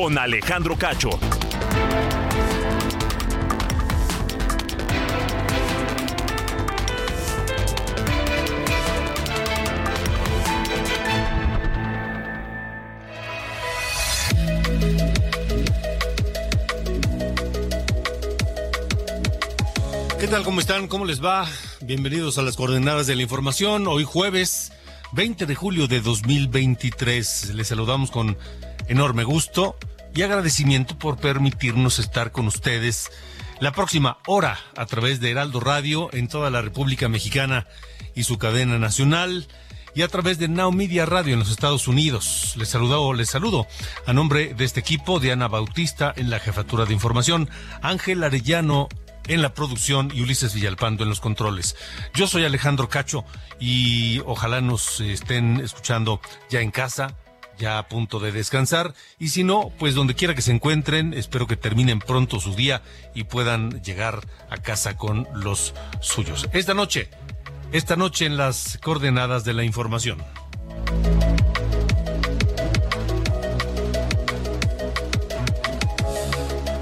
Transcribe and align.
Con 0.00 0.16
Alejandro 0.16 0.76
Cacho. 0.76 1.10
¿Qué 20.20 20.28
tal? 20.28 20.44
¿Cómo 20.44 20.60
están? 20.60 20.86
¿Cómo 20.86 21.06
les 21.06 21.24
va? 21.24 21.44
Bienvenidos 21.80 22.38
a 22.38 22.42
las 22.42 22.54
coordenadas 22.54 23.08
de 23.08 23.16
la 23.16 23.22
información. 23.22 23.88
Hoy 23.88 24.04
jueves 24.04 24.70
20 25.10 25.44
de 25.44 25.54
julio 25.56 25.88
de 25.88 26.00
2023. 26.00 27.54
Les 27.56 27.66
saludamos 27.66 28.12
con 28.12 28.38
enorme 28.86 29.24
gusto 29.24 29.76
y 30.14 30.22
agradecimiento 30.22 30.98
por 30.98 31.18
permitirnos 31.18 31.98
estar 31.98 32.32
con 32.32 32.46
ustedes 32.46 33.10
la 33.60 33.72
próxima 33.72 34.18
hora 34.26 34.58
a 34.76 34.86
través 34.86 35.20
de 35.20 35.30
Heraldo 35.30 35.60
Radio 35.60 36.10
en 36.12 36.28
toda 36.28 36.50
la 36.50 36.62
República 36.62 37.08
Mexicana 37.08 37.66
y 38.14 38.24
su 38.24 38.38
cadena 38.38 38.78
nacional 38.78 39.48
y 39.94 40.02
a 40.02 40.08
través 40.08 40.38
de 40.38 40.48
Now 40.48 40.70
Media 40.70 41.06
Radio 41.06 41.32
en 41.32 41.40
los 41.40 41.50
Estados 41.50 41.88
Unidos. 41.88 42.54
Les 42.56 42.68
saludo, 42.68 43.12
les 43.14 43.30
saludo 43.30 43.66
a 44.06 44.12
nombre 44.12 44.54
de 44.54 44.64
este 44.64 44.80
equipo, 44.80 45.18
Diana 45.18 45.48
Bautista 45.48 46.12
en 46.16 46.30
la 46.30 46.38
jefatura 46.38 46.84
de 46.84 46.94
información, 46.94 47.50
Ángel 47.82 48.22
Arellano 48.22 48.88
en 49.26 49.42
la 49.42 49.54
producción 49.54 50.10
y 50.14 50.22
Ulises 50.22 50.54
Villalpando 50.54 51.02
en 51.02 51.10
los 51.10 51.20
controles. 51.20 51.76
Yo 52.14 52.26
soy 52.26 52.44
Alejandro 52.44 52.88
Cacho 52.88 53.24
y 53.60 54.20
ojalá 54.26 54.60
nos 54.60 55.00
estén 55.00 55.60
escuchando 55.60 56.20
ya 56.48 56.60
en 56.60 56.70
casa, 56.70 57.16
ya 57.58 57.78
a 57.78 57.88
punto 57.88 58.20
de 58.20 58.32
descansar 58.32 58.94
y 59.18 59.28
si 59.28 59.44
no, 59.44 59.70
pues 59.78 59.94
donde 59.94 60.14
quiera 60.14 60.34
que 60.34 60.42
se 60.42 60.52
encuentren, 60.52 61.12
espero 61.14 61.46
que 61.46 61.56
terminen 61.56 61.98
pronto 61.98 62.40
su 62.40 62.54
día 62.54 62.82
y 63.14 63.24
puedan 63.24 63.82
llegar 63.82 64.26
a 64.50 64.56
casa 64.58 64.96
con 64.96 65.28
los 65.34 65.74
suyos. 66.00 66.48
Esta 66.52 66.74
noche, 66.74 67.10
esta 67.72 67.96
noche 67.96 68.26
en 68.26 68.36
las 68.36 68.78
coordenadas 68.82 69.44
de 69.44 69.54
la 69.54 69.64
información. 69.64 70.18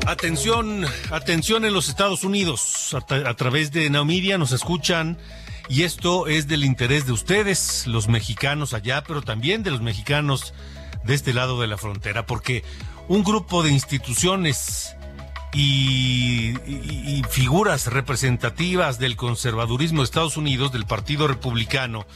Atención, 0.06 0.86
atención 1.10 1.64
en 1.64 1.74
los 1.74 1.88
Estados 1.88 2.22
Unidos. 2.22 2.94
A, 2.94 3.34
través 3.34 3.72
de 3.72 3.90
Naumidia 3.90 4.38
nos 4.38 4.52
escuchan 4.52 5.18
y 5.68 5.82
esto 5.82 6.26
es 6.26 6.46
del 6.46 6.64
interés 6.64 7.06
de 7.06 7.12
ustedes, 7.12 7.86
los 7.86 8.08
mexicanos 8.08 8.74
allá, 8.74 9.02
pero 9.02 9.22
también 9.22 9.62
de 9.62 9.70
los 9.70 9.80
mexicanos 9.80 10.54
de 11.04 11.14
este 11.14 11.32
lado 11.32 11.60
de 11.60 11.66
la 11.66 11.76
frontera, 11.76 12.26
porque 12.26 12.64
un 13.08 13.24
grupo 13.24 13.62
de 13.62 13.70
instituciones 13.70 14.96
y, 15.52 16.54
figuras 17.30 17.86
representativas 17.86 18.98
del 18.98 19.16
conservadurismo 19.16 20.00
de 20.00 20.04
Estados 20.04 20.36
Unidos, 20.36 20.72
del 20.72 20.86
Partido 20.86 21.26
Republicano, 21.26 22.06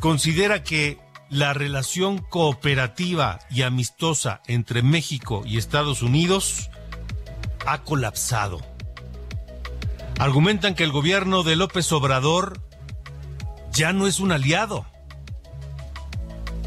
considera 0.00 0.62
que 0.62 0.98
la 1.30 1.52
relación 1.52 2.18
cooperativa 2.18 3.40
y 3.50 3.62
amistosa 3.62 4.42
entre 4.46 4.82
México 4.82 5.42
y 5.44 5.58
Estados 5.58 6.02
Unidos 6.02 6.70
ha 7.66 7.82
colapsado. 7.82 8.60
Argumentan 10.18 10.74
que 10.74 10.84
el 10.84 10.92
gobierno 10.92 11.42
de 11.42 11.56
López 11.56 11.90
Obrador 11.92 12.65
ya 13.76 13.92
no 13.92 14.06
es 14.06 14.20
un 14.20 14.32
aliado, 14.32 14.86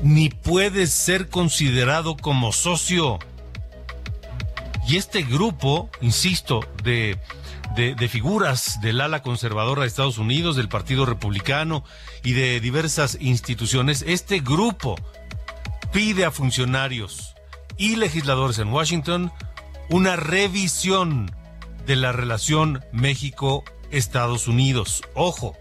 ni 0.03 0.30
puede 0.30 0.88
ser 0.88 1.28
considerado 1.30 2.16
como 2.16 2.52
socio. 2.52 3.20
Y 4.88 4.97
este 4.97 5.24
grupo, 5.24 5.90
insisto, 6.02 6.62
de, 6.84 7.19
de, 7.75 7.96
de, 7.96 8.08
figuras 8.08 8.80
del 8.81 9.02
ala 9.02 9.22
conservadora 9.22 9.81
de 9.81 9.88
Estados 9.88 10.18
Unidos, 10.18 10.56
del 10.56 10.69
Partido 10.69 11.06
Republicano 11.06 11.84
y 12.24 12.34
de 12.34 12.59
diversas 12.59 13.18
instituciones, 13.19 14.03
este 14.08 14.40
grupo 14.40 14.96
pide 15.92 16.25
a 16.25 16.31
funcionarios 16.31 17.36
y 17.78 17.96
legisladores 17.96 18.59
en 18.59 18.72
Washington 18.72 19.31
una 19.90 20.16
revisión 20.16 21.31
de 21.88 21.96
la 21.96 22.12
relación 22.12 22.84
México-Estados 22.92 24.48
Unidos. 24.48 25.02
Ojo, 25.16 25.58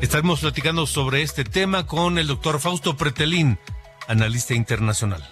estaremos 0.00 0.40
platicando 0.40 0.86
sobre 0.86 1.22
este 1.22 1.44
tema 1.44 1.86
con 1.86 2.18
el 2.18 2.26
doctor 2.26 2.60
Fausto 2.60 2.96
Pretelín, 2.96 3.58
analista 4.08 4.54
internacional. 4.54 5.22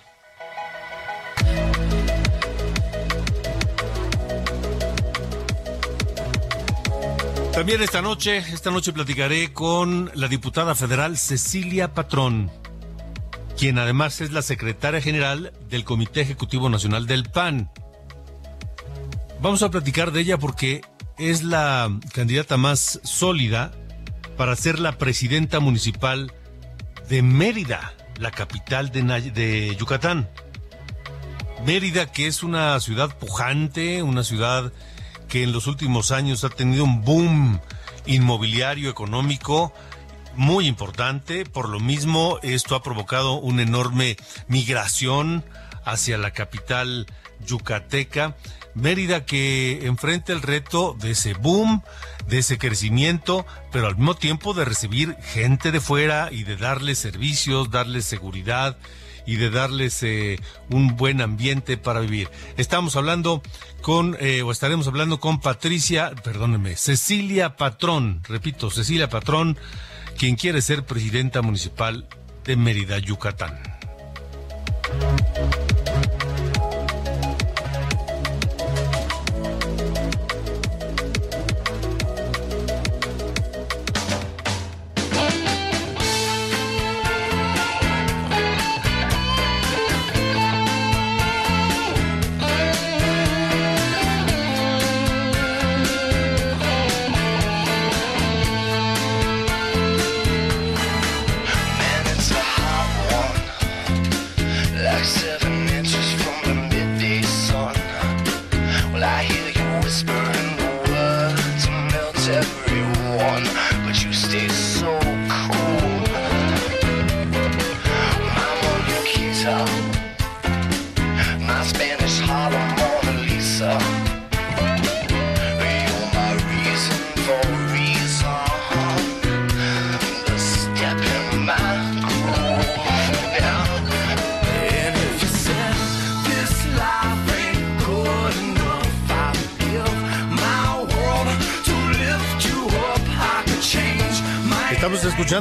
También 7.52 7.82
esta 7.82 8.00
noche, 8.00 8.38
esta 8.38 8.70
noche 8.70 8.92
platicaré 8.92 9.52
con 9.52 10.10
la 10.14 10.28
diputada 10.28 10.74
federal 10.74 11.18
Cecilia 11.18 11.92
Patrón 11.92 12.50
quien 13.62 13.78
además 13.78 14.20
es 14.20 14.32
la 14.32 14.42
secretaria 14.42 15.00
general 15.00 15.52
del 15.70 15.84
Comité 15.84 16.20
Ejecutivo 16.20 16.68
Nacional 16.68 17.06
del 17.06 17.24
PAN. 17.24 17.70
Vamos 19.40 19.62
a 19.62 19.70
platicar 19.70 20.10
de 20.10 20.20
ella 20.20 20.36
porque 20.36 20.80
es 21.16 21.44
la 21.44 21.88
candidata 22.12 22.56
más 22.56 22.98
sólida 23.04 23.70
para 24.36 24.56
ser 24.56 24.78
la 24.78 24.98
presidenta 24.98 25.60
municipal 25.60 26.32
de 27.08 27.22
Mérida, 27.22 27.94
la 28.16 28.30
capital 28.30 28.90
de, 28.90 29.76
Yucatán. 29.78 30.28
Mérida, 31.66 32.10
que 32.10 32.26
es 32.26 32.42
una 32.42 32.78
ciudad 32.80 33.16
pujante, 33.18 34.02
una 34.02 34.24
ciudad 34.24 34.72
que 35.28 35.42
en 35.42 35.52
los 35.52 35.66
últimos 35.66 36.10
años 36.10 36.44
ha 36.44 36.48
tenido 36.48 36.84
un 36.84 37.02
boom 37.02 37.60
inmobiliario 38.06 38.90
económico, 38.90 39.72
muy 40.34 40.66
importante. 40.66 41.44
Por 41.44 41.68
lo 41.68 41.78
mismo, 41.78 42.38
esto 42.42 42.74
ha 42.74 42.82
provocado 42.82 43.34
una 43.34 43.62
enorme 43.62 44.16
migración 44.48 45.44
hacia 45.84 46.18
la 46.18 46.32
capital 46.32 47.06
yucateca. 47.46 48.36
Mérida 48.74 49.24
que 49.24 49.86
enfrenta 49.86 50.32
el 50.32 50.42
reto 50.42 50.96
de 50.98 51.10
ese 51.10 51.34
boom, 51.34 51.82
de 52.26 52.38
ese 52.38 52.58
crecimiento, 52.58 53.46
pero 53.70 53.86
al 53.86 53.96
mismo 53.96 54.14
tiempo 54.14 54.54
de 54.54 54.64
recibir 54.64 55.16
gente 55.20 55.72
de 55.72 55.80
fuera 55.80 56.30
y 56.32 56.44
de 56.44 56.56
darles 56.56 56.98
servicios, 56.98 57.70
darles 57.70 58.06
seguridad 58.06 58.78
y 59.26 59.36
de 59.36 59.50
darles 59.50 60.02
eh, 60.02 60.40
un 60.70 60.96
buen 60.96 61.20
ambiente 61.20 61.76
para 61.76 62.00
vivir. 62.00 62.30
Estamos 62.56 62.96
hablando 62.96 63.42
con, 63.82 64.16
eh, 64.20 64.42
o 64.42 64.50
estaremos 64.50 64.86
hablando 64.88 65.20
con 65.20 65.40
Patricia, 65.40 66.12
perdónenme, 66.24 66.76
Cecilia 66.76 67.56
Patrón, 67.56 68.22
repito, 68.24 68.70
Cecilia 68.70 69.08
Patrón, 69.08 69.58
quien 70.18 70.36
quiere 70.36 70.62
ser 70.62 70.84
presidenta 70.84 71.42
municipal 71.42 72.08
de 72.44 72.56
Mérida, 72.56 72.98
Yucatán. 72.98 73.60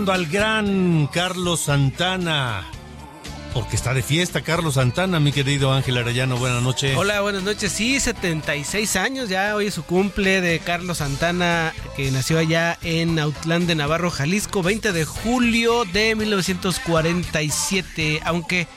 Al 0.10 0.26
gran 0.26 1.06
Carlos 1.08 1.60
Santana. 1.60 2.66
Porque 3.54 3.76
está 3.76 3.94
de 3.94 4.02
fiesta 4.02 4.42
Carlos 4.42 4.74
Santana, 4.76 5.20
mi 5.20 5.32
querido 5.32 5.72
Ángel 5.72 5.98
Arellano. 5.98 6.38
Buenas 6.38 6.64
noches. 6.64 6.98
Hola, 6.98 7.22
buenas 7.22 7.44
noches. 7.44 7.72
Sí, 7.72 8.00
76 8.00 8.96
años 8.96 9.30
ya. 9.30 9.56
Hoy 9.56 9.68
es 9.68 9.76
su 9.76 9.84
cumple 9.84 10.42
de 10.42 10.58
Carlos 10.60 10.98
Santana, 11.00 11.74
que 11.96 12.10
nació 12.10 12.40
allá 12.40 12.80
en 12.82 13.20
Autlán 13.20 13.68
de 13.68 13.76
Navarro, 13.76 14.10
Jalisco, 14.10 14.64
20 14.64 14.94
de 14.94 15.06
julio 15.06 15.86
de 15.86 16.16
1947. 16.16 18.22
Aunque, 18.26 18.68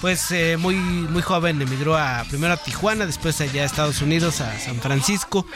pues, 0.00 0.32
eh, 0.32 0.56
muy, 0.58 0.74
muy 0.74 1.22
joven 1.22 1.62
emigró 1.62 1.96
a, 1.96 2.24
primero 2.28 2.54
a 2.54 2.56
Tijuana, 2.56 3.06
después 3.06 3.40
allá 3.40 3.62
a 3.62 3.66
Estados 3.66 4.02
Unidos, 4.02 4.40
a 4.40 4.58
San 4.58 4.80
Francisco. 4.80 5.46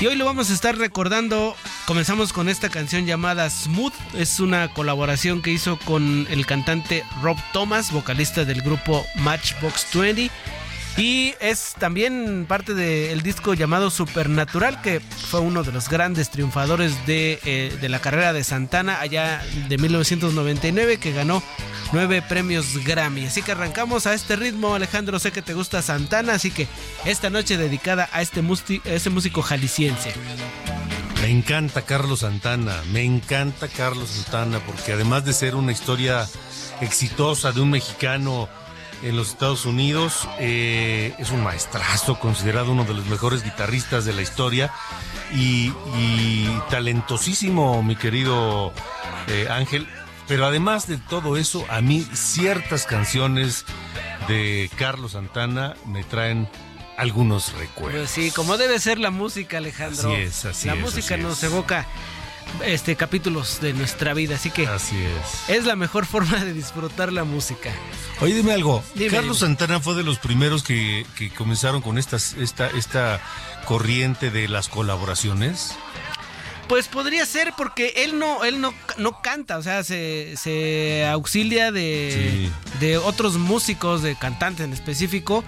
Y 0.00 0.06
hoy 0.06 0.16
lo 0.16 0.24
vamos 0.24 0.48
a 0.48 0.54
estar 0.54 0.78
recordando. 0.78 1.54
Comenzamos 1.86 2.32
con 2.32 2.48
esta 2.48 2.70
canción 2.70 3.04
llamada 3.04 3.50
Smooth. 3.50 3.92
Es 4.14 4.40
una 4.40 4.72
colaboración 4.72 5.42
que 5.42 5.50
hizo 5.50 5.78
con 5.84 6.26
el 6.30 6.46
cantante 6.46 7.04
Rob 7.22 7.36
Thomas, 7.52 7.92
vocalista 7.92 8.46
del 8.46 8.62
grupo 8.62 9.04
Matchbox 9.16 9.88
20. 9.92 10.30
Y 10.96 11.34
es 11.40 11.74
también 11.78 12.44
parte 12.46 12.74
del 12.74 13.22
disco 13.22 13.54
llamado 13.54 13.90
Supernatural, 13.90 14.82
que 14.82 15.00
fue 15.00 15.40
uno 15.40 15.62
de 15.62 15.72
los 15.72 15.88
grandes 15.88 16.30
triunfadores 16.30 17.06
de, 17.06 17.40
eh, 17.44 17.76
de 17.80 17.88
la 17.88 18.00
carrera 18.00 18.32
de 18.32 18.44
Santana 18.44 19.00
allá 19.00 19.42
de 19.68 19.78
1999, 19.78 20.98
que 20.98 21.12
ganó 21.12 21.42
nueve 21.92 22.22
premios 22.22 22.84
Grammy. 22.84 23.26
Así 23.26 23.42
que 23.42 23.52
arrancamos 23.52 24.06
a 24.06 24.14
este 24.14 24.36
ritmo, 24.36 24.74
Alejandro. 24.74 25.18
Sé 25.18 25.32
que 25.32 25.42
te 25.42 25.54
gusta 25.54 25.82
Santana, 25.82 26.34
así 26.34 26.50
que 26.50 26.68
esta 27.04 27.30
noche 27.30 27.56
dedicada 27.56 28.08
a 28.12 28.20
este, 28.20 28.40
a 28.40 28.94
este 28.94 29.10
músico 29.10 29.42
jalisciense. 29.42 30.12
Me 31.22 31.28
encanta 31.28 31.82
Carlos 31.82 32.20
Santana, 32.20 32.82
me 32.92 33.04
encanta 33.04 33.68
Carlos 33.68 34.08
Santana, 34.08 34.58
porque 34.60 34.92
además 34.92 35.24
de 35.24 35.32
ser 35.34 35.54
una 35.54 35.72
historia 35.72 36.26
exitosa 36.80 37.52
de 37.52 37.60
un 37.60 37.70
mexicano 37.70 38.48
en 39.02 39.16
los 39.16 39.28
Estados 39.30 39.64
Unidos, 39.66 40.28
eh, 40.38 41.14
es 41.18 41.30
un 41.30 41.42
maestrazo, 41.42 42.18
considerado 42.18 42.72
uno 42.72 42.84
de 42.84 42.94
los 42.94 43.06
mejores 43.06 43.42
guitarristas 43.42 44.04
de 44.04 44.12
la 44.12 44.22
historia 44.22 44.72
y, 45.32 45.72
y 45.96 46.60
talentosísimo, 46.70 47.82
mi 47.82 47.96
querido 47.96 48.72
eh, 49.28 49.48
Ángel. 49.50 49.86
Pero 50.28 50.46
además 50.46 50.86
de 50.86 50.96
todo 50.96 51.36
eso, 51.36 51.64
a 51.70 51.80
mí 51.80 52.06
ciertas 52.12 52.86
canciones 52.86 53.64
de 54.28 54.70
Carlos 54.76 55.12
Santana 55.12 55.74
me 55.86 56.04
traen 56.04 56.48
algunos 56.96 57.52
recuerdos. 57.54 58.00
Pues 58.00 58.10
sí, 58.10 58.30
como 58.30 58.56
debe 58.58 58.78
ser 58.78 58.98
la 58.98 59.10
música, 59.10 59.58
Alejandro. 59.58 60.12
Así 60.12 60.20
es, 60.20 60.44
así 60.44 60.66
la 60.68 60.74
es, 60.74 60.80
música 60.80 61.14
así 61.14 61.22
nos 61.24 61.38
es. 61.38 61.44
evoca 61.44 61.86
este 62.64 62.96
capítulos 62.96 63.60
de 63.60 63.72
nuestra 63.72 64.12
vida, 64.14 64.34
así 64.36 64.50
que 64.50 64.66
Así 64.66 64.96
es. 64.96 65.48
es 65.56 65.64
la 65.64 65.76
mejor 65.76 66.04
forma 66.06 66.44
de 66.44 66.52
disfrutar 66.52 67.12
la 67.12 67.24
música. 67.24 67.70
Oye, 68.20 68.34
dime 68.34 68.52
algo. 68.52 68.82
Dime, 68.94 69.10
Carlos 69.10 69.38
dime. 69.40 69.48
Santana 69.56 69.80
fue 69.80 69.94
de 69.94 70.02
los 70.02 70.18
primeros 70.18 70.62
que, 70.62 71.06
que 71.16 71.30
comenzaron 71.30 71.80
con 71.80 71.96
estas, 71.98 72.34
esta, 72.34 72.68
esta 72.68 73.20
corriente 73.66 74.30
de 74.30 74.48
las 74.48 74.68
colaboraciones. 74.68 75.74
Pues 76.68 76.86
podría 76.86 77.26
ser 77.26 77.52
porque 77.56 77.94
él 78.04 78.16
no, 78.20 78.44
él 78.44 78.60
no, 78.60 78.72
no 78.96 79.20
canta, 79.22 79.58
o 79.58 79.62
sea, 79.62 79.82
se, 79.82 80.36
se 80.36 81.04
auxilia 81.08 81.72
de, 81.72 82.48
de 82.78 82.96
otros 82.96 83.38
músicos, 83.38 84.02
de 84.02 84.14
cantantes 84.14 84.64
en 84.66 84.72
específico. 84.72 85.42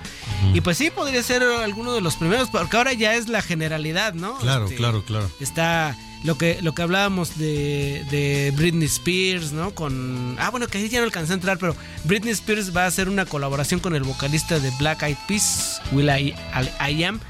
Y 0.52 0.62
pues 0.62 0.78
sí, 0.78 0.90
podría 0.90 1.22
ser 1.22 1.44
alguno 1.44 1.92
de 1.92 2.00
los 2.00 2.16
primeros, 2.16 2.50
porque 2.50 2.76
ahora 2.76 2.92
ya 2.92 3.14
es 3.14 3.28
la 3.28 3.40
generalidad, 3.40 4.14
¿no? 4.14 4.36
Claro, 4.38 4.64
Este, 4.64 4.76
claro, 4.76 5.04
claro. 5.04 5.30
Está 5.38 5.96
lo 6.24 6.38
que, 6.38 6.58
lo 6.62 6.72
que 6.74 6.82
hablábamos 6.82 7.36
de, 7.38 8.04
de 8.10 8.52
Britney 8.56 8.86
Spears, 8.86 9.52
¿no? 9.52 9.74
Con. 9.74 10.36
Ah, 10.38 10.50
bueno, 10.50 10.66
que 10.68 10.78
ahí 10.78 10.88
ya 10.88 10.98
no 11.00 11.04
alcancé 11.04 11.32
a 11.32 11.34
entrar, 11.34 11.58
pero 11.58 11.74
Britney 12.04 12.32
Spears 12.32 12.74
va 12.76 12.84
a 12.84 12.86
hacer 12.86 13.08
una 13.08 13.26
colaboración 13.26 13.80
con 13.80 13.94
el 13.94 14.02
vocalista 14.04 14.58
de 14.60 14.70
Black 14.78 15.02
Eyed 15.02 15.16
Peas, 15.26 15.80
Will 15.92 16.08
I, 16.08 16.34
I 16.88 17.04
Am. 17.04 17.20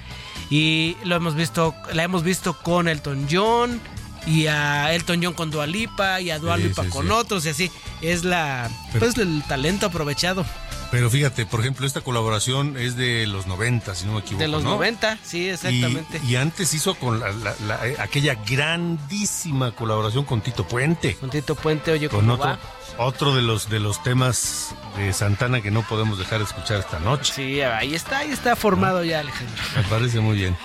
Y 0.50 0.97
lo 1.05 1.17
hemos 1.17 1.35
visto, 1.35 1.75
la 1.94 2.03
hemos 2.05 2.23
visto 2.23 2.55
con 2.59 2.89
Elton 2.89 3.27
John. 3.31 3.81
Y 4.25 4.47
a 4.47 4.94
Elton 4.94 5.21
John 5.21 5.35
con 5.35 5.50
Dua 5.50 5.67
Lipa 5.67 6.21
y 6.21 6.31
a 6.31 6.39
Dua 6.39 6.56
Sí, 6.56 6.62
Lipa 6.62 6.85
sí, 6.85 6.91
con 6.91 7.06
sí. 7.06 7.11
otros 7.12 7.44
y 7.44 7.49
así. 7.49 7.71
Es 8.03 8.23
la 8.23 8.71
Pero- 8.93 9.00
pues 9.06 9.19
el 9.19 9.43
talento 9.49 9.87
aprovechado 9.87 10.47
Pero 10.93 11.09
fíjate, 11.11 11.47
por 11.47 11.61
ejemplo, 11.61 11.87
esta 11.87 12.03
colaboración 12.03 12.77
es 12.77 12.97
de 12.97 13.27
los 13.27 13.47
90, 13.49 13.94
si 13.94 14.05
no 14.06 14.12
me 14.12 14.21
equivoco. 14.21 14.43
de 14.43 14.49
los 14.49 14.62
¿no? 14.62 14.73
90, 14.73 15.19
sí, 15.25 15.49
exactamente. 15.49 16.21
Y, 16.25 16.33
y 16.33 16.37
antes 16.37 16.73
hizo 16.75 16.94
con 16.97 17.19
la- 17.19 17.33
la- 17.33 17.55
la- 17.67 17.87
eh, 17.89 17.97
aquella 17.99 18.35
grandísima 18.47 19.73
colaboración 19.73 20.25
con 20.25 20.41
Tito 20.43 20.69
Puente. 20.69 21.17
Con 21.17 21.31
Tito 21.31 21.55
Puente, 21.55 21.93
oye, 21.93 22.09
Con 22.09 22.21
¿cómo 22.21 22.35
otro, 22.35 22.47
va? 22.47 22.59
otro 22.99 23.35
de 23.35 23.41
los 23.43 23.69
de 23.71 23.81
los 23.81 24.03
temas 24.03 24.75
de 24.99 25.12
Santana 25.15 25.62
que 25.62 25.71
no 25.71 25.83
podemos 25.83 26.19
dejar 26.19 26.39
de 26.41 26.44
escuchar 26.44 26.79
esta 26.81 26.99
noche. 27.00 27.33
Sí, 27.35 27.61
ahí 27.62 27.94
está, 27.94 28.19
ahí 28.19 28.31
está 28.31 28.55
formado 28.55 29.03
ya, 29.03 29.21
Alejandro. 29.21 29.62
Me 29.77 29.83
parece 29.85 30.21
muy 30.21 30.37
bien. 30.37 30.56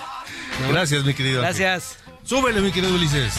¿No? 0.60 0.68
Gracias, 0.72 1.04
mi 1.04 1.14
querido. 1.14 1.40
Ángel. 1.44 1.62
Gracias. 1.62 1.96
Súbele, 2.24 2.60
mi 2.60 2.70
querido 2.70 2.94
Ulises. 2.94 3.32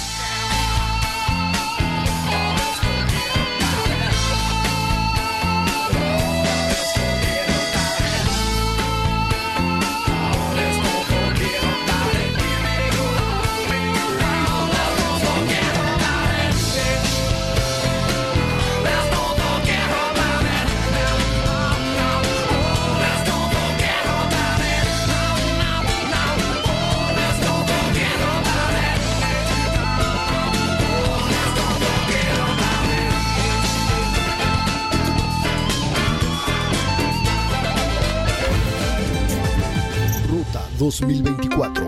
2024. 41.00 41.88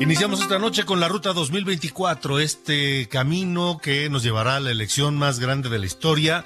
Iniciamos 0.00 0.40
esta 0.40 0.58
noche 0.58 0.84
con 0.84 0.98
la 0.98 1.08
Ruta 1.08 1.34
2024, 1.34 2.38
este 2.40 3.06
camino 3.08 3.78
que 3.82 4.08
nos 4.08 4.22
llevará 4.22 4.56
a 4.56 4.60
la 4.60 4.70
elección 4.70 5.16
más 5.16 5.40
grande 5.40 5.68
de 5.68 5.78
la 5.78 5.86
historia 5.86 6.44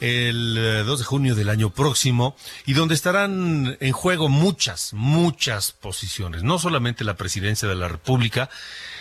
el 0.00 0.58
eh, 0.58 0.82
2 0.82 0.98
de 0.98 1.04
junio 1.04 1.34
del 1.36 1.48
año 1.48 1.70
próximo 1.70 2.34
y 2.66 2.72
donde 2.72 2.94
estarán 2.94 3.76
en 3.78 3.92
juego 3.92 4.28
muchas, 4.28 4.92
muchas 4.94 5.70
posiciones, 5.70 6.42
no 6.42 6.58
solamente 6.58 7.04
la 7.04 7.14
presidencia 7.14 7.68
de 7.68 7.76
la 7.76 7.86
República, 7.86 8.50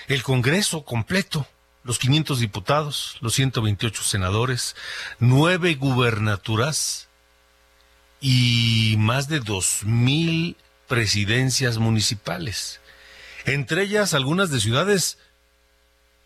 el 0.07 0.21
Congreso 0.21 0.85
completo, 0.85 1.47
los 1.83 1.97
500 1.97 2.39
diputados, 2.39 3.17
los 3.21 3.33
128 3.33 4.03
senadores, 4.03 4.75
nueve 5.19 5.73
gubernaturas 5.73 7.09
y 8.21 8.95
más 8.97 9.27
de 9.27 9.41
2.000 9.41 10.55
presidencias 10.87 11.77
municipales 11.77 12.79
entre 13.45 13.83
ellas 13.83 14.13
algunas 14.13 14.49
de 14.51 14.59
ciudades 14.59 15.17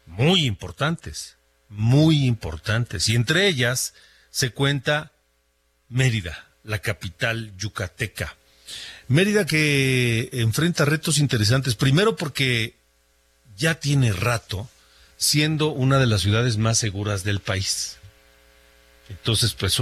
muy 0.05 0.45
importantes, 0.45 1.37
muy 1.69 2.25
importantes, 2.25 3.09
y 3.09 3.15
entre 3.15 3.47
ellas 3.47 3.93
se 4.29 4.51
cuenta 4.51 5.11
Mérida, 5.87 6.47
la 6.63 6.79
capital 6.79 7.53
yucateca. 7.57 8.35
Mérida 9.07 9.45
que 9.45 10.29
enfrenta 10.33 10.83
retos 10.83 11.19
interesantes, 11.19 11.75
primero 11.75 12.15
porque 12.15 12.75
ya 13.55 13.75
tiene 13.79 14.11
rato 14.11 14.67
siendo 15.17 15.69
una 15.69 15.99
de 15.99 16.07
las 16.07 16.21
ciudades 16.21 16.57
más 16.57 16.77
seguras 16.77 17.23
del 17.23 17.39
país. 17.39 17.97
Entonces, 19.09 19.53
pues 19.53 19.79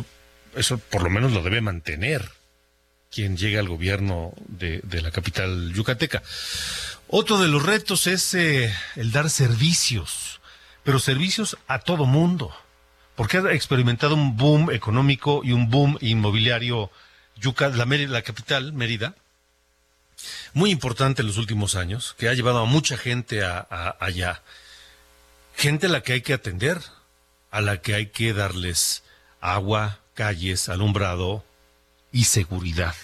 eso, 0.56 0.78
por 0.78 1.04
lo 1.04 1.10
menos 1.10 1.32
lo 1.32 1.42
debe 1.42 1.62
mantener 1.62 2.30
quien 3.12 3.38
llega 3.38 3.60
al 3.60 3.70
gobierno 3.70 4.34
de, 4.48 4.80
de 4.84 5.02
la 5.02 5.12
capital 5.12 5.74
yucateca. 5.74 6.24
Otro 7.08 7.40
de 7.40 7.48
los 7.48 7.64
retos 7.64 8.08
es 8.08 8.34
eh, 8.34 8.74
el 8.96 9.12
dar 9.12 9.30
servicios, 9.30 10.42
pero 10.84 11.00
servicios 11.00 11.58
a 11.68 11.80
todo 11.80 12.06
mundo, 12.06 12.52
porque 13.16 13.38
ha 13.38 13.52
experimentado 13.54 14.16
un 14.16 14.36
boom 14.36 14.72
económico 14.72 15.42
y 15.44 15.52
un 15.52 15.70
boom 15.70 15.98
inmobiliario 16.02 16.90
la, 17.60 17.86
la 17.86 18.22
capital, 18.22 18.74
Mérida, 18.74 19.16
muy 20.54 20.72
importante 20.72 21.22
en 21.22 21.28
los 21.28 21.38
últimos 21.38 21.76
años, 21.76 22.16
que 22.18 22.30
ha 22.30 22.34
llevado 22.34 22.60
a 22.60 22.66
mucha 22.66 22.98
gente 22.98 23.44
allá. 23.44 24.42
Gente 25.56 25.88
a 25.88 25.90
la 25.90 26.02
que 26.02 26.14
hay 26.14 26.22
que 26.22 26.34
atender, 26.34 26.80
a 27.52 27.62
la 27.62 27.82
que 27.82 27.96
hay 27.96 28.08
que 28.08 28.34
darles 28.34 29.04
agua, 29.42 30.00
calles, 30.14 30.70
alumbrado 30.70 31.44
y 32.12 32.26
seguridad. 32.26 32.96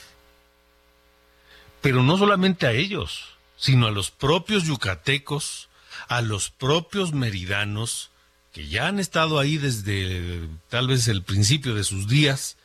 Pero 1.82 2.04
no 2.04 2.18
solamente 2.18 2.68
a 2.68 2.74
ellos, 2.74 3.38
sino 3.58 3.88
a 3.88 3.92
los 3.92 4.12
propios 4.12 4.63
yucatecos, 4.63 5.70
a 6.08 6.22
los 6.22 6.50
propios 6.50 7.13
meridanos, 7.13 8.12
que 8.54 8.68
ya 8.68 8.88
han 8.88 9.00
estado 9.00 9.39
ahí 9.39 9.58
desde 9.58 10.48
tal 10.70 10.88
vez 10.88 11.08
el 11.08 11.24
principio 11.24 11.75
de 11.75 11.84
sus 11.84 12.08
días 12.08 12.58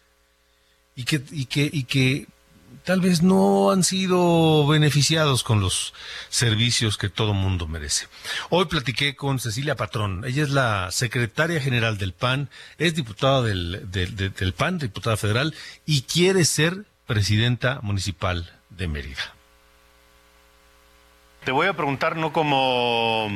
y 0.97 1.05
que, 1.05 1.23
y 1.31 1.47
que, 1.47 1.69
y 1.73 1.85
que 1.85 2.27
tal 2.85 3.01
vez 3.01 3.23
no 3.23 3.71
han 3.71 3.83
sido 3.83 4.67
beneficiados 4.67 5.43
con 5.43 5.61
los 5.61 5.95
servicios 6.29 6.99
que 6.99 7.09
todo 7.09 7.33
mundo 7.35 7.67
merece. 7.67 8.07
Hoy 8.51 8.67
platiqué 8.67 9.17
con 9.17 9.39
Cecilia 9.41 9.75
Patrón. 9.75 10.25
Ella 10.27 10.43
es 10.43 10.51
la 10.51 10.91
secretaria 10.91 11.61
general 11.61 11.99
del 11.99 12.13
PAN, 12.13 12.51
es 12.79 12.95
diputada 12.95 13.43
del, 13.43 13.91
del, 13.91 14.15
del- 14.17 14.53
PAN, 14.53 14.79
diputada 14.79 15.17
federal, 15.17 15.55
y 15.87 16.03
quiere 16.03 16.45
ser 16.45 16.85
presidenta 17.07 17.81
municipal 17.83 18.53
de 18.71 18.89
Mérida. 18.89 19.35
Te 21.45 21.53
voy 21.53 21.67
a 21.67 21.75
preguntar 21.75 22.17
no 22.17 22.33
como 22.33 23.29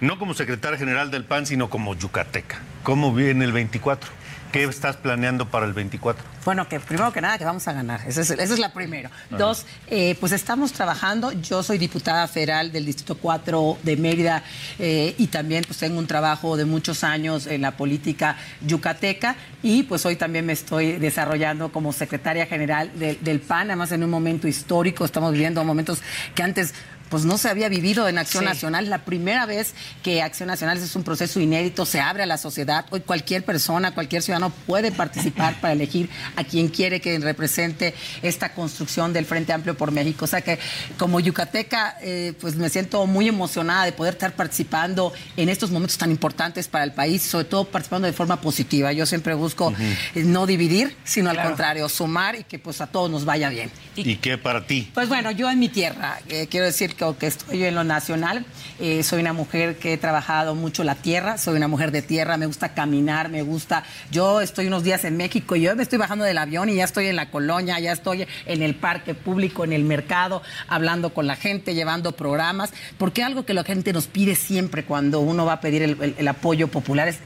no 0.00 0.18
como 0.18 0.32
secretaria 0.32 0.78
general 0.78 1.10
del 1.10 1.24
PAN, 1.24 1.44
sino 1.44 1.68
como 1.68 1.94
yucateca. 1.94 2.62
¿Cómo 2.82 3.12
viene 3.14 3.44
el 3.44 3.52
24? 3.52 4.10
¿Qué 4.52 4.64
estás 4.64 4.96
planeando 4.96 5.48
para 5.48 5.64
el 5.64 5.72
24? 5.72 6.24
Bueno, 6.44 6.68
que 6.68 6.80
primero 6.80 7.12
que 7.12 7.20
nada 7.20 7.38
que 7.38 7.44
vamos 7.44 7.68
a 7.68 7.72
ganar, 7.72 8.00
esa 8.06 8.20
es, 8.22 8.30
esa 8.30 8.54
es 8.54 8.58
la 8.58 8.72
primera. 8.72 9.10
Dos, 9.30 9.64
eh, 9.86 10.16
pues 10.18 10.32
estamos 10.32 10.72
trabajando, 10.72 11.30
yo 11.32 11.62
soy 11.62 11.78
diputada 11.78 12.26
federal 12.26 12.72
del 12.72 12.84
Distrito 12.84 13.16
4 13.16 13.78
de 13.82 13.96
Mérida 13.96 14.42
eh, 14.78 15.14
y 15.18 15.28
también 15.28 15.62
pues 15.64 15.78
tengo 15.78 15.98
un 15.98 16.06
trabajo 16.08 16.56
de 16.56 16.64
muchos 16.64 17.04
años 17.04 17.46
en 17.46 17.62
la 17.62 17.76
política 17.76 18.36
yucateca. 18.66 19.36
Y 19.62 19.84
pues 19.84 20.04
hoy 20.04 20.16
también 20.16 20.46
me 20.46 20.54
estoy 20.54 20.92
desarrollando 20.92 21.70
como 21.70 21.92
secretaria 21.92 22.46
general 22.46 22.90
del 22.98 23.40
PAN, 23.40 23.68
además 23.68 23.92
en 23.92 24.02
un 24.02 24.10
momento 24.10 24.48
histórico, 24.48 25.04
estamos 25.04 25.32
viviendo 25.32 25.62
momentos 25.62 26.02
que 26.34 26.42
antes 26.42 26.74
pues 27.10 27.24
no 27.24 27.36
se 27.36 27.48
había 27.50 27.68
vivido 27.68 28.08
en 28.08 28.16
Acción 28.16 28.44
Sí. 28.44 28.48
Nacional. 28.48 28.88
La 28.88 29.04
primera 29.04 29.44
vez 29.44 29.74
que 30.02 30.22
Acción 30.22 30.46
Nacional 30.46 30.78
es 30.78 30.96
un 30.96 31.02
proceso 31.04 31.40
inédito, 31.40 31.84
se 31.84 32.00
abre 32.00 32.22
a 32.22 32.26
la 32.26 32.38
sociedad. 32.38 32.86
Hoy 32.90 33.00
cualquier 33.00 33.44
persona, 33.44 33.92
cualquier 33.92 34.22
ciudadano 34.22 34.50
puede 34.66 34.92
participar 34.92 35.60
para 35.60 35.72
elegir 35.74 36.08
a 36.36 36.44
quien 36.44 36.68
quiere 36.68 37.00
que 37.00 37.18
represente 37.18 37.94
esta 38.22 38.54
construcción 38.54 39.12
del 39.12 39.26
Frente 39.26 39.52
Amplio 39.52 39.76
por 39.76 39.90
México. 39.92 40.24
O 40.24 40.28
sea 40.28 40.40
que 40.40 40.58
como 40.98 41.20
yucateca, 41.20 41.96
eh, 42.00 42.32
pues 42.40 42.54
me 42.56 42.68
siento 42.70 43.06
muy 43.06 43.28
emocionada 43.28 43.84
de 43.84 43.92
poder 43.92 44.14
estar 44.14 44.32
participando 44.32 45.12
en 45.36 45.48
estos 45.48 45.70
momentos 45.70 45.98
tan 45.98 46.10
importantes 46.10 46.68
para 46.68 46.84
el 46.84 46.92
país, 46.92 47.22
sobre 47.22 47.44
todo 47.46 47.64
participando 47.64 48.06
de 48.06 48.12
forma 48.12 48.40
positiva. 48.40 48.92
Yo 48.92 49.04
siempre 49.04 49.34
busco 49.34 49.72
eh, 50.14 50.22
no 50.24 50.46
dividir, 50.46 50.96
sino 51.04 51.30
al 51.30 51.42
contrario, 51.42 51.88
sumar 51.88 52.36
y 52.36 52.44
que 52.44 52.58
pues 52.58 52.80
a 52.80 52.86
todos 52.86 53.10
nos 53.10 53.24
vaya 53.24 53.48
bien. 53.48 53.70
¿Y 53.96 54.16
qué 54.16 54.38
para 54.38 54.66
ti? 54.66 54.90
Pues 54.94 55.08
bueno, 55.08 55.30
yo 55.32 55.50
en 55.50 55.58
mi 55.58 55.68
tierra, 55.68 56.20
eh, 56.28 56.46
quiero 56.48 56.66
decir 56.66 56.94
que 56.94 56.99
aunque 57.04 57.26
estoy 57.26 57.64
en 57.64 57.74
lo 57.74 57.84
nacional, 57.84 58.44
eh, 58.78 59.02
soy 59.02 59.20
una 59.20 59.32
mujer 59.32 59.76
que 59.76 59.92
he 59.92 59.96
trabajado 59.98 60.54
mucho 60.54 60.84
la 60.84 60.94
tierra, 60.94 61.38
soy 61.38 61.56
una 61.56 61.68
mujer 61.68 61.90
de 61.92 62.02
tierra, 62.02 62.36
me 62.36 62.46
gusta 62.46 62.74
caminar, 62.74 63.28
me 63.28 63.42
gusta. 63.42 63.84
Yo 64.10 64.40
estoy 64.40 64.66
unos 64.66 64.82
días 64.84 65.04
en 65.04 65.16
México 65.16 65.56
y 65.56 65.62
yo 65.62 65.74
me 65.76 65.82
estoy 65.82 65.98
bajando 65.98 66.24
del 66.24 66.38
avión 66.38 66.68
y 66.68 66.76
ya 66.76 66.84
estoy 66.84 67.06
en 67.06 67.16
la 67.16 67.30
colonia, 67.30 67.78
ya 67.80 67.92
estoy 67.92 68.26
en 68.46 68.62
el 68.62 68.74
parque 68.74 69.14
público, 69.14 69.64
en 69.64 69.72
el 69.72 69.84
mercado, 69.84 70.42
hablando 70.68 71.14
con 71.14 71.26
la 71.26 71.36
gente, 71.36 71.74
llevando 71.74 72.12
programas, 72.12 72.72
porque 72.98 73.22
algo 73.22 73.44
que 73.44 73.54
la 73.54 73.64
gente 73.64 73.92
nos 73.92 74.06
pide 74.06 74.34
siempre 74.34 74.84
cuando 74.84 75.20
uno 75.20 75.44
va 75.44 75.54
a 75.54 75.60
pedir 75.60 75.82
el- 75.82 76.14
el 76.16 76.28
apoyo 76.28 76.68
popular 76.68 77.08
es 77.08 77.18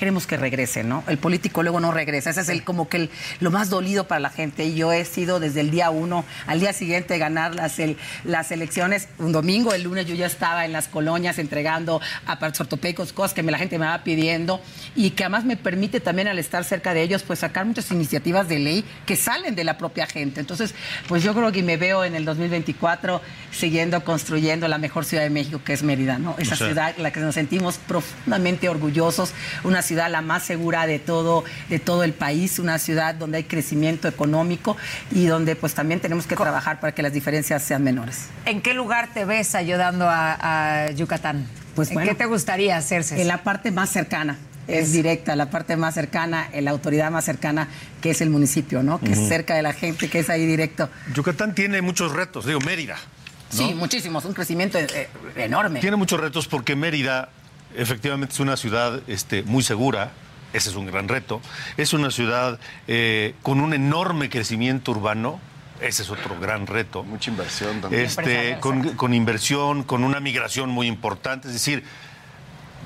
queremos 0.00 0.26
que 0.26 0.38
regrese, 0.38 0.82
¿no? 0.82 1.04
El 1.08 1.18
político 1.18 1.62
luego 1.62 1.78
no 1.78 1.92
regresa. 1.92 2.30
Ese 2.30 2.40
es 2.40 2.48
el, 2.48 2.64
como 2.64 2.88
que 2.88 2.96
el- 2.96 3.10
lo 3.40 3.50
más 3.50 3.68
dolido 3.68 4.08
para 4.08 4.18
la 4.18 4.30
gente. 4.30 4.64
Y 4.64 4.74
yo 4.74 4.92
he 4.94 5.04
sido 5.04 5.40
desde 5.40 5.60
el 5.60 5.70
día 5.70 5.90
uno 5.90 6.24
al 6.46 6.58
día 6.58 6.72
siguiente 6.72 7.18
ganar 7.18 7.54
las, 7.54 7.78
el- 7.78 7.98
las 8.24 8.50
elecciones, 8.50 9.08
un 9.18 9.32
domingo, 9.32 9.74
el 9.74 9.82
lunes 9.82 10.06
yo 10.06 10.14
ya 10.14 10.24
estaba 10.26 10.64
en 10.64 10.72
las 10.72 10.88
colonias 10.88 11.38
entregando 11.38 12.00
aparatos 12.24 12.62
ortopédicos, 12.62 13.12
cosas 13.12 13.34
que 13.34 13.42
me- 13.42 13.52
la 13.52 13.58
gente 13.58 13.78
me 13.78 13.84
va 13.84 14.02
pidiendo 14.02 14.62
y 14.96 15.10
que 15.10 15.24
además 15.24 15.44
me 15.44 15.58
permite 15.58 16.00
también 16.00 16.28
al 16.28 16.38
estar 16.38 16.64
cerca 16.64 16.94
de 16.94 17.02
ellos, 17.02 17.22
pues 17.22 17.40
sacar 17.40 17.66
muchas 17.66 17.90
iniciativas 17.90 18.48
de 18.48 18.58
ley 18.58 18.84
que 19.04 19.16
salen 19.16 19.54
de 19.54 19.64
la 19.64 19.76
propia 19.76 20.06
gente. 20.06 20.40
Entonces, 20.40 20.74
pues 21.08 21.22
yo 21.22 21.34
creo 21.34 21.52
que 21.52 21.62
me 21.62 21.76
veo 21.76 22.04
en 22.04 22.14
el 22.14 22.24
2024 22.24 23.20
siguiendo 23.52 24.02
construyendo 24.02 24.66
la 24.66 24.78
mejor 24.78 25.04
ciudad 25.04 25.24
de 25.24 25.30
México, 25.30 25.60
que 25.62 25.74
es 25.74 25.82
Mérida, 25.82 26.18
¿no? 26.18 26.36
Esa 26.38 26.54
O 26.54 26.56
sea- 26.56 26.66
ciudad 26.68 26.94
en 26.96 27.02
la 27.02 27.10
que 27.12 27.20
nos 27.20 27.34
sentimos 27.34 27.76
profundamente 27.76 28.68
orgullosos, 28.70 29.32
una 29.62 29.82
ciudad 29.82 29.89
la 29.96 30.20
más 30.22 30.44
segura 30.44 30.86
de 30.86 30.98
todo, 30.98 31.44
de 31.68 31.78
todo 31.78 32.04
el 32.04 32.12
país, 32.12 32.58
una 32.58 32.78
ciudad 32.78 33.14
donde 33.14 33.38
hay 33.38 33.44
crecimiento 33.44 34.08
económico 34.08 34.76
y 35.10 35.26
donde 35.26 35.56
pues 35.56 35.74
también 35.74 36.00
tenemos 36.00 36.26
que 36.26 36.36
trabajar 36.36 36.80
para 36.80 36.94
que 36.94 37.02
las 37.02 37.12
diferencias 37.12 37.62
sean 37.62 37.82
menores. 37.82 38.26
¿En 38.46 38.60
qué 38.62 38.74
lugar 38.74 39.12
te 39.12 39.24
ves 39.24 39.54
ayudando 39.54 40.08
a, 40.08 40.86
a 40.86 40.90
Yucatán? 40.92 41.46
Pues 41.74 41.88
¿En 41.90 41.94
bueno, 41.94 42.10
qué 42.10 42.14
te 42.14 42.26
gustaría 42.26 42.76
hacerse? 42.76 43.20
En 43.20 43.28
la 43.28 43.42
parte 43.42 43.70
más 43.70 43.90
cercana. 43.90 44.38
Es 44.68 44.92
directa, 44.92 45.34
la 45.34 45.50
parte 45.50 45.76
más 45.76 45.94
cercana, 45.94 46.48
la 46.54 46.70
autoridad 46.70 47.10
más 47.10 47.24
cercana, 47.24 47.66
que 48.00 48.10
es 48.10 48.20
el 48.20 48.30
municipio, 48.30 48.84
¿no? 48.84 49.00
Que 49.00 49.12
es 49.12 49.28
cerca 49.28 49.56
de 49.56 49.62
la 49.62 49.72
gente, 49.72 50.08
que 50.08 50.20
es 50.20 50.30
ahí 50.30 50.46
directo. 50.46 50.88
Yucatán 51.12 51.56
tiene 51.56 51.82
muchos 51.82 52.12
retos, 52.12 52.46
digo, 52.46 52.60
Mérida. 52.60 52.94
¿no? 52.94 53.58
Sí, 53.58 53.74
muchísimos, 53.74 54.24
un 54.24 54.32
crecimiento 54.32 54.78
eh, 54.78 55.08
enorme. 55.34 55.80
Tiene 55.80 55.96
muchos 55.96 56.20
retos 56.20 56.46
porque 56.46 56.76
Mérida 56.76 57.30
efectivamente 57.76 58.34
es 58.34 58.40
una 58.40 58.56
ciudad 58.56 59.00
este, 59.06 59.42
muy 59.42 59.62
segura, 59.62 60.12
ese 60.52 60.70
es 60.70 60.76
un 60.76 60.86
gran 60.86 61.08
reto. 61.08 61.40
Es 61.76 61.92
una 61.92 62.10
ciudad 62.10 62.58
eh, 62.88 63.34
con 63.42 63.60
un 63.60 63.72
enorme 63.74 64.28
crecimiento 64.30 64.90
urbano, 64.92 65.40
ese 65.80 66.02
es 66.02 66.10
otro 66.10 66.38
gran 66.38 66.66
reto. 66.66 67.04
Mucha 67.04 67.30
inversión 67.30 67.80
también. 67.80 68.02
Este, 68.04 68.58
con, 68.60 68.90
con 68.96 69.14
inversión, 69.14 69.82
con 69.84 70.04
una 70.04 70.20
migración 70.20 70.68
muy 70.70 70.86
importante. 70.88 71.48
Es 71.48 71.54
decir, 71.54 71.84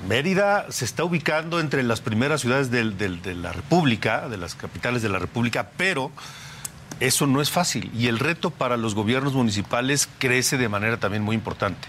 Mérida 0.07 0.67
se 0.69 0.85
está 0.85 1.03
ubicando 1.03 1.59
entre 1.59 1.81
las 1.83 2.01
primeras 2.01 2.41
ciudades 2.41 2.69
del- 2.69 2.97
del- 2.97 3.21
de 3.21 3.33
la 3.33 3.51
República, 3.51 4.29
de 4.29 4.37
las 4.37 4.53
capitales 4.55 5.01
de 5.01 5.09
la 5.09 5.19
República, 5.19 5.69
pero 5.77 6.11
eso 6.99 7.27
no 7.27 7.41
es 7.41 7.49
fácil 7.49 7.89
y 7.93 8.07
el 8.07 8.19
reto 8.19 8.51
para 8.51 8.77
los 8.77 8.93
gobiernos 8.95 9.33
municipales 9.33 10.07
crece 10.19 10.57
de 10.57 10.69
manera 10.69 10.97
también 10.97 11.23
muy 11.23 11.35
importante. 11.35 11.87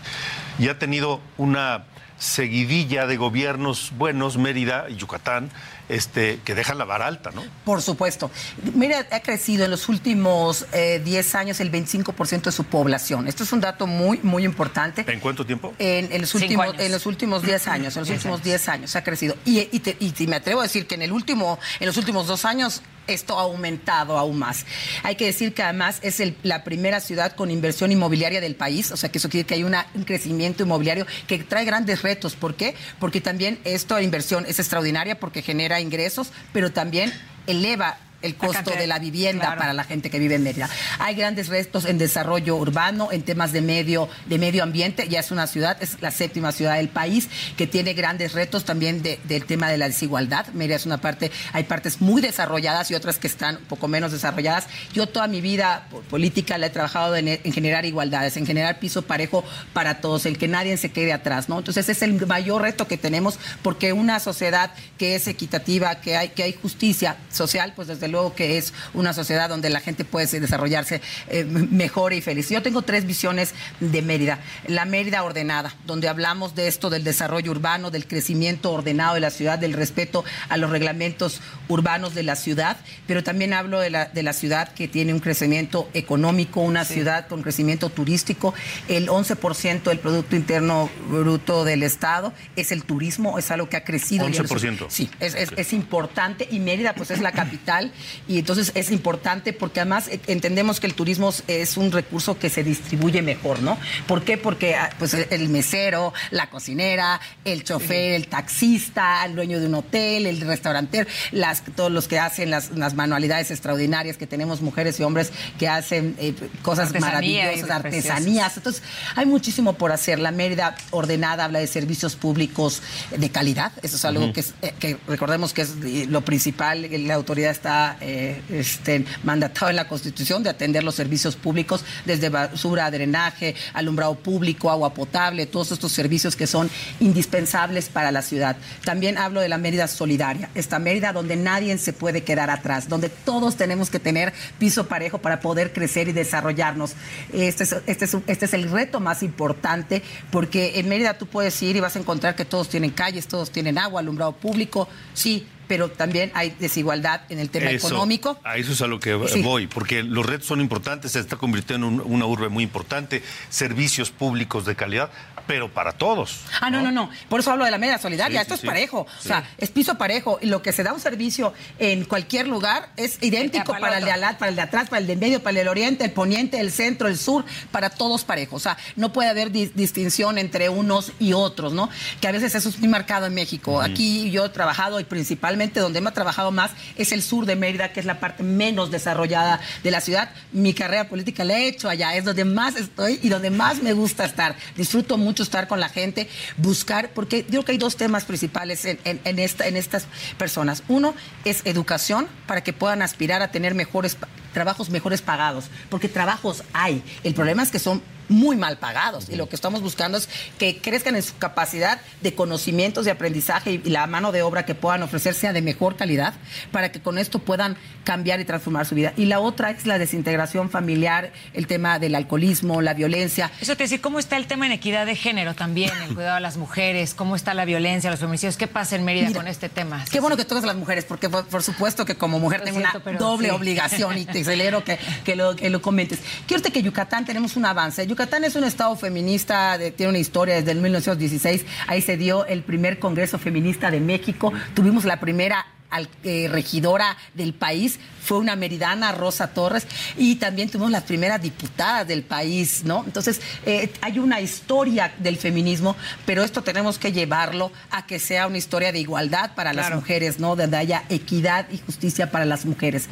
Y 0.58 0.68
ha 0.68 0.78
tenido 0.78 1.20
una 1.36 1.84
seguidilla 2.18 3.06
de 3.06 3.16
gobiernos 3.16 3.92
buenos, 3.96 4.36
Mérida 4.38 4.86
y 4.88 4.96
Yucatán, 4.96 5.50
este, 5.88 6.40
que 6.44 6.54
dejan 6.54 6.78
la 6.78 6.84
vara 6.84 7.06
alta, 7.06 7.30
¿no? 7.30 7.44
Por 7.64 7.80
supuesto. 7.82 8.30
Mira, 8.74 9.06
ha 9.12 9.20
crecido 9.20 9.64
en 9.64 9.70
los 9.70 9.88
últimos 9.88 10.66
eh, 10.72 11.00
10 11.04 11.34
años 11.36 11.60
el 11.60 11.70
25% 11.70 12.42
de 12.42 12.52
su 12.52 12.64
población. 12.64 13.28
Esto 13.28 13.44
es 13.44 13.52
un 13.52 13.60
dato 13.60 13.86
muy, 13.86 14.18
muy 14.22 14.44
importante. 14.44 15.04
¿En 15.06 15.20
cuánto 15.20 15.46
tiempo? 15.46 15.74
En, 15.78 16.10
en 16.12 16.20
los 16.20 16.34
últimos, 16.34 16.66
años. 16.66 16.80
en 16.82 16.92
los 16.92 17.06
últimos 17.06 17.42
10 17.42 17.68
años, 17.68 17.96
en 17.96 18.00
los 18.00 18.10
últimos 18.10 18.42
10 18.42 18.68
años 18.68 18.96
ha 18.96 19.04
crecido. 19.04 19.36
Y, 19.44 19.60
y, 19.70 19.80
te- 19.80 19.96
y 20.00 20.10
te- 20.10 20.26
me 20.26 20.36
atrevo 20.36 20.60
a 20.60 20.64
decir 20.64 20.86
que 20.86 20.96
en 20.96 21.02
el 21.02 21.12
último, 21.12 21.58
en 21.78 21.86
los 21.86 21.96
últimos 21.96 22.26
dos 22.26 22.44
años 22.44 22.82
esto 23.06 23.38
ha 23.38 23.42
aumentado 23.42 24.18
aún 24.18 24.38
más. 24.38 24.66
Hay 25.02 25.16
que 25.16 25.26
decir 25.26 25.54
que 25.54 25.62
además 25.62 25.98
es 26.02 26.20
el- 26.20 26.36
la 26.42 26.64
primera 26.64 27.00
ciudad 27.00 27.32
con 27.34 27.50
inversión 27.50 27.92
inmobiliaria 27.92 28.40
del 28.40 28.54
país, 28.54 28.90
o 28.92 28.96
sea 28.96 29.10
que 29.10 29.18
eso 29.18 29.28
quiere 29.28 29.46
que 29.46 29.54
hay 29.54 29.64
un 29.64 29.74
crecimiento 30.04 30.62
inmobiliario 30.62 31.06
que 31.26 31.38
trae 31.38 31.64
grandes 31.64 32.02
retos. 32.02 32.36
¿Por 32.36 32.54
qué? 32.56 32.74
Porque 32.98 33.20
también 33.20 33.58
esta 33.64 34.00
inversión 34.02 34.44
es 34.46 34.58
extraordinaria 34.58 35.18
porque 35.20 35.42
genera 35.42 35.80
ingresos, 35.80 36.30
pero 36.52 36.72
también 36.72 37.12
eleva 37.46 37.98
el 38.26 38.34
costo 38.36 38.52
cantidad- 38.54 38.78
de 38.78 38.86
la 38.86 38.98
vivienda 38.98 39.44
claro. 39.46 39.58
para 39.60 39.72
la 39.72 39.84
gente 39.84 40.10
que 40.10 40.18
vive 40.18 40.34
en 40.34 40.42
Mérida. 40.42 40.68
Hay 40.98 41.14
grandes 41.14 41.48
retos 41.48 41.84
en 41.86 41.98
desarrollo 41.98 42.56
urbano, 42.56 43.10
en 43.12 43.22
temas 43.22 43.52
de 43.52 43.62
medio, 43.62 44.08
de 44.26 44.38
medio 44.38 44.62
ambiente. 44.62 45.08
Ya 45.08 45.20
es 45.20 45.30
una 45.30 45.46
ciudad, 45.46 45.76
es 45.82 46.00
la 46.00 46.10
séptima 46.10 46.52
ciudad 46.52 46.76
del 46.76 46.88
país, 46.88 47.28
que 47.56 47.66
tiene 47.66 47.94
grandes 47.94 48.32
retos 48.32 48.64
también 48.64 49.02
de- 49.02 49.18
del 49.24 49.44
tema 49.46 49.70
de 49.70 49.78
la 49.78 49.86
desigualdad. 49.88 50.46
Mérida 50.48 50.76
es 50.76 50.86
una 50.86 51.00
parte, 51.00 51.30
hay 51.52 51.64
partes 51.64 52.00
muy 52.00 52.20
desarrolladas 52.22 52.90
y 52.90 52.94
otras 52.94 53.18
que 53.18 53.26
están 53.26 53.56
un 53.56 53.64
poco 53.64 53.88
menos 53.88 54.12
desarrolladas. 54.12 54.66
Yo 54.92 55.06
toda 55.06 55.26
mi 55.28 55.40
vida 55.40 55.86
po- 55.90 56.00
política 56.02 56.58
la 56.58 56.66
he 56.66 56.70
trabajado 56.70 57.14
en, 57.16 57.28
en 57.28 57.52
generar 57.52 57.84
igualdades, 57.84 58.36
en 58.36 58.46
generar 58.46 58.78
piso 58.78 59.02
parejo 59.02 59.44
para 59.72 60.00
todos, 60.00 60.26
el 60.26 60.38
que 60.38 60.48
nadie 60.48 60.76
se 60.76 60.90
quede 60.90 61.12
atrás, 61.12 61.48
¿no? 61.48 61.58
Entonces 61.58 61.84
ese 61.84 61.92
es 61.92 62.02
el 62.02 62.26
mayor 62.26 62.62
reto 62.62 62.88
que 62.88 62.96
tenemos, 62.96 63.38
porque 63.62 63.92
una 63.92 64.18
sociedad 64.20 64.72
que 64.98 65.14
es 65.14 65.26
equitativa, 65.28 66.00
que 66.00 66.16
hay, 66.16 66.30
que 66.30 66.42
hay 66.42 66.52
justicia 66.54 67.16
social, 67.30 67.72
pues 67.76 67.88
desde 67.88 68.08
luego 68.08 68.15
luego 68.16 68.34
que 68.34 68.56
es 68.56 68.72
una 68.94 69.12
sociedad 69.12 69.48
donde 69.50 69.68
la 69.68 69.80
gente 69.80 70.04
puede 70.06 70.26
desarrollarse 70.40 71.02
eh, 71.28 71.44
mejor 71.44 72.14
y 72.14 72.22
feliz. 72.22 72.48
Yo 72.48 72.62
tengo 72.62 72.80
tres 72.82 73.04
visiones 73.04 73.52
de 73.80 74.00
Mérida. 74.00 74.38
La 74.66 74.86
Mérida 74.86 75.22
ordenada, 75.22 75.74
donde 75.86 76.08
hablamos 76.08 76.54
de 76.54 76.66
esto 76.66 76.88
del 76.88 77.04
desarrollo 77.04 77.50
urbano, 77.50 77.90
del 77.90 78.06
crecimiento 78.06 78.72
ordenado 78.72 79.14
de 79.14 79.20
la 79.20 79.30
ciudad, 79.30 79.58
del 79.58 79.74
respeto 79.74 80.24
a 80.48 80.56
los 80.56 80.70
reglamentos 80.70 81.40
urbanos 81.68 82.14
de 82.14 82.22
la 82.22 82.36
ciudad, 82.36 82.78
pero 83.06 83.22
también 83.22 83.52
hablo 83.52 83.80
de 83.80 83.90
la, 83.90 84.06
de 84.06 84.22
la 84.22 84.32
ciudad 84.32 84.72
que 84.72 84.88
tiene 84.88 85.12
un 85.12 85.20
crecimiento 85.20 85.88
económico, 85.92 86.60
una 86.62 86.84
ciudad 86.86 87.28
con 87.28 87.42
crecimiento 87.42 87.90
turístico. 87.90 88.54
El 88.88 89.08
11% 89.08 89.82
del 89.82 89.98
Producto 89.98 90.36
Interno 90.36 90.88
Bruto 91.10 91.64
del 91.64 91.82
Estado 91.82 92.32
es 92.56 92.72
el 92.72 92.84
turismo, 92.84 93.38
es 93.38 93.50
algo 93.50 93.68
que 93.68 93.76
ha 93.76 93.84
crecido. 93.84 94.24
y 94.24 94.32
en 94.32 94.38
los- 94.42 94.50
11%. 94.50 94.86
Sí, 94.88 95.10
es, 95.20 95.34
es- 95.34 95.52
es 95.56 95.72
importante 95.74 96.48
y 96.50 96.60
Mérida 96.60 96.94
pues 96.94 97.10
es 97.10 97.20
la 97.20 97.32
capital 97.32 97.92
y 98.28 98.38
entonces 98.38 98.72
es 98.74 98.90
importante 98.90 99.52
porque 99.52 99.80
además 99.80 100.08
eh, 100.08 100.20
entendemos 100.26 100.80
que 100.80 100.86
el 100.86 100.94
turismo 100.94 101.32
es 101.46 101.76
un 101.76 101.92
recurso 101.92 102.38
que 102.38 102.50
se 102.50 102.64
distribuye 102.64 103.22
mejor, 103.22 103.62
¿no? 103.62 103.78
¿Por 104.06 104.22
qué? 104.22 104.36
Porque 104.36 104.74
ah, 104.74 104.90
pues 104.98 105.14
el, 105.14 105.48
mesero, 105.48 106.12
la 106.30 106.50
cocinera, 106.50 107.20
el 107.44 107.64
chofer, 107.64 108.12
el 108.12 108.28
taxista, 108.28 109.24
el 109.24 109.34
dueño 109.34 109.60
de 109.60 109.66
un 109.66 109.74
hotel, 109.74 110.26
el 110.26 110.40
restaurantero, 110.40 111.08
las, 111.32 111.62
todos 111.76 111.90
los 111.90 112.08
que 112.08 112.18
hacen 112.18 112.50
las, 112.50 112.70
las 112.70 112.94
manualidades 112.94 113.50
extraordinarias 113.50 114.16
que 114.16 114.26
tenemos 114.26 114.60
mujeres 114.60 114.98
y 115.00 115.02
hombres 115.02 115.32
que 115.58 115.68
hacen 115.68 116.16
eh, 116.18 116.34
cosas 116.62 116.88
Artesanía 116.88 117.44
maravillosas, 117.44 117.70
artesanías. 117.70 118.56
Entonces, 118.56 118.82
hay 119.14 119.26
muchísimo 119.26 119.74
por 119.74 119.92
hacer. 119.92 120.18
La 120.18 120.30
Mérida 120.30 120.76
ordenada 120.90 121.44
habla 121.44 121.58
de 121.58 121.66
servicios 121.66 122.16
públicos 122.16 122.82
de 123.16 123.30
calidad. 123.30 123.72
Eso 123.82 123.96
es 123.96 124.04
algo 124.04 124.32
que, 124.32 124.40
es, 124.40 124.54
eh, 124.62 124.72
que 124.78 124.96
recordemos 125.06 125.52
que 125.52 125.62
es 125.62 125.76
lo 126.08 126.22
principal. 126.22 126.88
La 127.06 127.14
autoridad 127.14 127.50
está 127.50 127.85
eh, 128.00 128.42
este, 128.50 129.04
mandatada 129.22 129.70
en 129.70 129.76
la 129.76 129.88
Constitución 129.88 130.42
de 130.42 130.50
atender 130.50 130.82
los 130.82 130.94
servicios 130.94 131.36
públicos, 131.36 131.84
desde 132.04 132.28
basura, 132.28 132.90
drenaje, 132.90 133.54
alumbrado 133.72 134.14
público, 134.16 134.70
agua 134.70 134.92
potable, 134.94 135.46
todos 135.46 135.72
estos 135.72 135.92
servicios 135.92 136.34
que 136.34 136.46
son 136.46 136.70
indispensables 137.00 137.88
para 137.88 138.10
la 138.10 138.22
ciudad. 138.22 138.56
También 138.84 139.18
hablo 139.18 139.40
de 139.40 139.48
la 139.48 139.58
Mérida 139.58 139.86
solidaria, 139.86 140.50
esta 140.54 140.78
Mérida 140.78 141.12
donde 141.12 141.36
nadie 141.36 141.76
se 141.78 141.92
puede 141.92 142.22
quedar 142.22 142.50
atrás, 142.50 142.88
donde 142.88 143.08
todos 143.08 143.56
tenemos 143.56 143.90
que 143.90 143.98
tener 143.98 144.32
piso 144.58 144.88
parejo 144.88 145.18
para 145.18 145.40
poder 145.40 145.72
crecer 145.72 146.08
y 146.08 146.12
desarrollarnos. 146.12 146.94
Este 147.32 147.64
es, 147.64 147.76
este 147.86 148.04
es, 148.04 148.16
este 148.26 148.44
es 148.46 148.54
el 148.54 148.70
reto 148.70 149.00
más 149.00 149.22
importante 149.22 150.02
porque 150.30 150.78
en 150.78 150.88
Mérida 150.88 151.18
tú 151.18 151.26
puedes 151.26 151.60
ir 151.62 151.76
y 151.76 151.80
vas 151.80 151.96
a 151.96 151.98
encontrar 151.98 152.34
que 152.34 152.44
todos 152.44 152.68
tienen 152.68 152.90
calles, 152.90 153.26
todos 153.26 153.50
tienen 153.50 153.78
agua, 153.78 154.00
alumbrado 154.00 154.32
público, 154.32 154.88
sí, 155.14 155.46
pero 155.66 155.90
también 155.90 156.30
hay 156.34 156.50
desigualdad 156.58 157.22
en 157.28 157.38
el 157.38 157.50
tema 157.50 157.70
Eso, 157.70 157.88
económico. 157.88 158.38
A 158.44 158.56
eso 158.56 158.72
es 158.72 158.82
a 158.82 158.86
lo 158.86 159.00
que 159.00 159.18
Sí. 159.28 159.42
voy, 159.42 159.66
porque 159.66 160.02
los 160.02 160.24
retos 160.26 160.46
son 160.46 160.60
importantes, 160.60 161.12
se 161.12 161.20
está 161.20 161.36
convirtiendo 161.36 161.88
en 161.88 161.94
un- 162.00 162.02
una 162.04 162.26
urbe 162.26 162.48
muy 162.48 162.64
importante, 162.64 163.22
servicios 163.50 164.10
públicos 164.10 164.64
de 164.64 164.76
calidad, 164.76 165.10
pero 165.46 165.72
para 165.72 165.92
todos. 165.92 166.40
Ah, 166.60 166.70
no, 166.70 166.82
no, 166.82 166.90
no. 166.90 167.08
Por 167.28 167.38
eso 167.40 167.52
hablo 167.52 167.64
de 167.64 167.70
la 167.70 167.78
media 167.78 167.98
solidaria. 167.98 168.40
Sí, 168.40 168.42
Esto 168.42 168.54
sí, 168.54 168.58
es 168.58 168.60
sí. 168.62 168.66
parejo. 168.66 169.06
Sí. 169.20 169.26
O 169.26 169.28
sea, 169.28 169.48
es 169.58 169.70
piso 169.70 169.96
parejo. 169.96 170.38
Y 170.42 170.46
lo 170.46 170.60
que 170.60 170.72
se 170.72 170.82
da 170.82 170.92
un 170.92 170.98
servicio 171.00 171.54
en 171.78 172.04
cualquier 172.04 172.48
lugar 172.48 172.88
es 172.96 173.18
idéntico 173.22 173.66
Para 173.66 173.76
el 173.78 173.80
para 173.82 173.98
el 173.98 174.04
de 174.04 174.10
otro. 174.12 174.26
al- 174.26 174.36
para 174.38 174.48
el 174.50 174.56
de 174.56 174.62
atrás, 174.62 174.88
para 174.88 175.00
el 175.00 175.06
de 175.06 175.12
en 175.12 175.20
medio, 175.20 175.42
para 175.42 175.60
el 175.60 175.68
oriente, 175.68 176.04
el 176.04 176.10
poniente, 176.10 176.58
el 176.60 176.72
centro, 176.72 177.06
el 177.08 177.16
sur, 177.16 177.44
para 177.70 177.90
todos 177.90 178.24
parejos. 178.24 178.56
O 178.60 178.62
sea, 178.62 178.76
no 178.96 179.12
puede 179.12 179.28
haber 179.30 179.52
dis- 179.52 179.70
distinción 179.74 180.36
entre 180.38 180.68
unos 180.68 181.12
y 181.20 181.32
otros, 181.32 181.72
¿no? 181.72 181.88
Que 182.20 182.26
a 182.28 182.32
veces 182.32 182.54
eso 182.56 182.68
es 182.68 182.78
muy 182.80 182.88
marcado 182.88 183.26
en 183.26 183.34
México. 183.34 183.80
Aquí 183.80 184.30
yo 184.32 184.46
he 184.46 184.48
trabajado 184.48 184.98
y 184.98 185.04
principalmente 185.04 185.55
donde 185.56 186.00
me 186.00 186.10
ha 186.10 186.12
trabajado 186.12 186.50
más 186.52 186.70
es 186.96 187.12
el 187.12 187.22
sur 187.22 187.46
de 187.46 187.56
Mérida, 187.56 187.92
que 187.92 188.00
es 188.00 188.06
la 188.06 188.20
parte 188.20 188.42
menos 188.42 188.90
desarrollada 188.90 189.60
de 189.82 189.90
la 189.90 190.00
ciudad. 190.00 190.30
Mi 190.52 190.74
carrera 190.74 191.08
política 191.08 191.44
la 191.44 191.58
he 191.58 191.68
hecho 191.68 191.88
allá, 191.88 192.14
es 192.16 192.24
donde 192.24 192.44
más 192.44 192.76
estoy 192.76 193.18
y 193.22 193.28
donde 193.28 193.50
más 193.50 193.82
me 193.82 193.92
gusta 193.92 194.24
estar. 194.24 194.54
Disfruto 194.76 195.16
mucho 195.18 195.42
estar 195.42 195.66
con 195.68 195.80
la 195.80 195.88
gente, 195.88 196.28
buscar, 196.58 197.10
porque 197.14 197.42
yo 197.44 197.48
creo 197.48 197.64
que 197.64 197.72
hay 197.72 197.78
dos 197.78 197.96
temas 197.96 198.24
principales 198.24 198.84
en, 198.84 198.98
en- 199.04 199.20
en 199.24 199.38
esta, 199.38 199.66
en 199.66 199.76
estas 199.76 200.06
personas. 200.38 200.82
Uno 200.88 201.14
es 201.44 201.62
educación 201.64 202.28
para 202.46 202.62
que 202.62 202.72
puedan 202.72 203.02
aspirar 203.02 203.42
a 203.42 203.50
tener 203.50 203.74
mejores 203.74 204.16
trabajos 204.52 204.88
mejores 204.88 205.20
pagados, 205.20 205.66
porque 205.90 206.08
trabajos 206.08 206.62
hay. 206.72 207.02
El 207.24 207.34
problema 207.34 207.62
es 207.62 207.70
que 207.70 207.78
son 207.78 208.00
muy 208.28 208.56
mal 208.56 208.78
pagados 208.78 209.28
y 209.28 209.36
lo 209.36 209.48
que 209.48 209.56
estamos 209.56 209.82
buscando 209.82 210.18
es 210.18 210.28
que 210.58 210.78
crezcan 210.78 211.16
en 211.16 211.22
su 211.22 211.36
capacidad 211.38 212.00
de 212.20 212.34
conocimientos, 212.34 213.04
de 213.04 213.10
aprendizaje 213.10 213.72
y, 213.84 213.90
la 213.96 214.06
mano 214.06 214.32
de 214.32 214.42
obra 214.42 214.66
que 214.66 214.74
puedan 214.74 215.02
ofrecer 215.02 215.34
sea 215.34 215.52
de 215.52 215.62
mejor 215.62 215.96
calidad 215.96 216.34
para 216.72 216.92
que 216.92 217.00
con 217.00 217.18
esto 217.18 217.38
puedan 217.38 217.76
cambiar 218.04 218.40
y 218.40 218.44
transformar 218.44 218.86
su 218.86 218.94
vida. 218.94 219.12
Y 219.16 219.26
la 219.26 219.40
otra 219.40 219.70
es 219.70 219.86
la 219.86 219.98
desintegración 219.98 220.70
familiar, 220.70 221.32
el 221.54 221.66
tema 221.66 221.98
del 221.98 222.14
alcoholismo, 222.14 222.82
la 222.82 222.94
violencia. 222.94 223.50
Eso 223.60 223.76
te 223.76 223.84
decía, 223.84 224.00
¿cómo 224.00 224.18
está 224.18 224.36
el 224.36 224.46
tema 224.46 224.66
en 224.66 224.72
equidad 224.72 225.06
de 225.06 225.16
género 225.16 225.54
también, 225.54 225.90
el 226.02 226.14
cuidado 226.14 226.36
de 226.36 226.40
las 226.40 226.56
mujeres? 226.56 227.14
¿Cómo 227.14 227.36
está 227.36 227.54
la 227.54 227.64
violencia, 227.64 228.10
los 228.10 228.20
feminicidios? 228.20 228.56
¿Qué 228.56 228.66
pasa 228.66 228.96
en 228.96 229.04
Mérida 229.04 229.28
Mira, 229.28 229.40
con 229.40 229.48
este 229.48 229.68
tema? 229.68 230.04
Qué 230.10 230.20
bueno 230.20 230.36
que 230.36 230.44
tocas 230.44 230.64
a 230.64 230.68
las 230.68 230.76
mujeres, 230.76 231.04
porque 231.04 231.28
por, 231.28 231.46
por 231.46 231.62
supuesto 231.62 232.04
que 232.04 232.16
como 232.16 232.38
mujer 232.38 232.62
tengo 232.62 232.78
una 232.78 232.92
doble 233.18 233.48
sí. 233.48 233.54
obligación 233.54 234.18
y 234.18 234.26
te 234.26 234.44
celebro 234.44 234.84
que, 234.84 234.98
que, 235.24 235.36
lo, 235.36 235.56
que 235.56 235.70
lo 235.70 235.80
comentes. 235.80 236.20
Quiero 236.46 236.62
que 236.62 236.82
Yucatán 236.82 237.24
tenemos 237.24 237.56
un 237.56 237.66
avance. 237.66 238.06
Yucatán 238.16 238.44
es 238.44 238.56
un 238.56 238.64
estado 238.64 238.96
feminista, 238.96 239.78
tiene 239.94 240.08
una 240.08 240.18
historia 240.18 240.54
desde 240.54 240.70
el 240.70 240.80
1916. 240.80 241.66
Ahí 241.86 242.00
se 242.00 242.16
dio 242.16 242.46
el 242.46 242.62
primer 242.62 242.98
Congreso 242.98 243.38
Feminista 243.38 243.90
de 243.90 244.00
México. 244.00 244.54
Tuvimos 244.72 245.04
la 245.04 245.20
primera 245.20 245.66
al- 245.90 246.08
eh, 246.24 246.48
regidora 246.50 247.16
del 247.34 247.54
país 247.54 247.98
fue 248.22 248.38
una 248.38 248.56
meridana, 248.56 249.12
Rosa 249.12 249.48
Torres, 249.54 249.86
y 250.16 250.34
también 250.34 250.68
tuvimos 250.68 250.90
las 250.90 251.04
primeras 251.04 251.40
diputadas 251.40 252.08
del 252.08 252.24
país, 252.24 252.82
¿no? 252.84 253.04
Entonces, 253.06 253.40
eh, 253.64 253.92
hay 254.00 254.18
una 254.18 254.40
historia 254.40 255.14
del 255.18 255.36
feminismo, 255.36 255.94
pero 256.24 256.42
esto 256.42 256.62
tenemos 256.62 256.98
que 256.98 257.12
llevarlo 257.12 257.70
a 257.92 258.04
que 258.04 258.18
sea 258.18 258.48
una 258.48 258.58
historia 258.58 258.90
de 258.90 258.98
igualdad 258.98 259.54
para 259.54 259.72
las 259.72 259.86
mujeres, 259.94 260.40
¿no? 260.40 260.56
Donde 260.56 260.76
haya 260.76 261.04
equidad 261.08 261.66
y 261.70 261.78
justicia 261.78 262.32
para 262.32 262.44
las 262.44 262.64
mujeres. 262.64 263.04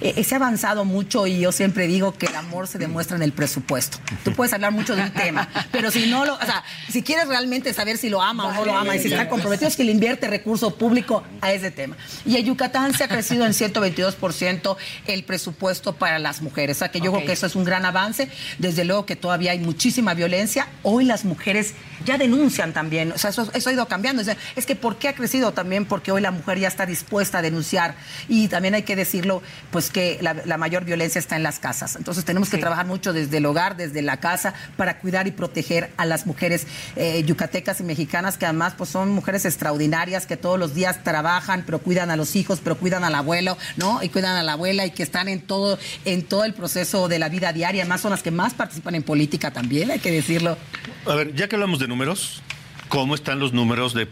Eh, 0.00 0.14
eh, 0.16 0.22
se 0.24 0.36
ha 0.36 0.38
avanzado 0.38 0.84
mucho 0.84 1.26
y 1.26 1.40
yo 1.40 1.50
siempre 1.50 1.88
digo 1.88 2.12
que 2.16 2.26
el 2.26 2.36
amor 2.36 2.68
se 2.68 2.78
demuestra 2.78 3.16
en 3.16 3.24
el 3.24 3.32
presupuesto. 3.32 3.98
Tú 4.22 4.32
puedes 4.34 4.52
hablar 4.52 4.70
mucho 4.70 4.94
de 4.94 5.02
un 5.02 5.10
tema, 5.10 5.48
pero 5.72 5.90
si 5.90 6.06
no 6.06 6.24
lo, 6.24 6.34
o 6.34 6.40
sea, 6.46 6.62
si 6.88 7.02
quieres 7.02 7.26
realmente 7.26 7.74
saber 7.74 7.98
si 7.98 8.08
lo 8.08 8.22
ama 8.22 8.46
o 8.46 8.52
no 8.52 8.64
lo 8.64 8.76
ama 8.78 8.94
y 8.94 9.00
si 9.00 9.08
está 9.08 9.28
comprometido, 9.28 9.66
es 9.68 9.76
que 9.76 9.82
le 9.82 9.90
invierte 9.90 10.28
recurso 10.28 10.76
público 10.76 11.24
a 11.40 11.52
ese 11.52 11.72
tema. 11.72 11.96
Y 12.24 12.36
en 12.36 12.46
Yucatán 12.46 12.94
se 12.94 13.04
ha 13.04 13.08
crecido 13.08 13.46
en 13.46 13.52
122% 13.52 14.76
el 15.06 15.24
presupuesto 15.24 15.94
para 15.94 16.18
las 16.18 16.42
mujeres. 16.42 16.76
O 16.76 16.80
sea, 16.80 16.90
que 16.90 17.00
yo 17.00 17.12
creo 17.12 17.26
que 17.26 17.32
eso 17.32 17.46
es 17.46 17.56
un 17.56 17.64
gran 17.64 17.84
avance. 17.84 18.28
Desde 18.58 18.84
luego 18.84 19.06
que 19.06 19.16
todavía 19.16 19.52
hay 19.52 19.58
muchísima 19.58 20.14
violencia. 20.14 20.68
Hoy 20.82 21.04
las 21.04 21.24
mujeres 21.24 21.74
ya 22.04 22.18
denuncian 22.18 22.72
también. 22.72 23.12
O 23.12 23.18
sea, 23.18 23.30
eso, 23.30 23.50
eso 23.54 23.70
ha 23.70 23.72
ido 23.72 23.86
cambiando. 23.86 24.22
Es, 24.56 24.66
que 24.66 24.76
¿por 24.76 24.96
qué 24.96 25.08
ha 25.08 25.14
crecido 25.14 25.52
también? 25.52 25.84
Porque 25.86 26.12
hoy 26.12 26.20
la 26.20 26.30
mujer 26.30 26.58
ya 26.58 26.68
está 26.68 26.86
dispuesta 26.86 27.38
a 27.38 27.42
denunciar. 27.42 27.94
Y 28.28 28.48
también 28.48 28.74
hay 28.74 28.82
que 28.82 28.96
decirlo, 28.96 29.42
pues 29.70 29.90
que 29.90 30.18
la, 30.20 30.34
la 30.44 30.56
mayor 30.56 30.84
violencia 30.84 31.18
está 31.18 31.36
en 31.36 31.42
las 31.42 31.58
casas. 31.58 31.96
Entonces 31.96 32.24
tenemos 32.24 32.50
que 32.50 32.58
trabajar 32.58 32.86
mucho 32.86 33.12
desde 33.12 33.38
el 33.38 33.46
hogar, 33.46 33.76
desde 33.76 34.02
la 34.02 34.18
casa, 34.18 34.54
para 34.76 34.98
cuidar 34.98 35.26
y 35.26 35.32
proteger 35.32 35.90
a 35.96 36.06
las 36.06 36.26
mujeres 36.26 36.66
eh, 36.96 37.22
yucatecas 37.24 37.80
y 37.80 37.84
mexicanas, 37.84 38.38
que 38.38 38.46
además 38.46 38.74
pues 38.76 38.90
son 38.90 39.10
mujeres 39.10 39.44
extraordinarias, 39.44 40.26
que 40.26 40.36
todos 40.36 40.58
los 40.58 40.74
días 40.74 41.02
trabajan, 41.02 41.62
pero 41.64 41.78
cuidan 41.80 42.09
a 42.10 42.16
los 42.16 42.36
hijos, 42.36 42.60
pero 42.62 42.76
cuidan 42.76 43.04
al 43.04 43.14
abuelo, 43.14 43.56
¿no? 43.76 44.02
Y 44.02 44.08
cuidan 44.08 44.36
a 44.36 44.42
la 44.42 44.52
abuela 44.52 44.86
y 44.86 44.90
que 44.90 45.02
están 45.02 45.28
en 45.28 45.40
todo, 45.40 45.78
en 46.04 46.24
todo 46.24 46.44
el 46.44 46.54
proceso 46.54 47.08
de 47.08 47.18
la 47.18 47.28
vida 47.28 47.52
diaria. 47.52 47.82
Además 47.82 48.00
son 48.00 48.10
las 48.10 48.22
que 48.22 48.30
más 48.30 48.54
participan 48.54 48.94
en 48.94 49.02
política 49.02 49.50
también, 49.50 49.90
hay 49.90 49.98
que 49.98 50.10
decirlo. 50.10 50.58
A 51.06 51.14
ver, 51.14 51.34
ya 51.34 51.48
que 51.48 51.56
hablamos 51.56 51.78
de 51.78 51.88
números, 51.88 52.42
¿cómo 52.88 53.14
están 53.14 53.38
los 53.38 53.52
números 53.52 53.94
de, 53.94 54.08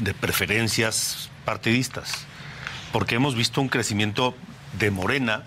de 0.00 0.14
preferencias 0.14 1.30
partidistas? 1.44 2.26
Porque 2.92 3.16
hemos 3.16 3.34
visto 3.34 3.60
un 3.60 3.68
crecimiento 3.68 4.34
de 4.78 4.90
Morena 4.90 5.44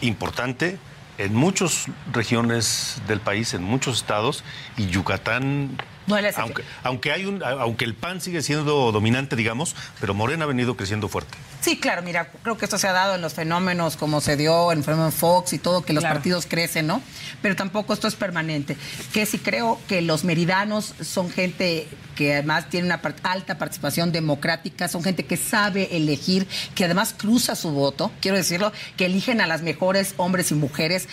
importante 0.00 0.78
en 1.18 1.34
muchas 1.34 1.86
regiones 2.12 3.02
del 3.06 3.20
país, 3.20 3.52
en 3.52 3.62
muchos 3.62 3.98
estados, 3.98 4.42
y 4.78 4.86
Yucatán, 4.86 5.76
No 6.06 6.16
es 6.16 6.22
la 6.22 6.28
excepción. 6.30 6.54
aunque, 6.56 6.64
aunque, 6.82 7.12
hay 7.12 7.26
un, 7.26 7.42
aunque 7.44 7.84
el 7.84 7.94
PAN 7.94 8.20
sigue 8.20 8.42
siendo 8.42 8.90
dominante, 8.90 9.36
digamos, 9.36 9.76
pero 10.00 10.12
Morena 10.14 10.44
ha 10.44 10.48
venido 10.48 10.76
creciendo 10.76 11.08
fuerte. 11.08 11.36
Sí, 11.60 11.78
claro, 11.78 12.02
mira, 12.02 12.30
creo 12.42 12.56
que 12.58 12.64
esto 12.64 12.78
se 12.78 12.88
ha 12.88 12.92
dado 12.92 13.14
en 13.14 13.20
los 13.20 13.34
fenómenos 13.34 13.96
como 13.96 14.20
se 14.20 14.36
dio 14.36 14.72
en 14.72 14.78
el 14.78 14.84
fenómeno 14.84 15.10
Fox 15.10 15.52
y 15.52 15.58
todo, 15.58 15.82
que 15.84 15.92
los 15.92 16.02
Claro. 16.02 16.16
partidos 16.16 16.46
crecen, 16.46 16.86
¿no? 16.86 17.02
Pero 17.42 17.54
tampoco 17.54 17.92
esto 17.92 18.08
es 18.08 18.14
permanente. 18.16 18.76
Que 19.12 19.26
sí 19.26 19.38
creo 19.38 19.78
que 19.88 20.00
los 20.02 20.24
meridanos 20.24 20.94
son 21.02 21.30
gente 21.30 21.86
que 22.20 22.34
además 22.34 22.68
tiene 22.68 22.84
una 22.84 23.00
alta 23.22 23.56
participación 23.56 24.12
democrática, 24.12 24.88
son 24.88 25.02
gente 25.02 25.24
que 25.24 25.38
sabe 25.38 25.96
elegir, 25.96 26.46
que 26.74 26.84
además 26.84 27.14
cruza 27.16 27.56
su 27.56 27.70
voto, 27.70 28.12
quiero 28.20 28.36
decirlo, 28.36 28.74
que 28.98 29.06
eligen 29.06 29.40
a 29.40 29.46
las 29.46 29.62
mejores 29.62 30.12
hombres 30.18 30.50
y 30.50 30.54
mujeres. 30.54 31.08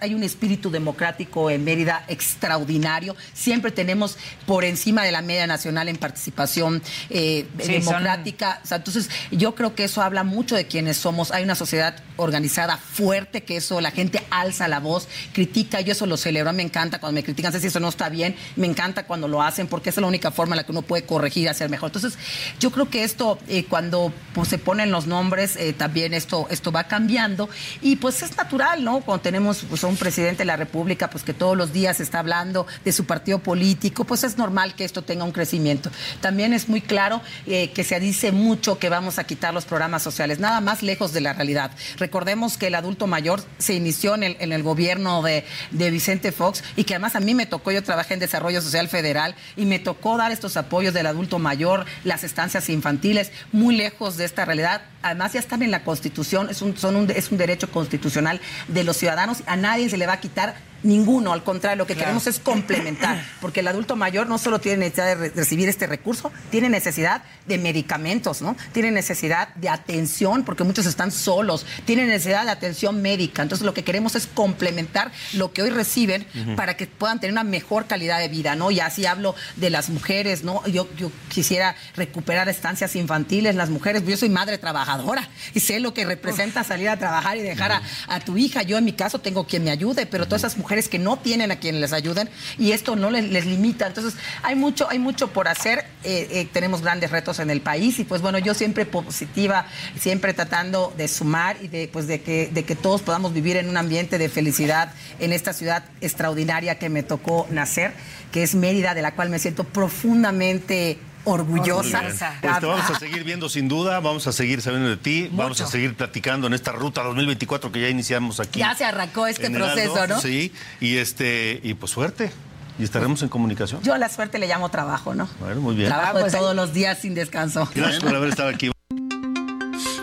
Hay 0.00 0.14
un 0.14 0.22
espíritu 0.22 0.70
democrático 0.70 1.50
en 1.50 1.62
Mérida 1.62 2.06
extraordinario. 2.08 3.16
Siempre 3.34 3.70
tenemos 3.70 4.16
por 4.46 4.64
encima 4.64 5.02
de 5.04 5.12
la 5.12 5.20
media 5.20 5.46
nacional 5.46 5.88
en 5.90 5.96
participación 5.96 6.82
eh, 7.10 7.46
Sí, 7.58 7.64
son- 7.66 7.72
democrática. 7.72 8.60
O 8.64 8.66
sea, 8.66 8.78
entonces, 8.78 9.10
yo 9.30 9.54
creo 9.54 9.74
que 9.74 9.84
eso 9.84 10.00
habla 10.00 10.24
mucho 10.24 10.56
de 10.56 10.66
quienes 10.66 10.96
somos. 10.96 11.32
Hay 11.32 11.44
una 11.44 11.54
sociedad 11.54 11.96
organizada 12.16 12.78
fuerte, 12.78 13.42
que 13.42 13.56
eso 13.58 13.82
la 13.82 13.90
gente 13.90 14.22
alza 14.30 14.68
la 14.68 14.80
voz, 14.80 15.06
critica, 15.34 15.82
yo 15.82 15.92
eso 15.92 16.06
lo 16.06 16.16
celebro, 16.16 16.50
me 16.54 16.62
encanta 16.62 16.98
cuando 16.98 17.14
me 17.16 17.22
critican, 17.24 17.52
sé 17.52 17.60
si 17.60 17.66
eso 17.66 17.78
no 17.78 17.90
está 17.90 18.08
bien, 18.08 18.34
me 18.56 18.66
encanta 18.66 19.06
cuando 19.06 19.28
lo 19.28 19.42
hacen, 19.42 19.66
porque 19.66 19.90
esa 19.90 20.00
es 20.00 20.02
la 20.02 20.08
única 20.08 20.30
forma 20.30 20.45
en 20.54 20.58
la 20.58 20.64
que 20.64 20.72
uno 20.72 20.82
puede 20.82 21.04
corregir 21.04 21.48
hacer 21.48 21.68
mejor. 21.70 21.88
Entonces, 21.88 22.18
yo 22.60 22.70
creo 22.70 22.88
que 22.90 23.04
esto, 23.04 23.38
eh, 23.48 23.64
cuando 23.64 24.12
pues, 24.34 24.48
se 24.48 24.58
ponen 24.58 24.90
los 24.90 25.06
nombres, 25.06 25.56
eh, 25.56 25.72
también 25.72 26.14
esto, 26.14 26.46
esto 26.50 26.72
va 26.72 26.84
cambiando, 26.84 27.48
y 27.80 27.96
pues 27.96 28.22
es 28.22 28.36
natural, 28.36 28.84
¿no? 28.84 29.00
Cuando 29.00 29.22
tenemos 29.22 29.64
pues, 29.68 29.82
un 29.84 29.96
presidente 29.96 30.38
de 30.38 30.46
la 30.46 30.56
República, 30.56 31.10
pues 31.10 31.24
que 31.24 31.34
todos 31.34 31.56
los 31.56 31.72
días 31.72 32.00
está 32.00 32.20
hablando 32.20 32.66
de 32.84 32.92
su 32.92 33.04
partido 33.04 33.38
político, 33.38 34.04
pues 34.04 34.24
es 34.24 34.38
normal 34.38 34.74
que 34.74 34.84
esto 34.84 35.02
tenga 35.02 35.24
un 35.24 35.32
crecimiento. 35.32 35.90
También 36.20 36.52
es 36.52 36.68
muy 36.68 36.80
claro 36.80 37.20
eh, 37.46 37.70
que 37.72 37.84
se 37.84 38.00
dice 38.00 38.32
mucho 38.32 38.78
que 38.78 38.88
vamos 38.88 39.18
a 39.18 39.24
quitar 39.24 39.54
los 39.54 39.64
programas 39.64 40.02
sociales, 40.02 40.38
nada 40.38 40.60
más 40.60 40.82
lejos 40.82 41.12
de 41.12 41.20
la 41.20 41.32
realidad. 41.32 41.70
Recordemos 41.98 42.56
que 42.56 42.68
el 42.68 42.74
adulto 42.74 43.06
mayor 43.06 43.42
se 43.58 43.74
inició 43.74 44.14
en 44.14 44.22
el, 44.22 44.36
en 44.40 44.52
el 44.52 44.62
gobierno 44.62 45.22
de, 45.22 45.44
de 45.70 45.90
Vicente 45.90 46.32
Fox 46.32 46.62
y 46.76 46.84
que 46.84 46.94
además 46.94 47.16
a 47.16 47.20
mí 47.20 47.34
me 47.34 47.46
tocó, 47.46 47.72
yo 47.72 47.82
trabajé 47.82 48.14
en 48.14 48.20
Desarrollo 48.20 48.60
Social 48.60 48.88
Federal 48.88 49.34
y 49.56 49.66
me 49.66 49.78
tocó 49.78 50.16
dar 50.16 50.32
estos 50.36 50.56
apoyos 50.56 50.94
del 50.94 51.06
adulto 51.06 51.38
mayor, 51.38 51.84
las 52.04 52.22
estancias 52.22 52.68
infantiles, 52.68 53.32
muy 53.52 53.76
lejos 53.76 54.16
de 54.16 54.24
esta 54.24 54.44
realidad. 54.44 54.82
Además 55.02 55.32
ya 55.32 55.40
están 55.40 55.62
en 55.62 55.70
la 55.70 55.82
Constitución, 55.82 56.48
es 56.50 56.62
un, 56.62 56.76
son 56.76 56.94
un, 56.94 57.10
es 57.10 57.32
un 57.32 57.38
derecho 57.38 57.70
constitucional 57.70 58.40
de 58.68 58.84
los 58.84 58.96
ciudadanos, 58.96 59.42
a 59.46 59.56
nadie 59.56 59.88
se 59.88 59.96
le 59.96 60.06
va 60.06 60.14
a 60.14 60.20
quitar 60.20 60.54
Ninguno, 60.82 61.32
al 61.32 61.42
contrario, 61.42 61.76
lo 61.78 61.86
que 61.86 61.94
queremos 61.96 62.26
es 62.26 62.38
complementar, 62.38 63.24
porque 63.40 63.60
el 63.60 63.68
adulto 63.68 63.96
mayor 63.96 64.28
no 64.28 64.38
solo 64.38 64.60
tiene 64.60 64.78
necesidad 64.78 65.06
de 65.06 65.14
re- 65.14 65.32
recibir 65.34 65.68
este 65.68 65.86
recurso, 65.86 66.30
tiene 66.50 66.68
necesidad 66.68 67.22
de 67.46 67.58
medicamentos, 67.58 68.42
¿no? 68.42 68.56
Tiene 68.72 68.90
necesidad 68.90 69.48
de 69.56 69.68
atención, 69.68 70.44
porque 70.44 70.64
muchos 70.64 70.86
están 70.86 71.10
solos, 71.10 71.66
tiene 71.86 72.04
necesidad 72.06 72.44
de 72.44 72.50
atención 72.50 73.02
médica. 73.02 73.42
Entonces, 73.42 73.64
lo 73.64 73.74
que 73.74 73.84
queremos 73.84 74.14
es 74.14 74.26
complementar 74.26 75.10
lo 75.32 75.52
que 75.52 75.62
hoy 75.62 75.70
reciben 75.70 76.26
para 76.56 76.76
que 76.76 76.86
puedan 76.86 77.18
tener 77.20 77.32
una 77.32 77.44
mejor 77.44 77.86
calidad 77.86 78.18
de 78.18 78.28
vida, 78.28 78.54
¿no? 78.54 78.70
Y 78.70 78.80
así 78.80 79.06
hablo 79.06 79.34
de 79.56 79.70
las 79.70 79.88
mujeres, 79.88 80.44
¿no? 80.44 80.64
Yo, 80.66 80.88
yo 80.96 81.10
quisiera 81.28 81.74
recuperar 81.96 82.48
estancias 82.48 82.94
infantiles, 82.96 83.54
las 83.54 83.70
mujeres, 83.70 84.04
yo 84.06 84.16
soy 84.16 84.28
madre 84.28 84.58
trabajadora 84.58 85.28
y 85.54 85.60
sé 85.60 85.80
lo 85.80 85.94
que 85.94 86.04
representa 86.04 86.62
salir 86.64 86.88
a 86.90 86.96
trabajar 86.96 87.36
y 87.38 87.42
dejar 87.42 87.72
a, 87.72 87.82
a 88.08 88.20
tu 88.20 88.36
hija. 88.36 88.62
Yo 88.62 88.76
en 88.78 88.84
mi 88.84 88.92
caso 88.92 89.18
tengo 89.20 89.46
quien 89.46 89.64
me 89.64 89.70
ayude, 89.70 90.06
pero 90.06 90.26
todas 90.26 90.42
esas 90.42 90.56
mujeres 90.56 90.65
que 90.66 90.98
no 90.98 91.16
tienen 91.16 91.50
a 91.50 91.56
quien 91.56 91.80
les 91.80 91.92
ayuden 91.92 92.28
y 92.58 92.72
esto 92.72 92.96
no 92.96 93.10
les, 93.10 93.30
les 93.30 93.46
limita. 93.46 93.86
Entonces, 93.86 94.14
hay 94.42 94.54
mucho, 94.54 94.88
hay 94.90 94.98
mucho 94.98 95.28
por 95.28 95.48
hacer. 95.48 95.84
Eh, 96.04 96.28
eh, 96.30 96.48
tenemos 96.52 96.82
grandes 96.82 97.10
retos 97.10 97.38
en 97.38 97.50
el 97.50 97.60
país 97.60 97.98
y 97.98 98.04
pues 98.04 98.20
bueno, 98.22 98.38
yo 98.38 98.54
siempre 98.54 98.84
positiva, 98.84 99.66
siempre 99.98 100.34
tratando 100.34 100.92
de 100.96 101.08
sumar 101.08 101.56
y 101.62 101.68
de 101.68 101.88
pues 101.92 102.06
de 102.06 102.20
que, 102.20 102.50
de 102.52 102.64
que 102.64 102.76
todos 102.76 103.02
podamos 103.02 103.32
vivir 103.32 103.56
en 103.56 103.68
un 103.68 103.76
ambiente 103.76 104.18
de 104.18 104.28
felicidad 104.28 104.92
en 105.18 105.32
esta 105.32 105.52
ciudad 105.52 105.84
extraordinaria 106.00 106.78
que 106.78 106.88
me 106.88 107.02
tocó 107.02 107.46
nacer, 107.50 107.92
que 108.32 108.42
es 108.42 108.54
Mérida, 108.54 108.94
de 108.94 109.02
la 109.02 109.14
cual 109.14 109.30
me 109.30 109.38
siento 109.38 109.64
profundamente 109.64 110.98
orgullosa. 111.26 112.02
Pues 112.40 112.60
te 112.60 112.66
vamos 112.66 112.88
a 112.90 112.98
seguir 112.98 113.24
viendo 113.24 113.48
sin 113.48 113.68
duda, 113.68 114.00
vamos 114.00 114.26
a 114.26 114.32
seguir 114.32 114.62
sabiendo 114.62 114.88
de 114.88 114.96
ti, 114.96 115.28
vamos 115.32 115.60
a 115.60 115.66
seguir 115.66 115.94
platicando 115.94 116.46
en 116.46 116.54
esta 116.54 116.72
ruta 116.72 117.02
2024 117.02 117.70
que 117.70 117.80
ya 117.80 117.88
iniciamos 117.88 118.40
aquí. 118.40 118.60
Ya 118.60 118.74
se 118.74 118.84
arrancó 118.84 119.26
este 119.26 119.46
Heraldo. 119.46 119.66
proceso, 119.66 120.06
¿no? 120.06 120.20
Sí, 120.20 120.52
y 120.80 120.96
este 120.96 121.60
y 121.62 121.74
pues 121.74 121.92
suerte. 121.92 122.32
Y 122.78 122.84
estaremos 122.84 123.22
en 123.22 123.28
comunicación. 123.28 123.82
Yo 123.82 123.94
a 123.94 123.98
la 123.98 124.10
suerte 124.10 124.38
le 124.38 124.46
llamo 124.46 124.68
trabajo, 124.68 125.14
¿no? 125.14 125.26
Bueno, 125.40 125.62
muy 125.62 125.74
bien. 125.74 125.88
Trabajo 125.88 126.18
de 126.18 126.30
todos 126.30 126.54
los 126.54 126.74
días 126.74 126.98
sin 126.98 127.14
descanso. 127.14 127.66
Gracias 127.74 128.02
por 128.02 128.14
haber 128.14 128.28
estado 128.28 128.50
aquí. 128.50 128.70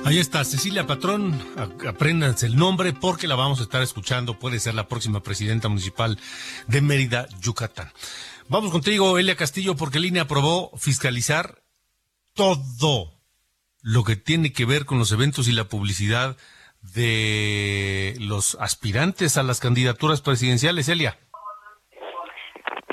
Ahí 0.05 0.19
está, 0.19 0.43
Cecilia 0.43 0.85
Patrón, 0.85 1.39
apréndanse 1.87 2.45
el 2.45 2.57
nombre 2.57 2.91
porque 2.91 3.25
la 3.25 3.35
vamos 3.35 3.61
a 3.61 3.63
estar 3.63 3.81
escuchando, 3.81 4.37
puede 4.37 4.59
ser 4.59 4.73
la 4.73 4.89
próxima 4.89 5.23
presidenta 5.23 5.69
municipal 5.69 6.19
de 6.67 6.81
Mérida, 6.81 7.27
Yucatán. 7.39 7.89
Vamos 8.49 8.71
contigo, 8.71 9.17
Elia 9.17 9.35
Castillo, 9.35 9.75
porque 9.75 9.97
el 9.97 10.05
INE 10.05 10.19
aprobó 10.19 10.71
fiscalizar 10.77 11.63
todo 12.33 13.21
lo 13.81 14.03
que 14.03 14.15
tiene 14.15 14.53
que 14.53 14.65
ver 14.65 14.85
con 14.85 14.99
los 14.99 15.11
eventos 15.11 15.47
y 15.47 15.51
la 15.51 15.67
publicidad 15.69 16.37
de 16.81 18.15
los 18.19 18.55
aspirantes 18.59 19.37
a 19.37 19.43
las 19.43 19.59
candidaturas 19.59 20.21
presidenciales, 20.21 20.89
Elia. 20.89 21.17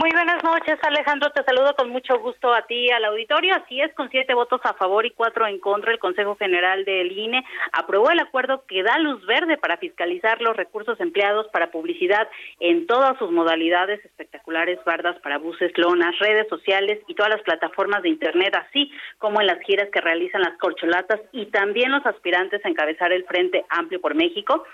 Muy 0.00 0.12
buenas 0.12 0.42
noches, 0.42 0.78
Alejandro. 0.80 1.30
Te 1.30 1.44
saludo 1.44 1.74
con 1.76 1.90
mucho 1.90 2.18
gusto 2.20 2.54
a 2.54 2.62
ti, 2.62 2.90
al 2.90 3.04
auditorio. 3.04 3.54
Así 3.54 3.82
es, 3.82 3.92
con 3.92 4.08
siete 4.08 4.32
votos 4.32 4.62
a 4.64 4.72
favor 4.72 5.04
y 5.04 5.10
cuatro 5.10 5.46
en 5.46 5.58
contra, 5.58 5.92
el 5.92 5.98
Consejo 5.98 6.36
General 6.36 6.86
del 6.86 7.12
INE 7.12 7.44
aprobó 7.72 8.10
el 8.10 8.18
acuerdo 8.18 8.64
que 8.66 8.82
da 8.82 8.98
luz 8.98 9.26
verde 9.26 9.58
para 9.58 9.76
fiscalizar 9.76 10.40
los 10.40 10.56
recursos 10.56 10.98
empleados 11.00 11.48
para 11.48 11.70
publicidad 11.70 12.26
en 12.60 12.86
todas 12.86 13.18
sus 13.18 13.30
modalidades 13.30 14.02
espectaculares, 14.02 14.78
bardas 14.86 15.20
para 15.20 15.36
buses, 15.36 15.70
lonas, 15.76 16.18
redes 16.18 16.48
sociales 16.48 17.00
y 17.06 17.14
todas 17.14 17.32
las 17.32 17.42
plataformas 17.42 18.02
de 18.02 18.08
Internet, 18.08 18.56
así 18.56 18.90
como 19.18 19.42
en 19.42 19.48
las 19.48 19.60
giras 19.66 19.90
que 19.92 20.00
realizan 20.00 20.40
las 20.40 20.56
corcholatas 20.56 21.20
y 21.30 21.44
también 21.50 21.92
los 21.92 22.06
aspirantes 22.06 22.64
a 22.64 22.70
encabezar 22.70 23.12
el 23.12 23.24
Frente 23.24 23.66
Amplio 23.68 24.00
por 24.00 24.14
México. 24.14 24.64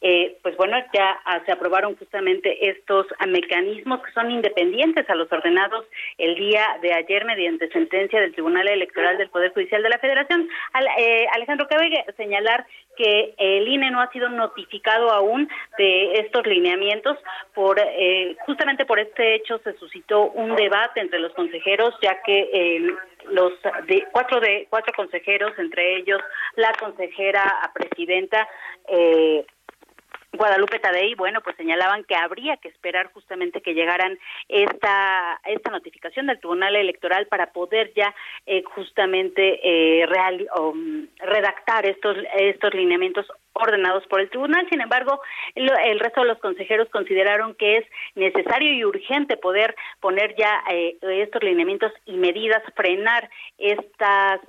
Eh, 0.00 0.38
pues 0.42 0.56
bueno, 0.56 0.78
ya 0.94 1.20
se 1.44 1.52
aprobaron 1.52 1.96
justamente 1.96 2.70
estos 2.70 3.06
mecanismos 3.26 4.00
que 4.00 4.12
son 4.12 4.30
independientes 4.30 4.69
a 5.08 5.14
los 5.14 5.30
ordenados 5.32 5.84
el 6.18 6.34
día 6.36 6.64
de 6.80 6.92
ayer 6.92 7.24
mediante 7.24 7.68
sentencia 7.70 8.20
del 8.20 8.32
Tribunal 8.32 8.68
Electoral 8.68 9.18
del 9.18 9.28
Poder 9.28 9.52
Judicial 9.52 9.82
de 9.82 9.88
la 9.88 9.98
Federación. 9.98 10.48
Al- 10.72 10.88
eh, 10.98 11.26
Alejandro, 11.32 11.66
cabe 11.68 12.04
señalar 12.16 12.64
que 12.96 13.34
el 13.38 13.66
INE 13.66 13.90
no 13.90 14.00
ha 14.00 14.10
sido 14.12 14.28
notificado 14.28 15.10
aún 15.10 15.48
de 15.78 16.12
estos 16.20 16.46
lineamientos. 16.46 17.18
Por 17.54 17.80
eh, 17.80 18.36
justamente 18.46 18.84
por 18.84 18.98
este 19.00 19.34
hecho 19.34 19.58
se 19.58 19.72
suscitó 19.74 20.30
un 20.30 20.54
debate 20.54 21.00
entre 21.00 21.18
los 21.18 21.32
consejeros, 21.32 21.94
ya 22.02 22.22
que 22.22 22.50
eh, 22.52 22.94
los 23.30 23.52
de 23.86 24.06
cuatro 24.12 24.40
de 24.40 24.66
cuatro 24.70 24.92
consejeros, 24.94 25.52
entre 25.58 25.96
ellos 25.96 26.20
la 26.56 26.72
consejera 26.78 27.42
presidenta. 27.74 28.48
Eh, 28.88 29.44
Guadalupe 30.32 30.78
Tadei, 30.78 31.14
bueno, 31.16 31.40
pues 31.40 31.56
señalaban 31.56 32.04
que 32.04 32.14
habría 32.14 32.56
que 32.58 32.68
esperar 32.68 33.12
justamente 33.12 33.62
que 33.62 33.74
llegaran 33.74 34.18
esta 34.48 35.40
esta 35.44 35.70
notificación 35.70 36.26
del 36.26 36.38
Tribunal 36.38 36.76
Electoral 36.76 37.26
para 37.26 37.52
poder 37.52 37.92
ya 37.94 38.14
eh, 38.46 38.62
justamente 38.62 39.60
eh, 39.62 40.06
mm, 40.06 41.04
redactar 41.18 41.84
estos 41.86 42.16
estos 42.38 42.74
lineamientos 42.74 43.26
ordenados 43.52 44.06
por 44.06 44.20
el 44.20 44.30
tribunal. 44.30 44.66
Sin 44.70 44.80
embargo, 44.80 45.20
el, 45.54 46.00
resto 46.00 46.22
de 46.22 46.28
los 46.28 46.38
consejeros 46.38 46.88
consideraron 46.90 47.54
que 47.54 47.78
es 47.78 47.86
necesario 48.14 48.72
y 48.72 48.84
urgente 48.84 49.36
poder 49.36 49.74
poner 50.00 50.34
ya 50.36 50.62
eh, 50.70 50.96
estos 51.02 51.42
lineamientos 51.42 51.92
y 52.06 52.12
medidas, 52.16 52.62
frenar 52.74 53.28
estas 53.58 54.40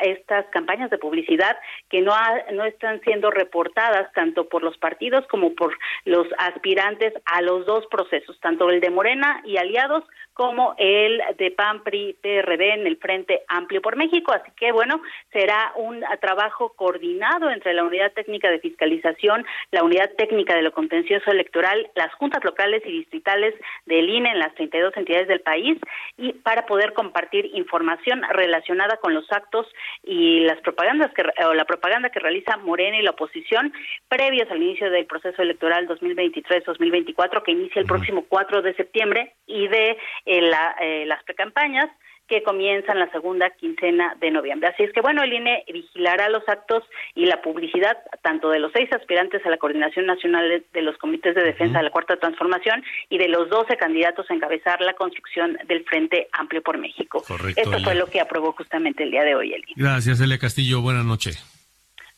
estas 0.00 0.46
campañas 0.46 0.90
de 0.90 0.98
publicidad 0.98 1.56
que 1.88 2.00
no 2.00 2.12
ha- 2.12 2.44
no 2.52 2.64
están 2.64 3.00
siendo 3.02 3.30
reportadas 3.30 4.12
tanto 4.12 4.48
por 4.48 4.62
los 4.62 4.76
partidos 4.78 5.26
como 5.28 5.54
por 5.54 5.76
los 6.04 6.26
aspirantes 6.38 7.12
a 7.26 7.42
los 7.42 7.66
dos 7.66 7.86
procesos, 7.86 8.38
tanto 8.40 8.68
el 8.70 8.80
de 8.80 8.90
Morena 8.90 9.42
y 9.44 9.56
aliados 9.56 10.04
como 10.40 10.74
el 10.78 11.20
de 11.36 11.50
PAN, 11.50 11.82
PRI, 11.82 12.16
PRD 12.22 12.72
en 12.72 12.86
el 12.86 12.96
Frente 12.96 13.42
Amplio 13.46 13.82
por 13.82 13.96
México. 13.96 14.32
Así 14.32 14.50
que, 14.56 14.72
bueno, 14.72 15.02
será 15.34 15.72
un 15.76 16.02
trabajo 16.18 16.72
coordinado 16.76 17.50
entre 17.50 17.74
la 17.74 17.84
Unidad 17.84 18.12
Técnica 18.12 18.48
de 18.48 18.58
Fiscalización, 18.58 19.44
la 19.70 19.84
Unidad 19.84 20.10
Técnica 20.16 20.54
de 20.54 20.62
lo 20.62 20.72
Contencioso 20.72 21.30
Electoral, 21.30 21.90
las 21.94 22.14
juntas 22.14 22.42
locales 22.42 22.82
y 22.86 22.90
distritales 22.90 23.54
del 23.84 24.08
INE 24.08 24.30
en 24.30 24.38
las 24.38 24.54
32 24.54 24.96
entidades 24.96 25.28
del 25.28 25.42
país 25.42 25.78
y 26.16 26.32
para 26.32 26.64
poder 26.64 26.94
compartir 26.94 27.50
información 27.52 28.22
relacionada 28.30 28.96
con 28.96 29.12
los 29.12 29.30
actos 29.32 29.66
y 30.02 30.40
las 30.40 30.58
propagandas 30.62 31.12
que 31.12 31.22
o 31.44 31.52
la 31.52 31.66
propaganda 31.66 32.08
que 32.08 32.18
realiza 32.18 32.56
Morena 32.56 32.98
y 32.98 33.02
la 33.02 33.10
oposición 33.10 33.74
previos 34.08 34.50
al 34.50 34.62
inicio 34.62 34.90
del 34.90 35.04
proceso 35.04 35.42
electoral 35.42 35.86
2023-2024 35.86 37.42
que 37.42 37.52
inicia 37.52 37.80
el 37.80 37.86
próximo 37.86 38.24
4 38.26 38.62
de 38.62 38.72
septiembre 38.72 39.34
y 39.46 39.68
de 39.68 39.98
eh, 40.30 40.40
la- 40.42 40.76
eh, 40.80 41.04
las 41.06 41.22
precampañas 41.24 41.88
que 42.28 42.44
comienzan 42.44 43.00
la 43.00 43.10
segunda 43.10 43.50
quincena 43.50 44.14
de 44.20 44.30
noviembre. 44.30 44.68
Así 44.68 44.84
es 44.84 44.92
que 44.92 45.00
bueno, 45.00 45.24
el 45.24 45.32
INE 45.32 45.64
vigilará 45.66 46.28
los 46.28 46.48
actos 46.48 46.84
y 47.16 47.26
la 47.26 47.42
publicidad 47.42 47.96
tanto 48.22 48.50
de 48.50 48.60
los 48.60 48.70
seis 48.72 48.88
aspirantes 48.92 49.44
a 49.44 49.50
la 49.50 49.56
Coordinación 49.56 50.06
Nacional 50.06 50.62
de, 50.72 50.82
los 50.82 50.96
Comités 50.98 51.34
de 51.34 51.42
Defensa 51.42 51.78
de 51.78 51.84
la 51.84 51.90
Cuarta 51.90 52.16
Transformación 52.18 52.84
y 53.08 53.18
de 53.18 53.26
los 53.26 53.50
12 53.50 53.76
candidatos 53.76 54.30
a 54.30 54.34
encabezar 54.34 54.80
la 54.80 54.94
construcción 54.94 55.58
del 55.66 55.82
Frente 55.84 56.28
Amplio 56.32 56.62
por 56.62 56.78
México. 56.78 57.20
Correcto, 57.26 57.60
Esto 57.62 57.80
fue 57.82 57.96
lo 57.96 58.06
que 58.06 58.20
aprobó 58.20 58.52
justamente 58.52 59.02
el 59.02 59.10
día 59.10 59.24
de 59.24 59.34
hoy 59.34 59.52
el 59.52 59.64
INE. 59.66 59.74
Gracias, 59.74 60.20
Elia 60.20 60.38
Castillo. 60.38 60.80
Buenas 60.82 61.04
noches. 61.04 61.44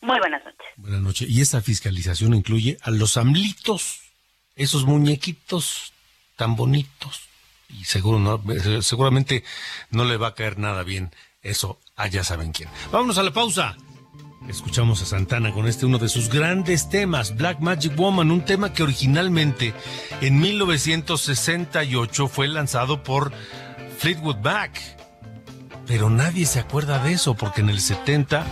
Muy 0.02 0.18
buenas 0.18 0.44
noches. 0.44 0.66
Buenas 0.76 1.00
noches. 1.00 1.30
Y 1.30 1.40
esa 1.40 1.62
fiscalización 1.62 2.34
incluye 2.34 2.76
a 2.82 2.90
los 2.90 3.16
amlitos, 3.16 4.02
esos 4.56 4.84
muñequitos 4.84 5.94
tan 6.36 6.54
bonitos. 6.54 7.30
Y 7.72 7.84
seguro 7.84 8.18
no, 8.18 8.40
seguramente 8.82 9.44
no 9.90 10.04
le 10.04 10.16
va 10.16 10.28
a 10.28 10.34
caer 10.34 10.58
nada 10.58 10.82
bien 10.82 11.10
eso 11.42 11.80
a 11.96 12.06
ya 12.06 12.24
saben 12.24 12.52
quién. 12.52 12.68
Vámonos 12.90 13.18
a 13.18 13.22
la 13.22 13.32
pausa. 13.32 13.76
Escuchamos 14.48 15.00
a 15.02 15.06
Santana 15.06 15.52
con 15.52 15.68
este 15.68 15.86
uno 15.86 15.98
de 15.98 16.08
sus 16.08 16.28
grandes 16.28 16.88
temas, 16.88 17.36
Black 17.36 17.60
Magic 17.60 17.96
Woman, 17.96 18.32
un 18.32 18.44
tema 18.44 18.72
que 18.72 18.82
originalmente 18.82 19.72
en 20.20 20.40
1968 20.40 22.26
fue 22.26 22.48
lanzado 22.48 23.04
por 23.04 23.32
Fleetwood 23.98 24.38
Mac. 24.38 24.80
Pero 25.86 26.10
nadie 26.10 26.46
se 26.46 26.58
acuerda 26.58 27.02
de 27.02 27.12
eso 27.12 27.34
porque 27.34 27.60
en 27.60 27.70
el 27.70 27.80
70 27.80 28.44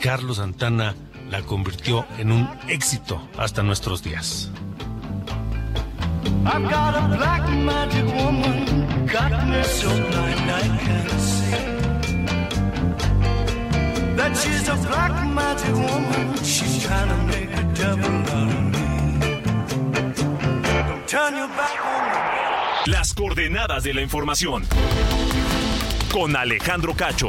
Carlos 0.00 0.38
Santana 0.38 0.94
la 1.30 1.42
convirtió 1.42 2.06
en 2.18 2.32
un 2.32 2.48
éxito 2.68 3.28
hasta 3.36 3.62
nuestros 3.62 4.02
días. 4.02 4.50
I've 6.46 6.70
got 6.70 6.94
a 6.94 7.16
black 7.16 7.48
magic 7.50 8.04
woman, 8.04 9.06
got 9.06 9.46
me 9.48 9.62
so 9.64 9.88
blind 9.88 10.50
I 10.50 10.78
can't 10.84 11.20
see. 11.20 11.56
That 14.16 14.36
she's 14.36 14.68
a 14.68 14.76
black 14.86 15.26
magic 15.26 15.74
woman, 15.74 16.36
she's 16.44 16.84
trying 16.84 17.08
to 17.08 17.16
make 17.32 17.50
a 17.50 17.62
devil 17.74 18.14
out 18.36 18.50
of 18.52 18.64
me. 18.72 19.40
Don't 20.86 21.08
turn 21.08 21.36
your 21.36 21.48
back 21.48 21.84
on 21.84 22.08
me. 22.08 22.92
Las 22.92 23.14
coordenadas 23.14 23.82
de 23.82 23.94
la 23.94 24.02
información. 24.02 24.66
Con 26.12 26.36
Alejandro 26.36 26.94
Cacho. 26.94 27.28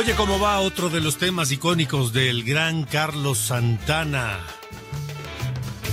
Oye, 0.00 0.14
¿cómo 0.14 0.40
va 0.40 0.60
otro 0.60 0.88
de 0.88 1.02
los 1.02 1.18
temas 1.18 1.52
icónicos 1.52 2.14
del 2.14 2.42
gran 2.42 2.84
Carlos 2.84 3.36
Santana? 3.36 4.38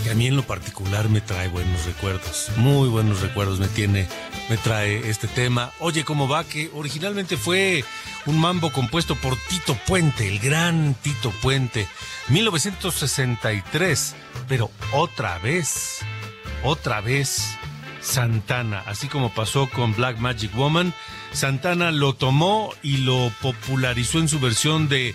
Que 0.01 0.11
a 0.11 0.13
mí 0.13 0.27
en 0.27 0.37
lo 0.37 0.43
particular 0.43 1.09
me 1.09 1.19
trae 1.19 1.49
buenos 1.49 1.83
recuerdos, 1.83 2.49
muy 2.55 2.87
buenos 2.87 3.19
recuerdos 3.19 3.59
me 3.59 3.67
tiene, 3.67 4.07
me 4.49 4.55
trae 4.55 5.09
este 5.09 5.27
tema. 5.27 5.73
Oye, 5.79 6.05
¿cómo 6.05 6.29
va? 6.29 6.45
Que 6.45 6.71
originalmente 6.73 7.35
fue 7.35 7.83
un 8.25 8.39
mambo 8.39 8.71
compuesto 8.71 9.13
por 9.15 9.35
Tito 9.49 9.77
Puente, 9.85 10.29
el 10.29 10.39
gran 10.39 10.93
Tito 11.01 11.31
Puente, 11.41 11.85
1963, 12.29 14.15
pero 14.47 14.71
otra 14.93 15.37
vez, 15.39 15.99
otra 16.63 17.01
vez 17.01 17.57
Santana, 17.99 18.83
así 18.85 19.09
como 19.09 19.33
pasó 19.33 19.69
con 19.69 19.93
Black 19.97 20.17
Magic 20.19 20.55
Woman, 20.55 20.93
Santana 21.31 21.91
lo 21.91 22.13
tomó 22.13 22.73
y 22.81 22.97
lo 22.97 23.31
popularizó 23.41 24.19
en 24.19 24.27
su 24.27 24.39
versión 24.39 24.89
de, 24.89 25.13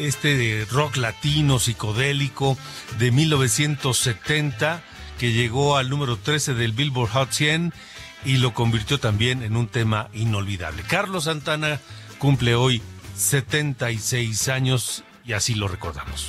este 0.00 0.66
rock 0.70 0.96
latino 0.96 1.58
psicodélico 1.58 2.58
de 2.98 3.10
1970 3.10 4.82
que 5.18 5.32
llegó 5.32 5.76
al 5.76 5.90
número 5.90 6.16
13 6.16 6.54
del 6.54 6.72
Billboard 6.72 7.10
Hot 7.10 7.32
100 7.32 7.72
y 8.24 8.36
lo 8.36 8.54
convirtió 8.54 8.98
también 8.98 9.42
en 9.42 9.56
un 9.56 9.68
tema 9.68 10.08
inolvidable. 10.12 10.82
Carlos 10.82 11.24
Santana 11.24 11.80
cumple 12.18 12.54
hoy 12.54 12.82
76 13.16 14.48
años 14.48 15.04
y 15.24 15.32
así 15.32 15.54
lo 15.54 15.68
recordamos. 15.68 16.28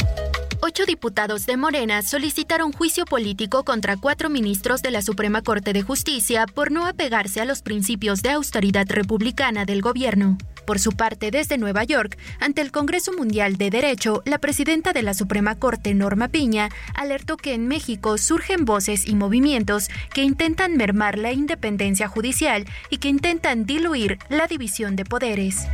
Ocho 0.63 0.85
diputados 0.85 1.47
de 1.47 1.57
Morena 1.57 2.03
solicitaron 2.03 2.71
juicio 2.71 3.05
político 3.05 3.63
contra 3.63 3.97
cuatro 3.97 4.29
ministros 4.29 4.83
de 4.83 4.91
la 4.91 5.01
Suprema 5.01 5.41
Corte 5.41 5.73
de 5.73 5.81
Justicia 5.81 6.45
por 6.45 6.71
no 6.71 6.85
apegarse 6.85 7.41
a 7.41 7.45
los 7.45 7.63
principios 7.63 8.21
de 8.21 8.29
austeridad 8.29 8.85
republicana 8.87 9.65
del 9.65 9.81
gobierno. 9.81 10.37
Por 10.67 10.77
su 10.77 10.91
parte, 10.91 11.31
desde 11.31 11.57
Nueva 11.57 11.83
York, 11.83 12.15
ante 12.39 12.61
el 12.61 12.71
Congreso 12.71 13.11
Mundial 13.11 13.57
de 13.57 13.71
Derecho, 13.71 14.21
la 14.23 14.37
presidenta 14.37 14.93
de 14.93 15.01
la 15.01 15.15
Suprema 15.15 15.55
Corte, 15.55 15.95
Norma 15.95 16.27
Piña, 16.27 16.69
alertó 16.93 17.37
que 17.37 17.55
en 17.55 17.67
México 17.67 18.19
surgen 18.19 18.63
voces 18.63 19.07
y 19.07 19.15
movimientos 19.15 19.89
que 20.13 20.21
intentan 20.21 20.77
mermar 20.77 21.17
la 21.17 21.31
independencia 21.31 22.07
judicial 22.07 22.65
y 22.91 22.97
que 22.97 23.09
intentan 23.09 23.65
diluir 23.65 24.19
la 24.29 24.45
división 24.45 24.95
de 24.95 25.05
poderes. 25.05 25.65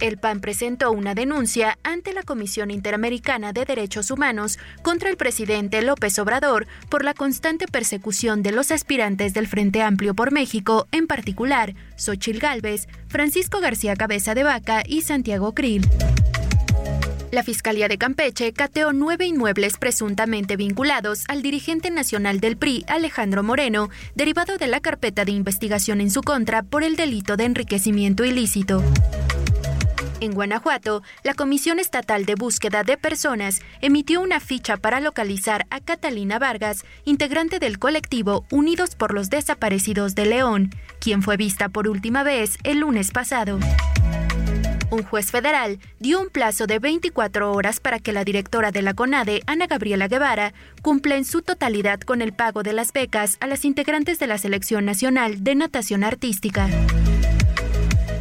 El 0.00 0.18
PAN 0.18 0.40
presentó 0.40 0.90
una 0.90 1.14
denuncia 1.14 1.78
ante 1.82 2.12
la 2.12 2.22
Comisión 2.22 2.70
Interamericana 2.70 3.52
de 3.52 3.64
Derechos 3.64 4.10
Humanos 4.10 4.58
contra 4.82 5.08
el 5.08 5.16
presidente 5.16 5.82
López 5.82 6.18
Obrador 6.18 6.66
por 6.88 7.04
la 7.04 7.14
constante 7.14 7.66
persecución 7.66 8.42
de 8.42 8.52
los 8.52 8.70
aspirantes 8.70 9.34
del 9.34 9.46
Frente 9.46 9.82
Amplio 9.82 10.14
por 10.14 10.32
México, 10.32 10.88
en 10.92 11.06
particular 11.06 11.74
Xochil 11.96 12.38
Gálvez, 12.38 12.88
Francisco 13.08 13.60
García 13.60 13.96
Cabeza 13.96 14.34
de 14.34 14.42
Vaca 14.42 14.82
y 14.86 15.02
Santiago 15.02 15.54
Krill. 15.54 15.88
La 17.30 17.42
Fiscalía 17.42 17.88
de 17.88 17.98
Campeche 17.98 18.52
cateó 18.52 18.92
nueve 18.92 19.26
inmuebles 19.26 19.76
presuntamente 19.76 20.56
vinculados 20.56 21.24
al 21.26 21.42
dirigente 21.42 21.90
nacional 21.90 22.38
del 22.38 22.56
PRI, 22.56 22.84
Alejandro 22.86 23.42
Moreno, 23.42 23.90
derivado 24.14 24.56
de 24.56 24.68
la 24.68 24.78
carpeta 24.78 25.24
de 25.24 25.32
investigación 25.32 26.00
en 26.00 26.10
su 26.10 26.20
contra 26.22 26.62
por 26.62 26.84
el 26.84 26.94
delito 26.94 27.36
de 27.36 27.44
enriquecimiento 27.44 28.24
ilícito. 28.24 28.84
En 30.20 30.32
Guanajuato, 30.32 31.02
la 31.22 31.34
Comisión 31.34 31.78
Estatal 31.78 32.24
de 32.24 32.34
Búsqueda 32.34 32.82
de 32.84 32.96
Personas 32.96 33.60
emitió 33.80 34.20
una 34.20 34.40
ficha 34.40 34.76
para 34.76 35.00
localizar 35.00 35.66
a 35.70 35.80
Catalina 35.80 36.38
Vargas, 36.38 36.84
integrante 37.04 37.58
del 37.58 37.78
colectivo 37.78 38.44
Unidos 38.50 38.94
por 38.94 39.12
los 39.12 39.30
Desaparecidos 39.30 40.14
de 40.14 40.26
León, 40.26 40.70
quien 41.00 41.22
fue 41.22 41.36
vista 41.36 41.68
por 41.68 41.88
última 41.88 42.22
vez 42.22 42.58
el 42.62 42.80
lunes 42.80 43.10
pasado. 43.10 43.58
Un 44.90 45.02
juez 45.02 45.32
federal 45.32 45.80
dio 45.98 46.20
un 46.20 46.28
plazo 46.28 46.66
de 46.66 46.78
24 46.78 47.52
horas 47.52 47.80
para 47.80 47.98
que 47.98 48.12
la 48.12 48.22
directora 48.22 48.70
de 48.70 48.82
la 48.82 48.94
CONADE, 48.94 49.42
Ana 49.46 49.66
Gabriela 49.66 50.06
Guevara, 50.06 50.54
cumpla 50.82 51.16
en 51.16 51.24
su 51.24 51.42
totalidad 51.42 52.00
con 52.00 52.22
el 52.22 52.32
pago 52.32 52.62
de 52.62 52.74
las 52.74 52.92
becas 52.92 53.36
a 53.40 53.48
las 53.48 53.64
integrantes 53.64 54.20
de 54.20 54.28
la 54.28 54.38
Selección 54.38 54.84
Nacional 54.84 55.42
de 55.42 55.56
Natación 55.56 56.04
Artística. 56.04 56.68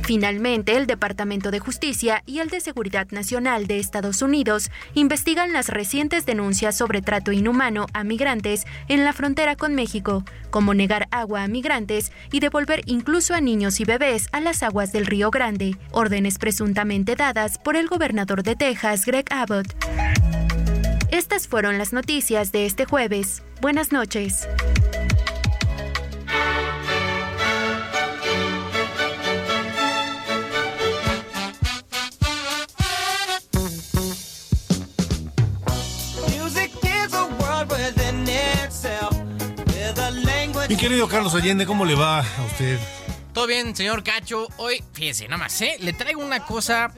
Finalmente, 0.03 0.75
el 0.75 0.85
Departamento 0.85 1.49
de 1.49 1.59
Justicia 1.59 2.23
y 2.25 2.39
el 2.39 2.49
de 2.49 2.59
Seguridad 2.59 3.07
Nacional 3.11 3.67
de 3.67 3.79
Estados 3.79 4.21
Unidos 4.21 4.69
investigan 4.93 5.53
las 5.53 5.69
recientes 5.69 6.25
denuncias 6.25 6.77
sobre 6.77 7.01
trato 7.01 7.31
inhumano 7.31 7.85
a 7.93 8.03
migrantes 8.03 8.65
en 8.89 9.05
la 9.05 9.13
frontera 9.13 9.55
con 9.55 9.75
México, 9.75 10.25
como 10.49 10.73
negar 10.73 11.07
agua 11.11 11.43
a 11.43 11.47
migrantes 11.47 12.11
y 12.33 12.41
devolver 12.41 12.81
incluso 12.85 13.33
a 13.33 13.39
niños 13.39 13.79
y 13.79 13.85
bebés 13.85 14.27
a 14.33 14.41
las 14.41 14.61
aguas 14.61 14.91
del 14.91 15.05
Río 15.05 15.31
Grande, 15.31 15.77
órdenes 15.91 16.37
presuntamente 16.37 17.15
dadas 17.15 17.57
por 17.57 17.77
el 17.77 17.87
gobernador 17.87 18.43
de 18.43 18.57
Texas, 18.57 19.05
Greg 19.05 19.25
Abbott. 19.31 19.73
Estas 21.11 21.47
fueron 21.47 21.77
las 21.77 21.93
noticias 21.93 22.51
de 22.51 22.65
este 22.65 22.85
jueves. 22.85 23.43
Buenas 23.61 23.93
noches. 23.93 24.49
Mi 40.73 40.79
querido 40.79 41.07
Carlos 41.07 41.35
Allende, 41.35 41.67
¿cómo 41.67 41.85
le 41.85 41.93
va 41.93 42.21
a 42.21 42.45
usted? 42.45 42.79
Todo 43.31 43.45
bien, 43.45 43.75
señor 43.75 44.01
Cacho. 44.01 44.47
Hoy, 44.57 44.83
fíjese, 44.93 45.25
nada 45.25 45.37
más, 45.37 45.61
¿eh? 45.61 45.77
Le 45.79 45.93
traigo 45.93 46.19
una 46.19 46.39
cosa 46.47 46.91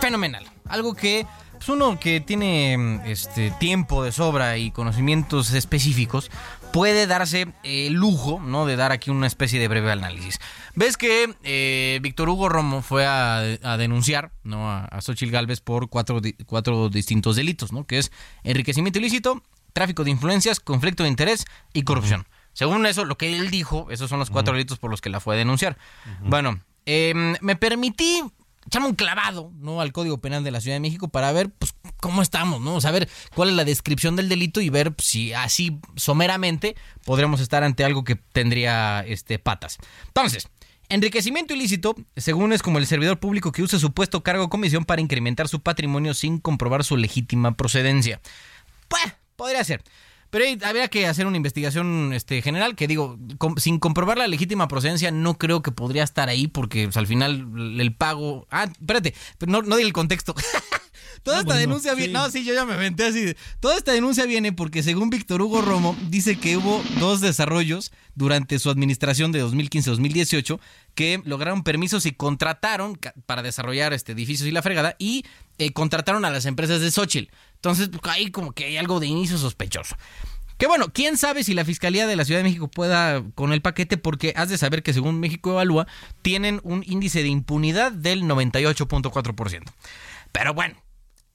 fenomenal. 0.00 0.46
Algo 0.68 0.94
que, 0.94 1.26
pues 1.54 1.68
uno 1.68 1.98
que 1.98 2.20
tiene 2.20 3.00
este 3.10 3.50
tiempo 3.50 4.04
de 4.04 4.12
sobra 4.12 4.56
y 4.56 4.70
conocimientos 4.70 5.52
específicos, 5.52 6.30
puede 6.72 7.08
darse 7.08 7.48
el 7.64 7.94
lujo, 7.94 8.38
¿no? 8.40 8.66
De 8.66 8.76
dar 8.76 8.92
aquí 8.92 9.10
una 9.10 9.26
especie 9.26 9.58
de 9.58 9.66
breve 9.66 9.90
análisis. 9.90 10.38
Ves 10.76 10.96
que 10.96 11.34
eh, 11.42 11.98
Víctor 12.00 12.28
Hugo 12.28 12.48
Romo 12.48 12.82
fue 12.82 13.04
a, 13.04 13.40
denunciar, 13.78 14.30
¿no? 14.44 14.70
A, 14.70 14.84
a 14.84 15.00
Xochitl 15.00 15.32
Galvez 15.32 15.60
por 15.60 15.88
cuatro, 15.88 16.20
cuatro 16.46 16.88
distintos 16.88 17.34
delitos, 17.34 17.72
¿no? 17.72 17.84
Que 17.84 17.98
es 17.98 18.12
enriquecimiento 18.44 19.00
ilícito, 19.00 19.42
tráfico 19.72 20.04
de 20.04 20.12
influencias, 20.12 20.60
conflicto 20.60 21.02
de 21.02 21.08
interés 21.08 21.46
y 21.72 21.82
corrupción. 21.82 22.24
Según 22.58 22.86
eso, 22.86 23.04
lo 23.04 23.16
que 23.16 23.36
él 23.36 23.52
dijo, 23.52 23.86
esos 23.88 24.10
son 24.10 24.18
los 24.18 24.30
cuatro 24.30 24.52
delitos 24.52 24.80
por 24.80 24.90
los 24.90 25.00
que 25.00 25.10
la 25.10 25.20
fue 25.20 25.36
a 25.36 25.38
denunciar. 25.38 25.78
Bueno, 26.22 26.60
em, 26.86 27.36
me 27.40 27.54
permití 27.54 28.20
echarme 28.66 28.88
un 28.88 28.96
clavado, 28.96 29.52
¿no? 29.60 29.80
Al 29.80 29.92
Código 29.92 30.18
Penal 30.18 30.42
de 30.42 30.50
la 30.50 30.60
Ciudad 30.60 30.74
de 30.74 30.80
México 30.80 31.06
para 31.06 31.30
ver, 31.30 31.50
pues, 31.50 31.72
cómo 32.00 32.20
estamos, 32.20 32.60
¿no? 32.60 32.80
Saber 32.80 33.08
cuál 33.36 33.50
es 33.50 33.54
la 33.54 33.64
descripción 33.64 34.16
del 34.16 34.28
delito 34.28 34.60
y 34.60 34.70
ver 34.70 34.92
si 34.98 35.32
así 35.34 35.78
someramente 35.94 36.74
podremos 37.04 37.38
estar 37.38 37.62
ante 37.62 37.84
algo 37.84 38.02
que 38.02 38.16
tendría, 38.16 39.04
este, 39.06 39.38
patas. 39.38 39.78
Entonces, 40.08 40.48
Enriquecimiento 40.88 41.54
ilícito, 41.54 41.94
según 42.16 42.52
es 42.52 42.62
como 42.62 42.78
el 42.78 42.86
servidor 42.86 43.20
público 43.20 43.52
que 43.52 43.62
usa 43.62 43.78
su 43.78 43.92
puesto 43.92 44.24
cargo 44.24 44.44
o 44.44 44.48
comisión 44.48 44.84
para 44.84 45.02
incrementar 45.02 45.46
su 45.46 45.60
patrimonio 45.60 46.12
sin 46.12 46.38
comprobar 46.38 46.82
su 46.82 46.96
legítima 46.96 47.56
procedencia. 47.56 48.20
Pues, 48.88 49.14
podría 49.36 49.62
ser. 49.62 49.84
Pero 50.30 50.44
ahí 50.44 50.58
habría 50.62 50.88
que 50.88 51.06
hacer 51.06 51.26
una 51.26 51.36
investigación 51.38 52.12
este, 52.12 52.42
general 52.42 52.76
que 52.76 52.86
digo, 52.86 53.18
com- 53.38 53.56
sin 53.56 53.78
comprobar 53.78 54.18
la 54.18 54.26
legítima 54.26 54.68
procedencia 54.68 55.10
no 55.10 55.38
creo 55.38 55.62
que 55.62 55.72
podría 55.72 56.02
estar 56.04 56.28
ahí 56.28 56.48
porque 56.48 56.84
pues, 56.84 56.96
al 56.98 57.06
final 57.06 57.80
el 57.80 57.94
pago... 57.94 58.46
Ah, 58.50 58.64
espérate, 58.64 59.14
pero 59.38 59.50
no, 59.52 59.62
no 59.62 59.76
di 59.76 59.84
el 59.84 59.92
contexto. 59.94 60.34
Toda 61.22 61.36
No, 61.36 61.40
esta 61.40 61.54
bueno, 61.54 61.60
denuncia 61.60 61.92
sí. 61.92 61.96
viene... 61.98 62.12
No, 62.12 62.30
sí, 62.30 62.44
yo 62.44 62.54
ya 62.54 62.64
me 62.64 62.74
aventé 62.74 63.04
así. 63.06 63.20
de- 63.24 63.36
Toda 63.60 63.76
esta 63.76 63.92
denuncia 63.92 64.26
viene 64.26 64.52
porque 64.52 64.82
según 64.82 65.10
Víctor 65.10 65.40
Hugo 65.42 65.62
Romo 65.62 65.96
dice 66.10 66.36
que 66.38 66.56
hubo 66.58 66.82
dos 67.00 67.20
desarrollos 67.20 67.90
durante 68.14 68.58
su 68.58 68.68
administración 68.70 69.32
de 69.32 69.42
2015-2018 69.44 70.58
que 70.94 71.20
lograron 71.24 71.62
permisos 71.62 72.06
y 72.06 72.12
contrataron 72.12 72.98
para 73.26 73.42
desarrollar 73.42 73.92
este 73.92 74.12
edificios 74.12 74.48
y 74.48 74.52
la 74.52 74.62
fregada 74.62 74.94
y 74.98 75.24
eh, 75.58 75.72
contrataron 75.72 76.24
a 76.24 76.30
las 76.30 76.46
empresas 76.46 76.80
de 76.80 76.90
Xochitl. 76.90 77.32
Entonces, 77.58 77.88
pues, 77.88 78.00
ahí 78.14 78.30
como 78.30 78.52
que 78.52 78.64
hay 78.66 78.76
algo 78.76 79.00
de 79.00 79.08
inicio 79.08 79.36
sospechoso. 79.36 79.96
Que 80.58 80.66
bueno, 80.66 80.86
quién 80.92 81.16
sabe 81.16 81.44
si 81.44 81.54
la 81.54 81.64
Fiscalía 81.64 82.06
de 82.06 82.16
la 82.16 82.24
Ciudad 82.24 82.40
de 82.40 82.44
México 82.44 82.68
pueda 82.68 83.22
con 83.34 83.52
el 83.52 83.62
paquete, 83.62 83.96
porque 83.96 84.32
has 84.36 84.48
de 84.48 84.58
saber 84.58 84.82
que 84.82 84.92
según 84.92 85.20
México 85.20 85.52
Evalúa, 85.52 85.86
tienen 86.22 86.60
un 86.64 86.82
índice 86.84 87.22
de 87.22 87.28
impunidad 87.28 87.92
del 87.92 88.24
98.4%. 88.24 89.62
Pero 90.32 90.54
bueno, 90.54 90.74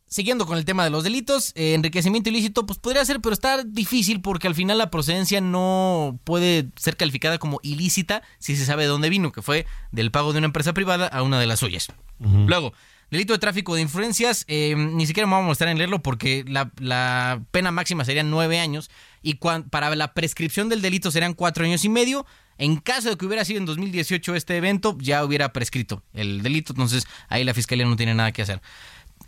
siguiendo 0.08 0.46
con 0.46 0.58
el 0.58 0.66
tema 0.66 0.84
de 0.84 0.90
los 0.90 1.06
delitos, 1.06 1.54
eh, 1.56 1.74
enriquecimiento 1.74 2.30
ilícito, 2.30 2.66
pues 2.66 2.80
podría 2.80 3.04
ser, 3.06 3.22
pero 3.22 3.34
está 3.34 3.64
difícil 3.64 4.22
porque 4.22 4.48
al 4.48 4.56
final 4.56 4.78
la 4.78 4.92
procedencia 4.92 5.40
no 5.40 6.20
puede 6.26 6.68
ser 6.76 6.98
calificada 6.98 7.38
como 7.38 7.60
ilícita 7.64 8.24
si 8.40 8.58
se 8.58 8.66
sabe 8.66 8.84
de 8.84 8.90
dónde 8.90 9.10
vino, 9.10 9.32
que 9.32 9.42
fue 9.42 9.66
del 9.92 10.12
pago 10.12 10.34
de 10.34 10.40
una 10.40 10.48
empresa 10.48 10.74
privada 10.74 11.08
a 11.08 11.24
una 11.24 11.40
de 11.40 11.48
las 11.48 11.60
suyas. 11.60 11.88
Luego, 12.20 12.74
delito 13.12 13.34
de 13.34 13.40
tráfico 13.40 13.76
de 13.76 13.82
influencias, 13.82 14.46
eh, 14.48 14.76
ni 14.76 15.06
siquiera 15.06 15.28
me 15.28 15.34
vamos 15.34 15.46
a 15.46 15.48
mostrar 15.50 15.70
en 15.70 15.78
leerlo 15.78 16.02
porque 16.02 16.46
la, 16.48 17.42
pena 17.52 17.72
máxima 17.72 18.06
sería 18.06 18.24
nueve 18.24 18.60
años 18.60 18.90
y 19.22 19.36
para 19.70 19.96
la 19.96 20.14
prescripción 20.14 20.70
del 20.70 20.82
delito 20.82 21.12
serían 21.12 21.34
cuatro 21.34 21.66
años 21.66 21.84
y 21.86 21.90
medio. 21.90 22.26
En 22.58 22.78
caso 22.78 23.10
de 23.10 23.18
que 23.18 23.26
hubiera 23.26 23.44
sido 23.46 23.60
en 23.60 23.66
2018 23.66 24.36
este 24.36 24.58
evento, 24.58 24.96
ya 25.00 25.26
hubiera 25.26 25.52
prescrito 25.54 26.04
el 26.14 26.44
delito, 26.44 26.74
entonces 26.74 27.08
ahí 27.28 27.44
la 27.44 27.54
fiscalía 27.54 27.86
no 27.86 27.96
tiene 27.96 28.14
nada 28.14 28.32
que 28.32 28.44
hacer. 28.44 28.62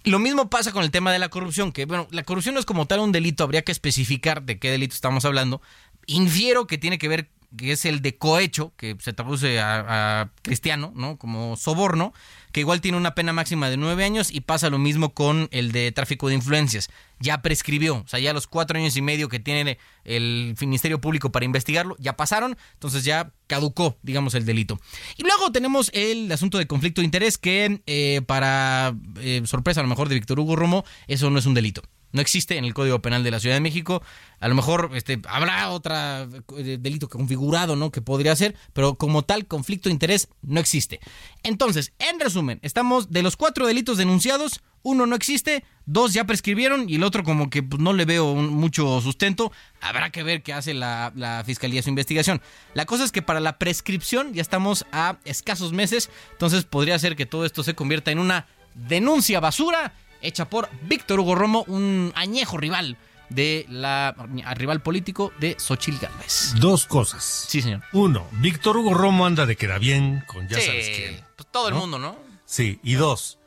Lo 0.05 0.19
mismo 0.19 0.51
pasa 0.51 0.71
con 0.71 0.83
el 0.83 0.91
tema 0.91 1.11
de 1.11 1.17
la 1.17 1.29
corrupción, 1.29 1.71
que 1.71 1.85
bueno, 1.85 2.07
la 2.11 2.23
corrupción 2.23 2.53
no 2.53 2.59
es 2.59 2.65
como 2.65 2.85
tal 2.85 2.99
un 2.99 3.11
delito, 3.11 3.43
habría 3.43 3.63
que 3.63 3.71
especificar 3.71 4.43
de 4.43 4.59
qué 4.59 4.69
delito 4.69 4.93
estamos 4.93 5.25
hablando. 5.25 5.61
Infiero 6.05 6.67
que 6.67 6.77
tiene 6.77 6.99
que 6.99 7.07
ver, 7.07 7.29
que 7.57 7.71
es 7.71 7.85
el 7.85 8.01
de 8.01 8.17
cohecho, 8.17 8.73
que 8.77 8.95
se 8.99 9.13
traduce 9.13 9.59
a, 9.59 10.29
cristiano, 10.41 10.91
¿no? 10.95 11.17
Como 11.17 11.57
soborno, 11.57 12.13
que 12.51 12.61
igual 12.61 12.81
tiene 12.81 12.97
una 12.97 13.15
pena 13.15 13.33
máxima 13.33 13.69
de 13.69 13.77
nueve 13.77 14.03
años 14.05 14.31
y 14.31 14.41
pasa 14.41 14.69
lo 14.69 14.77
mismo 14.77 15.13
con 15.13 15.49
el 15.51 15.71
de 15.71 15.91
tráfico 15.91 16.27
de 16.27 16.35
influencias. 16.35 16.89
Ya 17.19 17.41
prescribió, 17.41 17.97
o 17.97 18.07
sea, 18.07 18.19
ya 18.19 18.33
los 18.33 18.47
cuatro 18.47 18.77
años 18.77 18.95
y 18.97 19.01
medio 19.01 19.29
que 19.29 19.39
tiene 19.39 19.77
el 20.03 20.55
Ministerio 20.59 20.99
Público 20.99 21.31
para 21.31 21.45
investigarlo, 21.45 21.95
ya 21.99 22.15
pasaron, 22.15 22.57
entonces 22.73 23.03
ya 23.03 23.31
caducó, 23.47 23.97
digamos, 24.03 24.33
el 24.35 24.45
delito. 24.45 24.79
Y 25.17 25.23
luego 25.23 25.51
tenemos 25.51 25.91
el 25.93 26.31
asunto 26.31 26.57
de 26.57 26.67
conflicto 26.67 27.01
de 27.01 27.05
interés, 27.05 27.37
que 27.37 27.81
eh, 27.85 28.21
para 28.25 28.95
eh, 29.19 29.41
sorpresa 29.45 29.79
a 29.79 29.83
lo 29.83 29.89
mejor 29.89 30.09
de 30.09 30.15
Víctor 30.15 30.39
Hugo 30.39 30.55
Romo, 30.55 30.85
eso 31.07 31.29
no 31.29 31.39
es 31.39 31.45
un 31.45 31.53
delito. 31.53 31.81
No 32.15 32.21
existe 32.21 32.57
en 32.57 32.63
el 32.63 32.73
Código 32.73 33.01
Penal 33.01 33.25
de 33.25 33.31
la 33.31 33.41
Ciudad 33.41 33.57
de 33.57 33.59
México. 33.59 34.01
A 34.39 34.47
lo 34.47 34.55
mejor 34.55 34.91
este, 34.93 35.21
habrá 35.27 35.69
otra 35.69 36.29
eh, 36.57 36.77
delito 36.79 37.09
configurado, 37.09 37.75
¿no? 37.75 37.91
Que 37.91 38.01
podría 38.01 38.33
ser, 38.37 38.55
pero 38.71 38.95
como 38.95 39.23
tal, 39.23 39.47
conflicto 39.47 39.89
de 39.89 39.93
interés 39.93 40.29
no 40.41 40.61
existe. 40.61 41.01
Entonces, 41.43 41.91
en 41.99 42.17
resumen, 42.21 42.59
estamos 42.61 43.11
de 43.11 43.21
los 43.21 43.35
cuatro 43.35 43.67
delitos 43.67 43.97
denunciados, 43.97 44.61
uno 44.81 45.05
no 45.05 45.13
existe, 45.13 45.65
dos 45.85 46.13
ya 46.13 46.23
prescribieron 46.23 46.89
y 46.89 46.95
el 46.95 47.03
otro 47.03 47.25
como 47.25 47.49
que 47.49 47.61
pues, 47.63 47.81
no 47.81 47.91
le 47.91 48.05
veo 48.05 48.33
mucho 48.33 49.01
sustento. 49.01 49.51
Habrá 49.81 50.09
que 50.09 50.23
ver 50.23 50.41
qué 50.41 50.53
hace 50.53 50.73
la, 50.73 51.11
la 51.17 51.43
fiscalía 51.45 51.83
su 51.83 51.89
investigación. 51.89 52.41
La 52.75 52.85
cosa 52.85 53.03
es 53.03 53.11
que 53.11 53.23
para 53.23 53.41
la 53.41 53.57
prescripción 53.57 54.33
ya 54.33 54.41
estamos 54.41 54.85
a 54.93 55.17
escasos 55.25 55.73
meses, 55.73 56.09
entonces 56.31 56.63
podría 56.63 56.97
ser 56.97 57.17
que 57.17 57.25
todo 57.25 57.45
esto 57.45 57.61
se 57.61 57.75
convierta 57.75 58.11
en 58.11 58.19
una 58.19 58.47
denuncia 58.73 59.41
basura 59.41 59.93
hecha 60.25 60.49
por 60.49 60.69
Víctor 60.83 61.19
Hugo 61.19 61.35
Romo, 61.35 61.63
un 61.67 62.11
añejo 62.15 62.57
rival 62.57 62.97
de 63.29 63.65
la 63.69 64.15
rival 64.55 64.81
político 64.81 65.33
de 65.39 65.55
Xochitl 65.59 65.99
Gálvez. 65.99 66.53
Dos 66.59 66.85
cosas. 66.85 67.23
Sí, 67.23 67.61
señor. 67.61 67.81
Uno, 67.93 68.27
Víctor 68.33 68.77
Hugo 68.77 68.93
Romo 68.93 69.25
anda 69.25 69.45
de 69.45 69.55
queda 69.55 69.77
bien 69.77 70.23
con 70.27 70.47
ya 70.47 70.59
Sí, 70.59 70.65
sabes 70.67 70.89
quién. 70.89 71.21
pues 71.35 71.47
todo 71.51 71.67
el 71.69 71.73
mundo, 71.75 71.97
¿no? 71.97 72.15
Sí, 72.45 72.79
y 72.83 72.93
dos, 72.93 73.39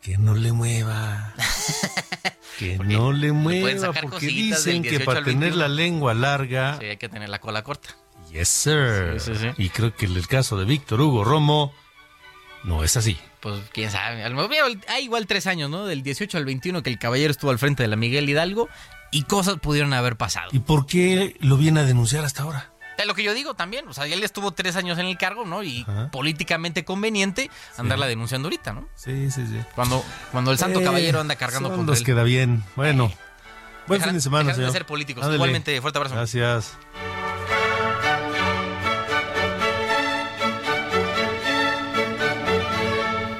que 0.00 0.18
no 0.18 0.34
le 0.34 0.52
mueva. 0.52 1.34
que 2.58 2.78
no 2.78 3.12
le 3.12 3.32
mueva, 3.32 3.92
porque 3.92 4.26
dicen 4.26 4.82
que 4.82 4.90
18 4.90 5.04
para 5.04 5.22
tener 5.22 5.50
21. 5.50 5.56
la 5.56 5.68
lengua 5.68 6.14
larga. 6.14 6.78
Sí, 6.80 6.86
hay 6.86 6.96
que 6.96 7.08
tener 7.08 7.28
la 7.28 7.40
cola 7.40 7.62
corta. 7.62 7.90
Yes, 8.32 8.48
sir. 8.48 9.20
Sí, 9.20 9.32
sí, 9.34 9.40
sí. 9.40 9.48
Y 9.58 9.68
creo 9.68 9.94
que 9.94 10.06
en 10.06 10.16
el 10.16 10.26
caso 10.26 10.56
de 10.56 10.64
Víctor 10.64 11.00
Hugo 11.00 11.22
Romo 11.22 11.72
no 12.64 12.82
es 12.82 12.96
así. 12.96 13.18
Pues 13.42 13.60
quién 13.72 13.90
sabe. 13.90 14.22
A 14.24 14.28
lo 14.28 14.36
mejor 14.36 14.50
hay 14.88 15.04
igual 15.04 15.26
tres 15.26 15.46
años, 15.46 15.68
¿no? 15.68 15.84
Del 15.84 16.02
18 16.02 16.38
al 16.38 16.44
21 16.44 16.82
que 16.82 16.90
el 16.90 16.98
caballero 16.98 17.30
estuvo 17.32 17.50
al 17.50 17.58
frente 17.58 17.82
de 17.82 17.88
la 17.88 17.96
Miguel 17.96 18.28
Hidalgo 18.28 18.68
y 19.10 19.24
cosas 19.24 19.56
pudieron 19.58 19.92
haber 19.92 20.16
pasado. 20.16 20.48
¿Y 20.52 20.60
por 20.60 20.86
qué 20.86 21.36
lo 21.40 21.56
viene 21.56 21.80
a 21.80 21.82
denunciar 21.84 22.24
hasta 22.24 22.44
ahora? 22.44 22.68
Lo 23.04 23.14
que 23.16 23.24
yo 23.24 23.34
digo 23.34 23.54
también. 23.54 23.88
O 23.88 23.92
sea, 23.92 24.06
él 24.06 24.22
estuvo 24.22 24.52
tres 24.52 24.76
años 24.76 24.96
en 24.96 25.06
el 25.06 25.18
cargo, 25.18 25.44
¿no? 25.44 25.64
Y 25.64 25.84
políticamente 26.12 26.84
conveniente 26.84 27.50
andarla 27.76 28.06
denunciando 28.06 28.46
ahorita, 28.46 28.72
¿no? 28.74 28.88
Sí, 28.94 29.28
sí, 29.32 29.44
sí. 29.44 29.58
Cuando, 29.74 30.04
cuando 30.30 30.52
el 30.52 30.58
santo 30.58 30.80
Eh, 30.80 30.84
caballero 30.84 31.20
anda 31.20 31.34
cargando 31.34 31.76
los 31.76 31.98
él. 31.98 32.04
queda 32.06 32.22
bien. 32.22 32.62
Bueno, 32.76 33.12
buen 33.88 33.98
Dejarán- 33.98 34.10
fin 34.10 34.14
de 34.14 34.20
semana, 34.20 34.44
dejarán 34.44 34.60
de 34.60 34.62
señor. 34.66 34.72
ser 34.72 34.86
políticos. 34.86 35.26
Igualmente, 35.34 35.80
fuerte 35.80 35.98
abrazo. 35.98 36.14
Gracias. 36.14 36.76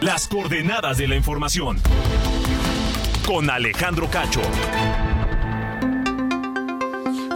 Las 0.03 0.27
coordenadas 0.29 0.99
de 0.99 1.09
la 1.09 1.17
información. 1.17 1.81
Con 3.27 3.49
Alejandro 3.51 4.11
Cacho. 4.11 4.41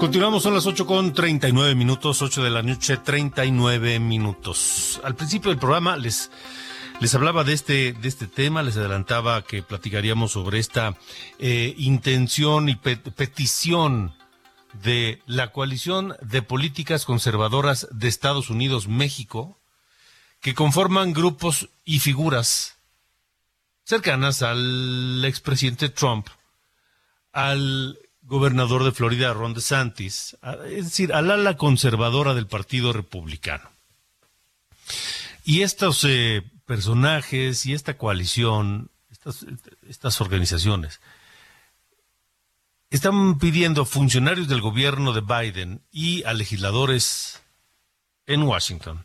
Continuamos, 0.00 0.42
son 0.42 0.54
las 0.54 0.66
8 0.66 0.84
con 0.86 1.12
39 1.14 1.74
minutos, 1.74 2.20
8 2.20 2.42
de 2.42 2.50
la 2.50 2.62
noche, 2.62 2.96
39 2.98 3.98
minutos. 4.00 5.00
Al 5.04 5.14
principio 5.14 5.50
del 5.50 5.58
programa 5.58 5.96
les, 5.96 6.30
les 7.00 7.14
hablaba 7.14 7.44
de 7.44 7.54
este, 7.54 7.92
de 7.94 8.08
este 8.08 8.26
tema, 8.26 8.62
les 8.62 8.76
adelantaba 8.76 9.42
que 9.42 9.62
platicaríamos 9.62 10.32
sobre 10.32 10.58
esta 10.58 10.96
eh, 11.38 11.74
intención 11.78 12.68
y 12.68 12.74
pe- 12.76 12.96
petición 12.96 14.12
de 14.82 15.22
la 15.26 15.52
coalición 15.52 16.14
de 16.20 16.42
políticas 16.42 17.06
conservadoras 17.06 17.88
de 17.92 18.08
Estados 18.08 18.50
Unidos, 18.50 18.88
México, 18.88 19.58
que 20.46 20.54
conforman 20.54 21.12
grupos 21.12 21.70
y 21.84 21.98
figuras 21.98 22.76
cercanas 23.82 24.42
al 24.42 25.24
expresidente 25.24 25.88
Trump, 25.88 26.28
al 27.32 27.98
gobernador 28.22 28.84
de 28.84 28.92
Florida, 28.92 29.32
Ron 29.32 29.54
DeSantis, 29.54 30.36
es 30.70 30.84
decir, 30.84 31.12
al 31.12 31.32
ala 31.32 31.56
conservadora 31.56 32.32
del 32.32 32.46
Partido 32.46 32.92
Republicano. 32.92 33.68
Y 35.44 35.62
estos 35.62 36.04
eh, 36.04 36.44
personajes 36.64 37.66
y 37.66 37.72
esta 37.72 37.98
coalición, 37.98 38.88
estas, 39.10 39.46
estas 39.88 40.20
organizaciones, 40.20 41.00
están 42.90 43.40
pidiendo 43.40 43.82
a 43.82 43.84
funcionarios 43.84 44.46
del 44.46 44.60
gobierno 44.60 45.12
de 45.12 45.22
Biden 45.22 45.80
y 45.90 46.22
a 46.22 46.34
legisladores 46.34 47.42
en 48.28 48.44
Washington 48.44 49.04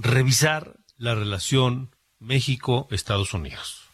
revisar 0.00 0.76
la 0.96 1.14
relación 1.14 1.94
México-Estados 2.18 3.34
Unidos. 3.34 3.88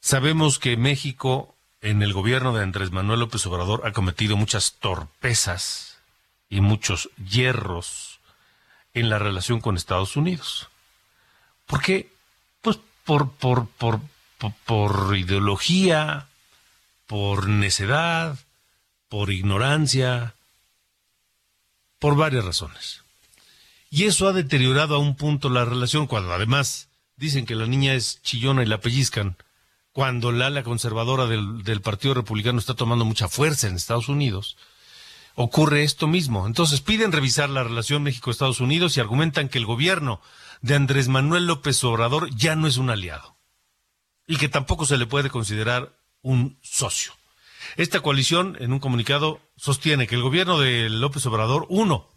Sabemos 0.00 0.58
que 0.58 0.76
México, 0.76 1.56
en 1.80 2.02
el 2.02 2.12
gobierno 2.12 2.54
de 2.54 2.62
Andrés 2.62 2.90
Manuel 2.90 3.20
López 3.20 3.44
Obrador, 3.46 3.86
ha 3.86 3.92
cometido 3.92 4.36
muchas 4.36 4.74
torpezas 4.74 5.98
y 6.48 6.60
muchos 6.60 7.10
hierros 7.16 8.20
en 8.94 9.10
la 9.10 9.18
relación 9.18 9.60
con 9.60 9.76
Estados 9.76 10.16
Unidos. 10.16 10.68
¿Por 11.66 11.82
qué? 11.82 12.10
Pues 12.62 12.78
por, 13.04 13.30
por, 13.32 13.68
por, 13.68 14.00
por, 14.38 14.52
por 14.64 15.16
ideología, 15.16 16.28
por 17.06 17.48
necedad, 17.48 18.38
por 19.08 19.30
ignorancia, 19.30 20.34
por 21.98 22.16
varias 22.16 22.44
razones. 22.44 23.02
Y 23.90 24.04
eso 24.04 24.28
ha 24.28 24.32
deteriorado 24.32 24.96
a 24.96 24.98
un 24.98 25.16
punto 25.16 25.48
la 25.48 25.64
relación, 25.64 26.06
cuando 26.06 26.32
además 26.32 26.90
dicen 27.16 27.46
que 27.46 27.54
la 27.54 27.66
niña 27.66 27.94
es 27.94 28.22
chillona 28.22 28.62
y 28.62 28.66
la 28.66 28.80
pellizcan, 28.80 29.36
cuando 29.92 30.30
la 30.30 30.46
ala 30.46 30.62
conservadora 30.62 31.26
del, 31.26 31.62
del 31.64 31.80
Partido 31.80 32.14
Republicano 32.14 32.58
está 32.58 32.74
tomando 32.74 33.04
mucha 33.04 33.28
fuerza 33.28 33.66
en 33.66 33.76
Estados 33.76 34.08
Unidos, 34.08 34.56
ocurre 35.34 35.84
esto 35.84 36.06
mismo. 36.06 36.46
Entonces 36.46 36.80
piden 36.80 37.12
revisar 37.12 37.48
la 37.48 37.64
relación 37.64 38.02
México-Estados 38.02 38.60
Unidos 38.60 38.96
y 38.96 39.00
argumentan 39.00 39.48
que 39.48 39.58
el 39.58 39.66
gobierno 39.66 40.20
de 40.60 40.74
Andrés 40.74 41.08
Manuel 41.08 41.46
López 41.46 41.82
Obrador 41.84 42.34
ya 42.34 42.56
no 42.56 42.66
es 42.66 42.76
un 42.76 42.90
aliado 42.90 43.36
y 44.26 44.36
que 44.36 44.48
tampoco 44.48 44.84
se 44.84 44.98
le 44.98 45.06
puede 45.06 45.30
considerar 45.30 45.96
un 46.22 46.58
socio. 46.62 47.12
Esta 47.76 48.00
coalición, 48.00 48.56
en 48.60 48.72
un 48.72 48.78
comunicado, 48.78 49.40
sostiene 49.56 50.06
que 50.06 50.14
el 50.14 50.22
gobierno 50.22 50.58
de 50.58 50.88
López 50.90 51.24
Obrador, 51.26 51.66
uno, 51.68 52.08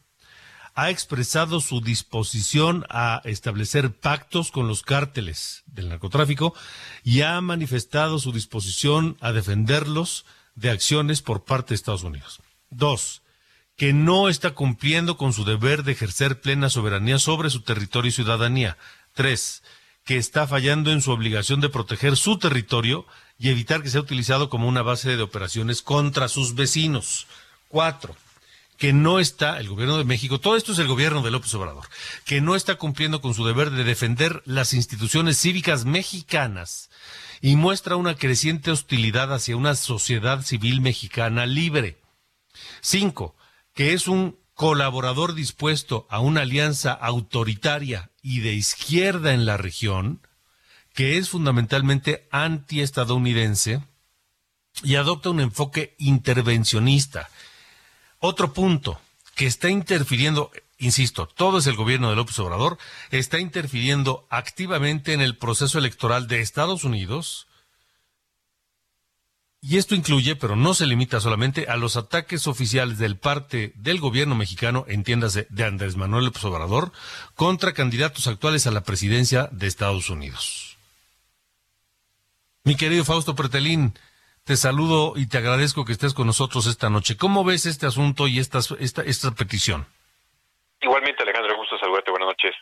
ha 0.74 0.90
expresado 0.90 1.60
su 1.60 1.82
disposición 1.82 2.86
a 2.90 3.22
establecer 3.26 3.92
pactos 3.94 4.52
con 4.52 4.68
los 4.68 4.84
cárteles 4.84 5.64
del 5.66 5.90
narcotráfico 5.90 6.54
y 7.04 7.22
ha 7.22 7.40
manifestado 7.42 8.20
su 8.20 8.32
disposición 8.32 9.18
a 9.20 9.32
defenderlos 9.32 10.26
de 10.56 10.70
acciones 10.70 11.22
por 11.22 11.44
parte 11.44 11.70
de 11.70 11.76
Estados 11.76 12.04
Unidos. 12.04 12.42
Dos, 12.70 13.22
que 13.76 13.94
no 13.94 14.30
está 14.30 14.52
cumpliendo 14.52 15.18
con 15.18 15.34
su 15.34 15.44
deber 15.44 15.84
de 15.84 15.94
ejercer 15.94 16.40
plena 16.40 16.70
soberanía 16.70 17.20
sobre 17.20 17.50
su 17.50 17.62
territorio 17.62 18.10
y 18.10 18.14
ciudadanía. 18.14 18.78
Tres, 19.14 19.64
que 20.06 20.18
está 20.18 20.48
fallando 20.48 20.92
en 20.92 21.02
su 21.02 21.12
obligación 21.12 21.62
de 21.62 21.70
proteger 21.70 22.16
su 22.16 22.38
territorio 22.38 23.06
y 23.38 23.50
evitar 23.50 23.82
que 23.82 23.90
sea 23.90 24.02
utilizado 24.02 24.50
como 24.50 24.68
una 24.68 24.82
base 24.82 25.16
de 25.16 25.24
operaciones 25.24 25.82
contra 25.82 26.28
sus 26.28 26.56
vecinos. 26.56 27.28
Cuatro, 27.68 28.16
que 28.82 28.94
no 28.94 29.20
está, 29.20 29.60
el 29.60 29.70
gobierno 29.70 30.00
de 30.00 30.06
México, 30.06 30.40
todo 30.40 30.58
esto 30.58 30.72
es 30.72 30.80
el 30.80 30.88
gobierno 30.88 31.22
de 31.22 31.30
López 31.30 31.54
Obrador, 31.54 31.88
que 32.26 32.42
no 32.42 32.56
está 32.56 32.78
cumpliendo 32.78 33.22
con 33.22 33.36
su 33.36 33.46
deber 33.46 33.70
de 33.70 33.84
defender 33.84 34.42
las 34.44 34.74
instituciones 34.74 35.38
cívicas 35.38 35.86
mexicanas 35.86 36.90
y 37.42 37.58
muestra 37.58 37.96
una 37.96 38.16
creciente 38.16 38.72
hostilidad 38.72 39.32
hacia 39.36 39.56
una 39.56 39.76
sociedad 39.76 40.42
civil 40.42 40.82
mexicana 40.82 41.46
libre. 41.46 42.02
Cinco, 42.82 43.36
que 43.76 43.94
es 43.94 44.08
un 44.08 44.40
colaborador 44.56 45.36
dispuesto 45.36 46.08
a 46.10 46.20
una 46.20 46.42
alianza 46.42 46.92
autoritaria 46.92 48.10
y 48.24 48.40
de 48.40 48.54
izquierda 48.54 49.36
en 49.36 49.46
la 49.46 49.58
región, 49.58 50.26
que 50.96 51.20
es 51.20 51.30
fundamentalmente 51.30 52.28
antiestadounidense 52.32 53.84
y 54.82 54.96
adopta 54.96 55.30
un 55.30 55.40
enfoque 55.40 55.94
intervencionista. 56.00 57.30
Otro 58.24 58.54
punto, 58.54 59.02
que 59.34 59.48
está 59.48 59.72
interfiriendo, 59.72 60.52
insisto, 60.78 61.26
todo 61.26 61.58
es 61.58 61.66
el 61.66 61.76
gobierno 61.76 62.12
de 62.12 62.16
López 62.16 62.38
Obrador, 62.38 62.78
está 63.10 63.40
interfiriendo 63.40 64.28
activamente 64.30 65.14
en 65.14 65.22
el 65.22 65.36
proceso 65.38 65.80
electoral 65.80 66.28
de 66.28 66.40
Estados 66.40 66.84
Unidos. 66.84 67.48
Y 69.60 69.80
esto 69.80 69.96
incluye, 69.96 70.36
pero 70.36 70.56
no 70.56 70.76
se 70.76 70.86
limita 70.86 71.20
solamente 71.20 71.66
a 71.68 71.78
los 71.78 71.98
ataques 71.98 72.46
oficiales 72.46 73.00
del 73.00 73.18
parte 73.18 73.74
del 73.76 74.00
gobierno 74.00 74.36
mexicano, 74.36 74.86
entiéndase, 74.88 75.48
de 75.50 75.64
Andrés 75.64 75.96
Manuel 75.96 76.26
López 76.26 76.46
Obrador, 76.46 76.92
contra 77.34 77.74
candidatos 77.74 78.28
actuales 78.28 78.68
a 78.68 78.72
la 78.72 78.84
presidencia 78.84 79.50
de 79.52 79.66
Estados 79.66 80.12
Unidos. 80.12 80.78
Mi 82.64 82.76
querido 82.76 83.04
Fausto 83.04 83.36
Pretelín, 83.36 83.96
te 84.46 84.56
saludo 84.56 85.14
y 85.16 85.28
te 85.28 85.38
agradezco 85.38 85.86
que 85.86 85.92
estés 85.92 86.14
con 86.14 86.28
nosotros 86.28 86.68
esta 86.68 86.90
noche. 86.90 87.18
¿Cómo 87.18 87.44
ves 87.44 87.66
este 87.66 87.86
asunto 87.86 88.28
y 88.28 88.40
esta, 88.40 88.60
esta, 88.80 89.02
esta 89.04 89.32
petición? 89.32 89.86
Igualmente, 90.82 91.24
Alejandro, 91.24 91.58
gusto 91.58 91.78
saludarte. 91.78 92.12
Buenas 92.12 92.30
noches. 92.30 92.56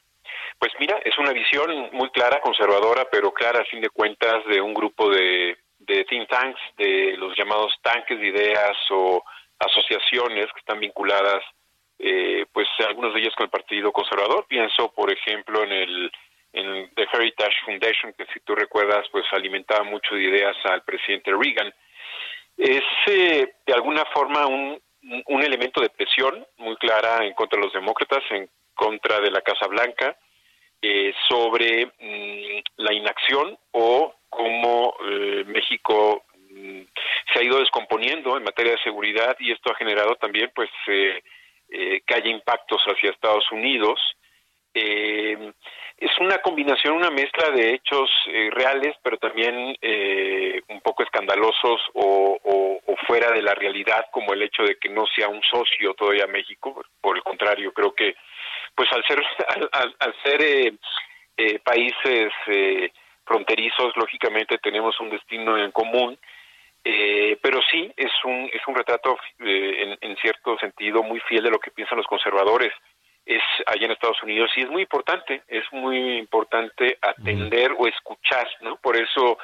Pues 0.59 0.73
mira, 0.79 0.97
es 1.05 1.17
una 1.17 1.31
visión 1.31 1.89
muy 1.93 2.09
clara, 2.09 2.41
conservadora, 2.41 3.07
pero 3.09 3.31
clara 3.31 3.61
a 3.61 3.65
fin 3.65 3.79
de 3.79 3.89
cuentas 3.89 4.45
de 4.47 4.59
un 4.59 4.73
grupo 4.73 5.09
de, 5.09 5.57
de 5.79 6.03
think 6.03 6.27
tanks, 6.27 6.59
de 6.77 7.15
los 7.17 7.35
llamados 7.37 7.73
tanques 7.81 8.19
de 8.19 8.27
ideas 8.27 8.75
o 8.91 9.23
asociaciones 9.57 10.47
que 10.53 10.59
están 10.59 10.79
vinculadas, 10.79 11.43
eh, 11.97 12.45
pues 12.51 12.67
algunos 12.87 13.13
de 13.13 13.21
ellos 13.21 13.33
con 13.35 13.45
el 13.45 13.49
Partido 13.49 13.91
Conservador. 13.93 14.45
Pienso, 14.47 14.91
por 14.91 15.11
ejemplo, 15.11 15.63
en 15.63 15.71
el 15.71 16.11
en 16.53 16.89
The 16.95 17.07
Heritage 17.13 17.55
Foundation, 17.65 18.13
que 18.13 18.25
si 18.33 18.39
tú 18.41 18.55
recuerdas, 18.55 19.07
pues 19.11 19.25
alimentaba 19.31 19.83
mucho 19.83 20.15
de 20.15 20.23
ideas 20.23 20.55
al 20.65 20.83
presidente 20.83 21.31
Reagan. 21.31 21.73
Es 22.57 22.83
eh, 23.07 23.53
de 23.65 23.73
alguna 23.73 24.05
forma 24.05 24.45
un, 24.47 24.81
un 25.27 25.43
elemento 25.43 25.81
de 25.81 25.89
presión 25.89 26.45
muy 26.57 26.75
clara 26.77 27.25
en 27.25 27.33
contra 27.33 27.59
de 27.59 27.65
los 27.65 27.73
demócratas, 27.73 28.23
en 28.31 28.49
contra 28.73 29.19
de 29.19 29.31
la 29.31 29.41
Casa 29.41 29.67
Blanca, 29.67 30.17
eh, 30.81 31.13
sobre 31.27 31.85
mm, 31.85 32.61
la 32.77 32.93
inacción 32.93 33.57
o 33.71 34.15
cómo 34.29 34.95
eh, 35.09 35.43
México 35.45 36.23
mm, 36.49 36.81
se 37.33 37.39
ha 37.39 37.43
ido 37.43 37.59
descomponiendo 37.59 38.37
en 38.37 38.43
materia 38.43 38.73
de 38.73 38.83
seguridad 38.83 39.35
y 39.39 39.51
esto 39.51 39.71
ha 39.71 39.75
generado 39.75 40.15
también 40.15 40.51
pues 40.55 40.69
eh, 40.87 41.21
eh, 41.69 42.01
que 42.05 42.15
haya 42.15 42.29
impactos 42.29 42.81
hacia 42.85 43.11
Estados 43.11 43.51
Unidos. 43.51 43.99
Eh, 44.73 45.51
es 46.01 46.11
una 46.19 46.37
combinación, 46.39 46.95
una 46.95 47.09
mezcla 47.11 47.49
de 47.51 47.73
hechos 47.73 48.09
eh, 48.27 48.49
reales, 48.51 48.95
pero 49.03 49.17
también 49.17 49.75
eh, 49.81 50.61
un 50.69 50.81
poco 50.81 51.03
escandalosos 51.03 51.81
o, 51.93 52.37
fuera 53.07 53.31
de 53.31 53.41
la 53.41 53.55
realidad, 53.55 54.05
como 54.11 54.33
el 54.33 54.43
hecho 54.43 54.61
de 54.61 54.77
que 54.77 54.89
no 54.89 55.05
sea 55.15 55.29
un 55.29 55.41
socio 55.41 55.93
todavía 55.95 56.27
México. 56.27 56.83
Por 57.01 57.15
el 57.17 57.23
contrario, 57.23 57.71
creo 57.73 57.93
que, 57.95 58.15
pues 58.75 58.87
al 58.91 59.03
ser, 59.05 59.19
al, 59.71 59.95
al- 59.99 60.15
ser 60.23 60.41
eh, 60.43 60.73
eh, 61.37 61.59
países 61.59 62.31
eh, 62.47 62.91
fronterizos, 63.25 63.95
lógicamente 63.95 64.59
tenemos 64.59 64.99
un 64.99 65.09
destino 65.09 65.57
en 65.57 65.71
común. 65.71 66.19
Eh, 66.83 67.37
pero 67.41 67.59
sí 67.69 67.91
es 67.97 68.11
un 68.23 68.49
es 68.53 68.61
un 68.65 68.73
retrato 68.73 69.17
en, 69.39 69.97
en 69.99 70.15
cierto 70.17 70.57
sentido 70.59 71.03
muy 71.03 71.19
fiel 71.21 71.43
de 71.43 71.51
lo 71.51 71.59
que 71.59 71.71
piensan 71.71 71.97
los 71.97 72.07
conservadores 72.07 72.71
es 73.37 73.43
allá 73.67 73.85
en 73.85 73.91
Estados 73.91 74.21
Unidos 74.23 74.49
y 74.55 74.61
es 74.61 74.69
muy 74.69 74.81
importante 74.81 75.43
es 75.47 75.63
muy 75.71 76.17
importante 76.17 76.97
atender 77.01 77.71
o 77.77 77.87
escuchar 77.87 78.47
no 78.61 78.77
por 78.77 78.95
eso 78.97 79.37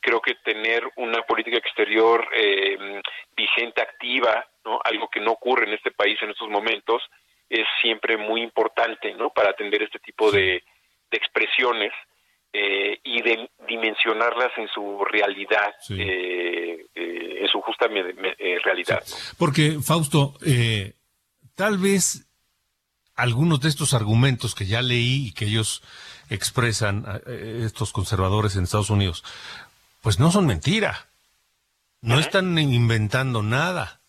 creo 0.00 0.20
que 0.20 0.34
tener 0.44 0.82
una 0.96 1.22
política 1.22 1.56
exterior 1.56 2.26
eh, 2.34 3.00
vigente 3.36 3.80
activa 3.80 4.46
no 4.64 4.80
algo 4.84 5.08
que 5.08 5.20
no 5.20 5.32
ocurre 5.32 5.66
en 5.66 5.72
este 5.74 5.90
país 5.92 6.18
en 6.22 6.30
estos 6.30 6.48
momentos 6.50 7.02
es 7.48 7.66
siempre 7.80 8.16
muy 8.16 8.42
importante 8.42 9.14
no 9.14 9.30
para 9.30 9.50
atender 9.50 9.82
este 9.82 9.98
tipo 9.98 10.30
de, 10.30 10.62
de 11.10 11.16
expresiones 11.16 11.92
eh, 12.54 12.98
y 13.02 13.22
de 13.22 13.48
dimensionarlas 13.66 14.52
en 14.58 14.68
su 14.68 15.02
realidad, 15.06 15.74
eh, 15.88 16.84
eh, 16.94 17.38
en 17.40 17.48
su 17.48 17.62
justa 17.62 17.88
me- 17.88 18.12
me- 18.12 18.34
eh, 18.38 18.58
realidad. 18.62 19.02
Porque, 19.38 19.78
Fausto, 19.82 20.34
eh, 20.46 20.92
tal 21.56 21.78
vez 21.78 22.28
algunos 23.22 23.60
de 23.60 23.68
estos 23.68 23.94
argumentos 23.94 24.56
que 24.56 24.66
ya 24.66 24.82
leí 24.82 25.28
y 25.28 25.32
que 25.32 25.44
ellos 25.44 25.80
expresan, 26.28 27.04
eh, 27.26 27.62
estos 27.64 27.92
conservadores 27.92 28.56
en 28.56 28.64
Estados 28.64 28.90
Unidos, 28.90 29.22
pues 30.00 30.18
no 30.18 30.32
son 30.32 30.46
mentira. 30.46 31.06
No 32.00 32.18
están 32.18 32.58
inventando 32.58 33.44
nada. 33.44 34.00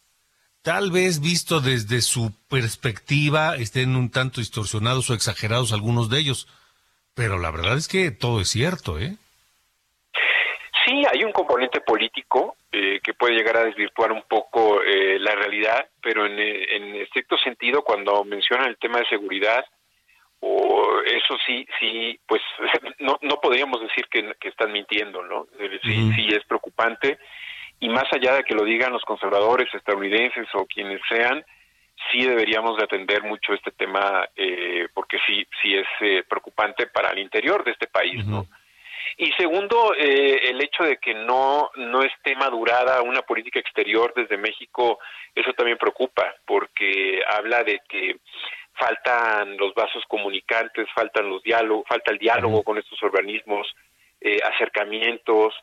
Tal 0.64 0.90
vez 0.90 1.20
visto 1.20 1.62
desde 1.62 2.02
su 2.02 2.34
perspectiva 2.50 3.56
estén 3.56 3.96
un 3.96 4.10
tanto 4.10 4.42
distorsionados 4.42 5.12
o 5.12 5.14
exagerados 5.14 5.74
algunos 5.74 6.10
de 6.10 6.18
ellos. 6.18 6.48
Pero 7.14 7.38
la 7.38 7.52
verdad 7.52 7.78
es 7.78 7.88
que 7.88 8.10
todo 8.10 8.42
es 8.42 8.50
cierto, 8.50 8.98
¿eh? 8.98 9.16
Sí, 10.88 11.04
hay 11.14 11.24
un 11.24 11.32
componente 11.32 11.82
político 11.82 12.56
eh, 12.84 13.00
que 13.02 13.14
puede 13.14 13.36
llegar 13.36 13.58
a 13.58 13.66
desvirtuar 13.66 14.12
un 14.12 14.24
poco 14.24 14.82
eh, 14.84 15.18
la 15.20 15.36
realidad, 15.36 15.88
pero 16.02 16.26
en, 16.26 16.38
eh, 16.40 16.76
en 16.76 16.96
estricto 16.96 17.38
sentido, 17.38 17.84
cuando 17.84 18.24
mencionan 18.24 18.68
el 18.68 18.78
tema 18.78 19.00
de 19.00 19.08
seguridad, 19.08 19.66
o 20.40 21.02
eso 21.06 21.38
sí, 21.46 21.66
sí, 21.80 22.20
pues 22.28 22.42
no, 23.00 23.18
no 23.22 23.40
podríamos 23.42 23.82
decir 23.82 24.06
que, 24.12 24.34
que 24.40 24.50
están 24.50 24.72
mintiendo, 24.72 25.24
¿no? 25.24 25.48
Sí, 25.84 26.12
sí 26.16 26.28
es 26.30 26.44
preocupante 26.46 27.18
y 27.80 27.90
más 27.90 28.06
allá 28.14 28.36
de 28.36 28.44
que 28.44 28.56
lo 28.56 28.64
digan 28.64 28.94
los 28.94 29.04
conservadores 29.04 29.68
estadounidenses 29.74 30.48
o 30.54 30.66
quienes 30.66 31.02
sean, 31.10 31.44
sí 32.12 32.24
deberíamos 32.24 32.78
de 32.78 32.86
atender 32.86 33.24
mucho 33.24 33.54
este 33.54 33.72
tema 33.72 34.26
eh, 34.36 34.88
porque 34.94 35.18
sí, 35.28 35.46
sí 35.62 35.76
es 35.76 35.88
eh, 36.00 36.24
preocupante 36.28 36.88
para 36.88 37.12
el 37.12 37.20
interior 37.20 37.64
de 37.64 37.72
este 37.72 37.88
país, 37.88 38.26
¿no? 38.26 38.48
Y 39.18 39.32
segundo, 39.34 39.94
eh, 39.98 40.50
el 40.50 40.62
hecho 40.62 40.84
de 40.84 40.98
que 40.98 41.14
no, 41.14 41.70
no 41.76 42.02
esté 42.04 42.36
madurada 42.36 43.02
una 43.02 43.22
política 43.22 43.60
exterior 43.60 44.14
desde 44.16 44.38
México, 44.38 45.00
eso 45.36 45.54
también 45.54 45.78
preocupa, 45.78 46.34
porque 46.46 47.22
habla 47.30 47.64
de 47.64 47.80
que 47.88 48.18
faltan 48.74 49.56
los 49.58 49.74
vasos 49.76 50.04
comunicantes, 50.08 50.88
faltan 50.96 51.30
los 51.30 51.44
diálogos, 51.44 51.86
falta 51.88 52.12
el 52.12 52.18
diálogo 52.18 52.64
con 52.64 52.78
estos 52.78 53.02
organismos, 53.04 53.68
eh, 54.22 54.40
acercamientos, 54.44 55.54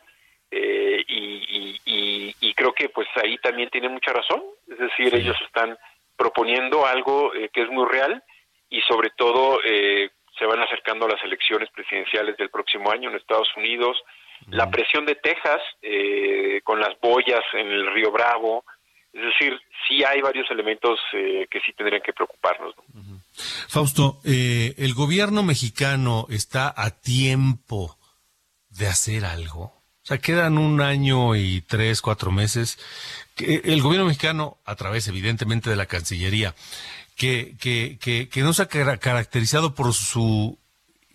eh, 0.52 1.02
y, 1.08 1.44
y- 1.48 1.80
y- 1.84 2.34
y 2.40 2.54
creo 2.54 2.72
que 2.72 2.88
pues 2.88 3.08
ahí 3.22 3.36
también 3.38 3.70
tiene 3.70 3.88
mucha 3.88 4.12
razón, 4.12 4.42
es 4.68 4.78
decir, 4.78 5.14
ellos 5.14 5.36
están 5.44 5.76
proponiendo 6.16 6.86
algo 6.86 7.34
eh, 7.34 7.48
que 7.52 7.62
es 7.62 7.68
muy 7.70 7.86
real 7.88 8.22
y 8.68 8.80
sobre 8.82 9.10
todo 9.10 9.60
eh, 9.64 10.10
se 10.40 10.46
van 10.46 10.60
acercando 10.60 11.06
las 11.06 11.22
elecciones 11.22 11.68
presidenciales 11.70 12.36
del 12.38 12.48
próximo 12.48 12.90
año 12.90 13.10
en 13.10 13.16
Estados 13.16 13.48
Unidos, 13.56 13.98
la 14.48 14.70
presión 14.70 15.04
de 15.04 15.16
Texas 15.16 15.60
eh, 15.82 16.62
con 16.64 16.80
las 16.80 16.98
boyas 17.00 17.42
en 17.52 17.70
el 17.70 17.92
río 17.92 18.10
Bravo, 18.10 18.64
es 19.12 19.22
decir, 19.22 19.60
sí 19.86 20.02
hay 20.02 20.22
varios 20.22 20.50
elementos 20.50 20.98
eh, 21.12 21.46
que 21.50 21.60
sí 21.60 21.72
tendrían 21.74 22.00
que 22.00 22.14
preocuparnos. 22.14 22.74
¿no? 22.76 23.20
Fausto, 23.68 24.18
eh, 24.24 24.74
¿el 24.78 24.94
gobierno 24.94 25.42
mexicano 25.42 26.26
está 26.30 26.72
a 26.74 26.90
tiempo 26.90 27.98
de 28.70 28.86
hacer 28.86 29.26
algo? 29.26 29.62
O 30.02 30.06
sea, 30.10 30.18
quedan 30.18 30.56
un 30.56 30.80
año 30.80 31.36
y 31.36 31.60
tres, 31.60 32.00
cuatro 32.00 32.30
meses. 32.30 32.78
Que 33.36 33.60
el 33.64 33.82
gobierno 33.82 34.06
mexicano, 34.06 34.58
a 34.64 34.74
través 34.74 35.06
evidentemente 35.08 35.68
de 35.68 35.76
la 35.76 35.86
Cancillería, 35.86 36.54
que, 37.20 37.54
que, 37.60 37.98
que, 38.00 38.30
que 38.30 38.40
no 38.40 38.54
se 38.54 38.62
ha 38.62 38.66
cara- 38.66 38.96
caracterizado 38.96 39.74
por 39.74 39.92
su 39.92 40.58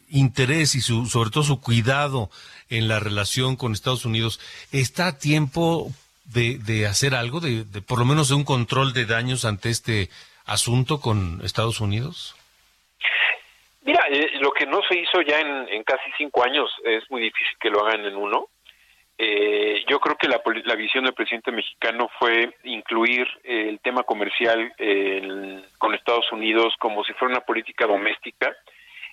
interés 0.09 0.75
y 0.75 0.81
su, 0.81 1.07
sobre 1.07 1.31
todo 1.31 1.43
su 1.43 1.59
cuidado 1.59 2.29
en 2.69 2.87
la 2.87 2.99
relación 2.99 3.55
con 3.55 3.73
Estados 3.73 4.05
Unidos, 4.05 4.39
¿está 4.71 5.07
a 5.07 5.17
tiempo 5.17 5.91
de, 6.25 6.59
de 6.59 6.85
hacer 6.85 7.15
algo, 7.15 7.39
de, 7.39 7.63
de 7.63 7.81
por 7.81 7.97
lo 7.97 8.05
menos 8.05 8.29
de 8.29 8.35
un 8.35 8.43
control 8.43 8.93
de 8.93 9.05
daños 9.05 9.45
ante 9.45 9.71
este 9.71 10.09
asunto 10.45 11.01
con 11.01 11.41
Estados 11.43 11.81
Unidos? 11.81 12.35
Mira, 13.81 14.01
eh, 14.11 14.29
lo 14.41 14.51
que 14.51 14.67
no 14.67 14.81
se 14.87 14.99
hizo 14.99 15.21
ya 15.27 15.39
en 15.39 15.83
casi 15.83 16.11
cinco 16.19 16.43
años 16.43 16.69
es 16.83 17.03
muy 17.09 17.21
difícil 17.23 17.57
que 17.59 17.71
lo 17.71 17.83
hagan 17.83 18.05
en 18.05 18.15
uno. 18.15 18.45
Eh, 19.17 19.85
yo 19.87 19.99
creo 19.99 20.17
que 20.17 20.27
la, 20.27 20.41
la 20.65 20.75
visión 20.75 21.05
del 21.05 21.13
presidente 21.13 21.51
mexicano 21.51 22.09
fue 22.19 22.53
incluir 22.63 23.27
eh, 23.43 23.69
el 23.69 23.79
tema 23.79 24.03
comercial 24.03 24.73
eh, 24.77 25.61
con 25.77 25.93
Estados 25.93 26.29
Unidos 26.31 26.75
como 26.79 27.03
si 27.05 27.13
fuera 27.13 27.35
una 27.35 27.45
política 27.45 27.87
doméstica. 27.87 28.55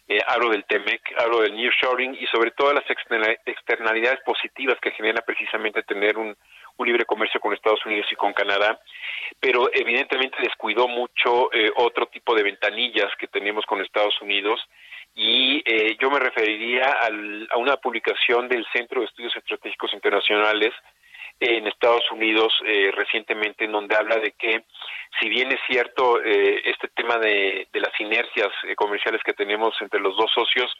Eh, 0.08 0.18
hablo 0.26 0.50
del 0.50 0.64
TEMEC, 0.64 1.14
hablo 1.16 1.42
del 1.42 1.54
nearshoring 1.54 2.16
y 2.20 2.26
sobre 2.26 2.50
todo 2.50 2.72
las 2.72 2.84
externa- 2.90 3.36
externalidades 3.46 4.18
positivas 4.26 4.76
que 4.80 4.90
genera 4.90 5.22
precisamente 5.22 5.84
tener 5.84 6.18
un, 6.18 6.36
un 6.76 6.86
libre 6.86 7.04
comercio 7.04 7.38
con 7.40 7.52
Estados 7.54 7.86
Unidos 7.86 8.08
y 8.10 8.16
con 8.16 8.32
Canadá, 8.32 8.80
pero 9.38 9.70
evidentemente 9.72 10.38
descuidó 10.42 10.88
mucho 10.88 11.52
eh, 11.52 11.70
otro 11.76 12.06
tipo 12.06 12.34
de 12.34 12.42
ventanillas 12.42 13.14
que 13.16 13.28
tenemos 13.28 13.64
con 13.64 13.80
Estados 13.80 14.20
Unidos 14.20 14.60
y 15.14 15.62
eh, 15.66 15.96
yo 16.00 16.10
me 16.10 16.18
referiría 16.18 16.90
al- 17.02 17.48
a 17.50 17.58
una 17.58 17.76
publicación 17.76 18.48
del 18.48 18.66
Centro 18.72 19.00
de 19.00 19.06
Estudios 19.06 19.36
Estratégicos 19.36 19.92
Internacionales 19.92 20.72
en 21.40 21.66
Estados 21.66 22.08
Unidos 22.12 22.52
eh, 22.64 22.90
recientemente 22.94 23.64
en 23.64 23.72
donde 23.72 23.96
habla 23.96 24.16
de 24.16 24.32
que 24.32 24.64
si 25.20 25.28
bien 25.28 25.50
es 25.52 25.58
cierto 25.66 26.22
eh, 26.22 26.62
este 26.64 26.88
tema 26.88 27.18
de, 27.18 27.68
las 27.72 27.98
inercias 28.00 28.48
eh, 28.64 28.74
comerciales 28.76 29.22
que 29.24 29.34
tenemos 29.34 29.74
entre 29.80 30.00
los 30.00 30.16
dos 30.16 30.30
socios, 30.32 30.70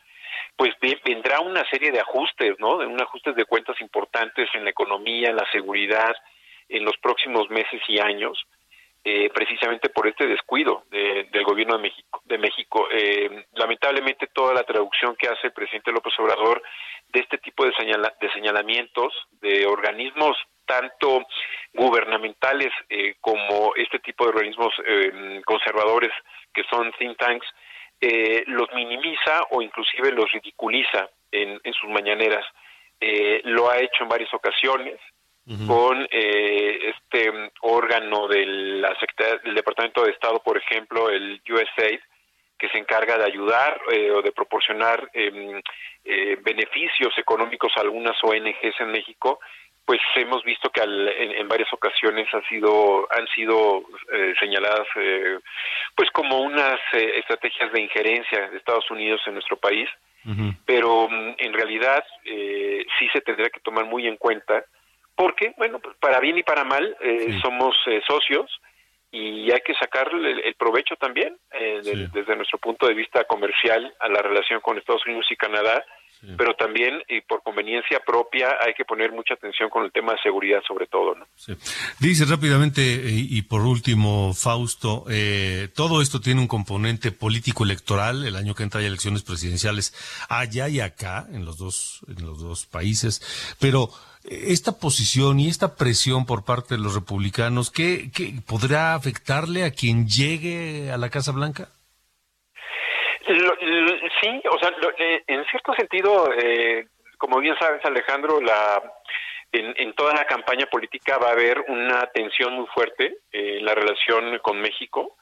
pues 0.56 0.72
ve- 0.80 1.00
vendrá 1.04 1.40
una 1.40 1.68
serie 1.68 1.90
de 1.90 2.00
ajustes, 2.00 2.54
¿no? 2.58 2.78
De 2.78 2.86
un 2.86 3.00
ajustes 3.00 3.34
de 3.34 3.44
cuentas 3.44 3.80
importantes 3.80 4.48
en 4.54 4.64
la 4.64 4.70
economía, 4.70 5.30
en 5.30 5.36
la 5.36 5.50
seguridad, 5.50 6.14
en 6.68 6.84
los 6.84 6.96
próximos 6.98 7.50
meses 7.50 7.82
y 7.88 7.98
años, 7.98 8.42
eh, 9.04 9.30
precisamente 9.34 9.88
por 9.90 10.06
este 10.06 10.26
descuido 10.26 10.84
de- 10.90 11.24
del 11.32 11.44
gobierno 11.44 11.76
de 11.76 11.82
México. 11.82 12.22
De 12.24 12.38
México. 12.38 12.86
Eh, 12.90 13.46
lamentablemente 13.54 14.28
toda 14.28 14.54
la 14.54 14.62
traducción 14.62 15.16
que 15.16 15.28
hace 15.28 15.48
el 15.48 15.52
presidente 15.52 15.90
López 15.92 16.12
Obrador 16.18 16.62
de 17.08 17.20
este 17.20 17.38
tipo 17.38 17.64
de, 17.64 17.72
señala- 17.74 18.14
de 18.20 18.30
señalamientos 18.32 19.12
de 19.40 19.66
organismos 19.66 20.36
tanto 20.66 21.26
gubernamentales 21.74 22.72
eh, 22.88 23.16
como 23.20 23.74
este 23.76 23.98
tipo 23.98 24.24
de 24.24 24.30
organismos 24.30 24.72
eh, 24.86 25.42
conservadores 25.44 26.12
que 26.54 26.62
son 26.70 26.92
think 26.98 27.16
tanks, 27.18 27.46
eh, 28.00 28.44
los 28.46 28.72
minimiza 28.72 29.42
o 29.50 29.62
inclusive 29.62 30.12
los 30.12 30.30
ridiculiza 30.32 31.08
en, 31.30 31.60
en 31.64 31.72
sus 31.74 31.90
mañaneras. 31.90 32.44
Eh, 33.00 33.40
lo 33.44 33.68
ha 33.68 33.78
hecho 33.78 34.04
en 34.04 34.08
varias 34.08 34.32
ocasiones 34.32 34.98
con 35.66 36.06
eh, 36.10 36.92
este 36.94 37.32
órgano 37.62 38.28
de 38.28 38.46
la 38.46 38.94
Secretaría- 39.00 39.38
del 39.42 39.54
Departamento 39.56 40.04
de 40.04 40.12
Estado, 40.12 40.40
por 40.42 40.56
ejemplo, 40.56 41.10
el 41.10 41.40
USAID, 41.48 41.98
que 42.58 42.68
se 42.68 42.78
encarga 42.78 43.18
de 43.18 43.24
ayudar 43.24 43.80
eh, 43.90 44.12
o 44.12 44.22
de 44.22 44.30
proporcionar 44.30 45.10
em, 45.14 45.60
eh, 46.04 46.36
beneficios 46.42 47.12
económicos 47.18 47.72
a 47.76 47.80
algunas 47.80 48.16
ONGs 48.22 48.80
en 48.80 48.92
México, 48.92 49.40
pues 49.84 50.00
hemos 50.14 50.44
visto 50.44 50.70
que 50.70 50.80
al- 50.80 51.08
en, 51.08 51.32
en 51.32 51.48
varias 51.48 51.72
ocasiones 51.72 52.32
ha 52.32 52.40
sido, 52.48 53.08
han 53.10 53.26
sido 53.34 53.82
eh, 54.12 54.34
señaladas 54.38 54.86
eh, 54.94 55.38
pues 55.96 56.08
como 56.12 56.40
unas 56.40 56.78
eh, 56.92 57.14
estrategias 57.18 57.72
de 57.72 57.80
injerencia 57.80 58.48
de 58.48 58.56
Estados 58.58 58.88
Unidos 58.92 59.20
en 59.26 59.34
nuestro 59.34 59.56
país, 59.56 59.88
pero 60.64 61.08
mm, 61.10 61.34
en 61.38 61.52
realidad 61.52 62.04
eh, 62.24 62.86
sí 62.96 63.08
se 63.12 63.20
tendría 63.22 63.50
que 63.50 63.58
tomar 63.58 63.86
muy 63.86 64.06
en 64.06 64.16
cuenta 64.16 64.64
porque, 65.22 65.54
bueno, 65.56 65.78
pues, 65.78 65.94
para 66.00 66.18
bien 66.20 66.36
y 66.38 66.42
para 66.42 66.64
mal 66.64 66.84
eh, 67.00 67.38
somos 67.42 67.74
eh, 67.86 68.00
socios 68.06 68.50
y 69.12 69.50
hay 69.52 69.60
que 69.64 69.74
sacarle 69.74 70.32
el, 70.32 70.40
el 70.40 70.54
provecho 70.54 70.96
también 70.96 71.36
eh, 71.52 71.80
del- 71.84 72.10
desde 72.10 72.34
nuestro 72.34 72.58
punto 72.58 72.86
de 72.88 72.94
vista 72.94 73.24
comercial 73.24 73.94
a 74.00 74.08
la 74.08 74.20
relación 74.22 74.60
con 74.60 74.78
Estados 74.78 75.06
Unidos 75.06 75.26
y 75.30 75.36
Canadá, 75.36 75.84
pero 76.38 76.54
también 76.54 77.02
y 77.08 77.20
por 77.20 77.42
conveniencia 77.42 77.98
propia 78.06 78.46
hay 78.64 78.74
que 78.74 78.84
poner 78.84 79.10
mucha 79.10 79.34
atención 79.34 79.68
con 79.68 79.84
el 79.84 79.90
tema 79.90 80.12
de 80.12 80.18
seguridad 80.22 80.60
sobre 80.66 80.86
todo, 80.86 81.16
¿no? 81.16 81.26
Dice 81.98 82.24
rápidamente, 82.26 82.80
eh, 82.80 83.26
y 83.38 83.42
por 83.42 83.62
último, 83.62 84.32
Fausto, 84.32 85.04
eh, 85.10 85.68
todo 85.74 86.00
esto 86.00 86.20
tiene 86.20 86.40
un 86.40 86.46
componente 86.46 87.10
político 87.10 87.64
electoral. 87.64 88.24
El 88.24 88.36
año 88.36 88.54
que 88.54 88.62
entra 88.62 88.80
hay 88.80 88.86
elecciones 88.86 89.24
presidenciales 89.24 89.94
allá 90.28 90.68
y 90.68 90.78
acá, 90.80 91.26
en 91.32 91.44
los 91.44 91.58
dos, 91.58 92.00
en 92.06 92.24
los 92.24 92.40
dos 92.40 92.66
países. 92.66 93.56
Pero 93.60 93.88
esta 94.24 94.78
posición 94.78 95.40
y 95.40 95.48
esta 95.48 95.76
presión 95.76 96.26
por 96.26 96.44
parte 96.44 96.74
de 96.76 96.80
los 96.80 96.94
republicanos, 96.94 97.70
¿qué, 97.70 98.10
podrá 98.46 98.94
afectarle 98.94 99.64
a 99.64 99.70
quien 99.70 100.06
llegue 100.06 100.90
a 100.92 100.96
la 100.96 101.10
Casa 101.10 101.32
Blanca? 101.32 101.68
Sí, 103.26 104.42
o 104.50 104.58
sea, 104.58 104.70
eh, 104.98 105.22
en 105.26 105.44
cierto 105.46 105.72
sentido, 105.74 106.32
eh, 106.36 106.86
como 107.18 107.38
bien 107.40 107.56
sabes, 107.58 107.84
Alejandro, 107.84 108.40
la 108.40 108.82
en, 109.52 109.74
en 109.76 109.92
toda 109.94 110.14
la 110.14 110.24
campaña 110.24 110.66
política 110.66 111.18
va 111.18 111.28
a 111.28 111.32
haber 111.32 111.60
una 111.68 112.06
tensión 112.06 112.54
muy 112.54 112.66
fuerte 112.74 113.18
eh, 113.32 113.58
en 113.58 113.64
la 113.64 113.74
relación 113.74 114.38
con 114.38 114.60
México, 114.60 115.16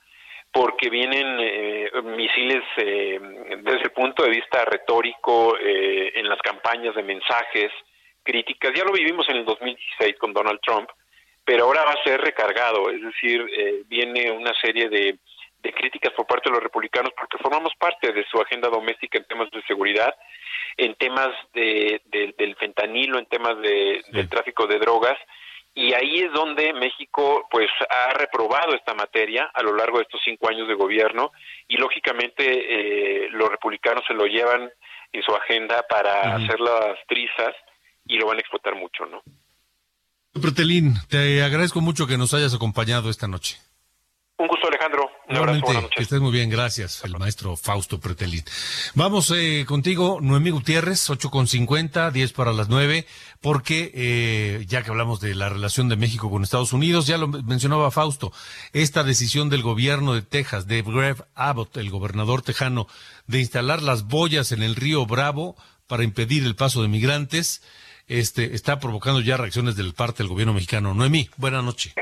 porque 0.52 0.90
vienen 0.90 1.38
eh, 1.40 1.90
misiles 2.16 2.62
eh, 2.76 3.20
desde 3.62 3.82
el 3.82 3.92
punto 3.92 4.24
de 4.24 4.30
vista 4.30 4.64
retórico 4.64 5.56
eh, 5.58 6.12
en 6.14 6.28
las 6.28 6.40
campañas 6.42 6.94
de 6.94 7.02
mensajes, 7.02 7.70
críticas. 8.22 8.72
Ya 8.74 8.84
lo 8.84 8.92
vivimos 8.92 9.28
en 9.28 9.36
el 9.36 9.44
2016 9.44 10.16
con 10.18 10.32
Donald 10.32 10.60
Trump, 10.62 10.88
pero 11.44 11.64
ahora 11.64 11.84
va 11.84 11.92
a 11.92 12.02
ser 12.04 12.20
recargado, 12.20 12.90
es 12.90 13.02
decir, 13.02 13.44
eh, 13.56 13.82
viene 13.86 14.30
una 14.30 14.52
serie 14.60 14.88
de, 14.88 15.18
de 15.62 15.72
críticas 15.72 16.12
por 16.12 16.26
parte 16.26 16.48
de 16.48 16.54
los 16.54 16.62
republicanos 16.62 17.12
porque 17.18 17.38
formamos 17.38 17.72
parte 17.78 18.12
de 18.12 18.24
su 18.26 18.40
agenda 18.40 18.68
doméstica 18.68 19.18
en 19.18 19.24
temas 19.24 19.50
de 19.50 19.62
seguridad, 19.62 20.14
en 20.76 20.94
temas 20.94 21.30
de, 21.52 22.00
de- 22.06 22.34
del 22.38 22.54
fentanilo, 22.56 23.18
en 23.18 23.26
temas 23.26 23.58
de, 23.60 24.02
del 24.12 24.28
tráfico 24.28 24.66
de 24.66 24.78
drogas, 24.78 25.18
y 25.74 25.92
ahí 25.94 26.18
es 26.20 26.32
donde 26.32 26.72
México 26.72 27.46
pues 27.50 27.68
ha 27.88 28.12
reprobado 28.14 28.74
esta 28.74 28.92
materia 28.94 29.50
a 29.54 29.62
lo 29.62 29.74
largo 29.74 29.98
de 29.98 30.02
estos 30.02 30.20
cinco 30.24 30.48
años 30.48 30.66
de 30.66 30.74
gobierno 30.74 31.30
y 31.68 31.76
lógicamente 31.76 32.42
eh, 33.24 33.28
los 33.30 33.48
republicanos 33.48 34.04
se 34.06 34.14
lo 34.14 34.26
llevan 34.26 34.70
en 35.12 35.22
su 35.22 35.32
agenda 35.34 35.84
para 35.88 36.34
hacer 36.34 36.58
las 36.60 36.98
trizas 37.06 37.54
y 38.10 38.18
lo 38.18 38.26
van 38.26 38.38
a 38.38 38.40
explotar 38.40 38.74
mucho, 38.74 39.06
¿no? 39.06 39.22
Pretelín, 40.40 40.94
te 41.08 41.42
agradezco 41.42 41.80
mucho 41.80 42.06
que 42.06 42.18
nos 42.18 42.34
hayas 42.34 42.54
acompañado 42.54 43.08
esta 43.08 43.28
noche. 43.28 43.58
Un 44.36 44.48
gusto, 44.48 44.68
Alejandro. 44.68 45.02
Un 45.28 45.36
abrazo, 45.36 45.58
Igualmente, 45.58 45.64
buenas 45.66 45.82
noches. 45.82 45.96
que 45.96 46.02
estés 46.02 46.20
muy 46.20 46.32
bien, 46.32 46.48
gracias, 46.48 47.04
el 47.04 47.16
maestro 47.18 47.56
Fausto 47.56 48.00
Pretelín. 48.00 48.42
Vamos 48.94 49.30
eh, 49.36 49.64
contigo, 49.66 50.18
Noemí 50.22 50.50
Gutiérrez, 50.50 51.10
8 51.10 51.30
con 51.30 51.46
50, 51.46 52.10
10 52.10 52.32
para 52.32 52.52
las 52.52 52.68
9, 52.68 53.06
porque 53.40 53.92
eh, 53.94 54.64
ya 54.66 54.82
que 54.82 54.90
hablamos 54.90 55.20
de 55.20 55.34
la 55.34 55.50
relación 55.50 55.88
de 55.88 55.96
México 55.96 56.30
con 56.30 56.42
Estados 56.42 56.72
Unidos, 56.72 57.06
ya 57.06 57.18
lo 57.18 57.28
mencionaba 57.28 57.90
Fausto, 57.90 58.32
esta 58.72 59.04
decisión 59.04 59.50
del 59.50 59.62
gobierno 59.62 60.14
de 60.14 60.22
Texas, 60.22 60.66
de 60.66 60.82
Greg 60.82 61.22
Abbott, 61.34 61.76
el 61.76 61.90
gobernador 61.90 62.42
tejano, 62.42 62.86
de 63.26 63.40
instalar 63.40 63.82
las 63.82 64.04
boyas 64.04 64.52
en 64.52 64.62
el 64.62 64.74
río 64.74 65.04
Bravo 65.06 65.54
para 65.86 66.04
impedir 66.04 66.44
el 66.44 66.56
paso 66.56 66.80
de 66.82 66.88
migrantes, 66.88 67.62
este, 68.10 68.54
está 68.56 68.80
provocando 68.80 69.20
ya 69.20 69.36
reacciones 69.36 69.76
del 69.76 69.94
parte 69.94 70.24
del 70.24 70.28
gobierno 70.28 70.52
mexicano. 70.52 70.94
Noemí, 70.94 71.30
buena 71.36 71.62
noche. 71.62 71.94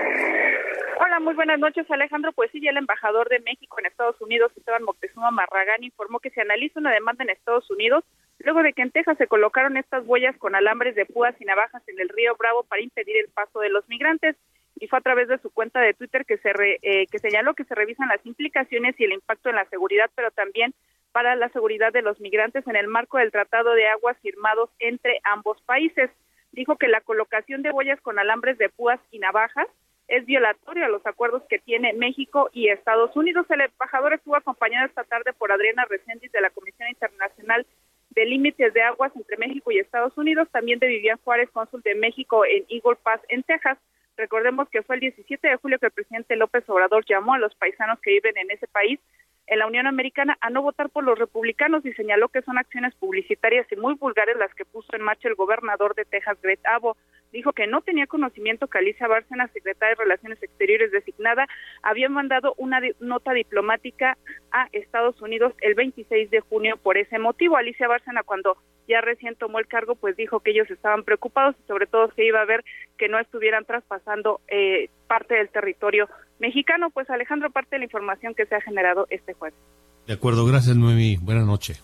Hola, 0.98 1.20
muy 1.20 1.34
buenas 1.34 1.58
noches, 1.58 1.88
Alejandro. 1.90 2.32
Pues 2.32 2.50
sí, 2.50 2.60
ya 2.62 2.70
el 2.70 2.78
embajador 2.78 3.28
de 3.28 3.40
México 3.40 3.76
en 3.78 3.86
Estados 3.86 4.18
Unidos, 4.22 4.50
Esteban 4.56 4.84
Moctezuma 4.84 5.30
Marragán, 5.30 5.84
informó 5.84 6.18
que 6.18 6.30
se 6.30 6.40
analiza 6.40 6.80
una 6.80 6.92
demanda 6.92 7.24
en 7.24 7.30
Estados 7.30 7.70
Unidos 7.70 8.04
luego 8.38 8.62
de 8.62 8.72
que 8.72 8.82
en 8.82 8.90
Texas 8.90 9.18
se 9.18 9.26
colocaron 9.26 9.76
estas 9.76 10.06
huellas 10.06 10.36
con 10.38 10.54
alambres 10.54 10.94
de 10.94 11.06
púas 11.06 11.34
y 11.40 11.44
navajas 11.44 11.82
en 11.88 12.00
el 12.00 12.08
río 12.08 12.36
Bravo 12.38 12.62
para 12.62 12.82
impedir 12.82 13.16
el 13.16 13.28
paso 13.28 13.60
de 13.60 13.68
los 13.68 13.86
migrantes. 13.88 14.36
Y 14.80 14.86
fue 14.86 14.98
a 14.98 15.02
través 15.02 15.28
de 15.28 15.38
su 15.38 15.50
cuenta 15.50 15.80
de 15.80 15.94
Twitter 15.94 16.24
que 16.24 16.38
se 16.38 16.52
re- 16.52 16.78
eh, 16.82 17.06
que 17.08 17.18
señaló 17.18 17.54
que 17.54 17.64
se 17.64 17.74
revisan 17.74 18.08
las 18.08 18.24
implicaciones 18.24 18.94
y 18.98 19.04
el 19.04 19.12
impacto 19.12 19.48
en 19.50 19.56
la 19.56 19.64
seguridad, 19.66 20.10
pero 20.14 20.30
también 20.30 20.72
para 21.12 21.34
la 21.36 21.48
seguridad 21.48 21.92
de 21.92 22.02
los 22.02 22.20
migrantes 22.20 22.66
en 22.66 22.76
el 22.76 22.86
marco 22.86 23.18
del 23.18 23.32
Tratado 23.32 23.74
de 23.74 23.88
Aguas 23.88 24.16
firmados 24.22 24.70
entre 24.78 25.20
ambos 25.24 25.60
países. 25.62 26.10
Dijo 26.52 26.76
que 26.76 26.88
la 26.88 27.00
colocación 27.00 27.62
de 27.62 27.72
boyas 27.72 28.00
con 28.02 28.18
alambres 28.18 28.56
de 28.58 28.68
púas 28.68 29.00
y 29.10 29.18
navajas 29.18 29.66
es 30.06 30.24
violatorio 30.24 30.86
a 30.86 30.88
los 30.88 31.04
acuerdos 31.06 31.42
que 31.50 31.58
tiene 31.58 31.92
México 31.92 32.48
y 32.52 32.68
Estados 32.68 33.14
Unidos. 33.16 33.46
El 33.50 33.62
embajador 33.62 34.14
estuvo 34.14 34.36
acompañado 34.36 34.86
esta 34.86 35.04
tarde 35.04 35.32
por 35.32 35.52
Adriana 35.52 35.84
Reséndiz 35.86 36.32
de 36.32 36.40
la 36.40 36.50
Comisión 36.50 36.88
Internacional 36.88 37.66
de 38.10 38.24
Límites 38.24 38.72
de 38.72 38.82
Aguas 38.82 39.12
entre 39.16 39.36
México 39.36 39.70
y 39.70 39.78
Estados 39.78 40.16
Unidos, 40.16 40.48
también 40.50 40.78
de 40.78 40.86
Vivian 40.86 41.18
Juárez, 41.24 41.50
cónsul 41.50 41.82
de 41.82 41.94
México 41.94 42.44
en 42.46 42.64
Eagle 42.70 42.96
Pass, 43.02 43.20
en 43.28 43.42
Texas. 43.42 43.76
Recordemos 44.18 44.68
que 44.68 44.82
fue 44.82 44.96
el 44.96 45.00
17 45.00 45.46
de 45.46 45.56
julio 45.56 45.78
que 45.78 45.86
el 45.86 45.92
presidente 45.92 46.34
López 46.34 46.68
Obrador 46.68 47.04
llamó 47.06 47.34
a 47.34 47.38
los 47.38 47.54
paisanos 47.54 48.00
que 48.00 48.10
viven 48.10 48.36
en 48.36 48.50
ese 48.50 48.66
país 48.66 48.98
en 49.46 49.60
la 49.60 49.66
Unión 49.68 49.86
Americana 49.86 50.36
a 50.40 50.50
no 50.50 50.60
votar 50.60 50.90
por 50.90 51.04
los 51.04 51.16
republicanos 51.16 51.86
y 51.86 51.92
señaló 51.92 52.28
que 52.28 52.42
son 52.42 52.58
acciones 52.58 52.94
publicitarias 52.96 53.70
y 53.70 53.76
muy 53.76 53.94
vulgares 53.94 54.36
las 54.36 54.52
que 54.56 54.64
puso 54.64 54.88
en 54.94 55.02
marcha 55.02 55.28
el 55.28 55.36
gobernador 55.36 55.94
de 55.94 56.04
Texas, 56.04 56.36
Greg 56.42 56.58
Abbott. 56.64 56.98
Dijo 57.32 57.52
que 57.52 57.68
no 57.68 57.80
tenía 57.80 58.08
conocimiento 58.08 58.66
que 58.66 58.78
Alicia 58.78 59.06
Bárcena, 59.06 59.46
secretaria 59.52 59.94
de 59.94 60.02
Relaciones 60.02 60.42
Exteriores 60.42 60.90
designada, 60.90 61.46
había 61.82 62.08
mandado 62.08 62.54
una 62.56 62.80
nota 62.98 63.32
diplomática 63.32 64.18
a 64.50 64.68
Estados 64.72 65.22
Unidos 65.22 65.54
el 65.60 65.74
26 65.74 66.28
de 66.30 66.40
junio 66.40 66.76
por 66.76 66.98
ese 66.98 67.20
motivo. 67.20 67.56
Alicia 67.56 67.86
Bárcena, 67.86 68.24
cuando 68.24 68.58
ya 68.88 69.00
recién 69.00 69.36
tomó 69.36 69.58
el 69.58 69.66
cargo, 69.66 69.94
pues 69.94 70.16
dijo 70.16 70.40
que 70.40 70.50
ellos 70.50 70.70
estaban 70.70 71.04
preocupados 71.04 71.54
y 71.62 71.66
sobre 71.68 71.86
todo 71.86 72.08
que 72.08 72.26
iba 72.26 72.40
a 72.40 72.46
ver 72.46 72.64
que 72.96 73.08
no 73.08 73.18
estuvieran 73.20 73.64
traspasando 73.64 74.40
eh, 74.48 74.88
parte 75.06 75.34
del 75.34 75.50
territorio 75.50 76.08
mexicano. 76.38 76.90
Pues 76.90 77.08
Alejandro, 77.10 77.50
parte 77.50 77.76
de 77.76 77.80
la 77.80 77.84
información 77.84 78.34
que 78.34 78.46
se 78.46 78.54
ha 78.54 78.60
generado 78.60 79.06
este 79.10 79.34
jueves. 79.34 79.58
De 80.06 80.14
acuerdo, 80.14 80.46
gracias 80.46 80.74
Noemí, 80.74 81.18
buena 81.18 81.42
noche. 81.42 81.76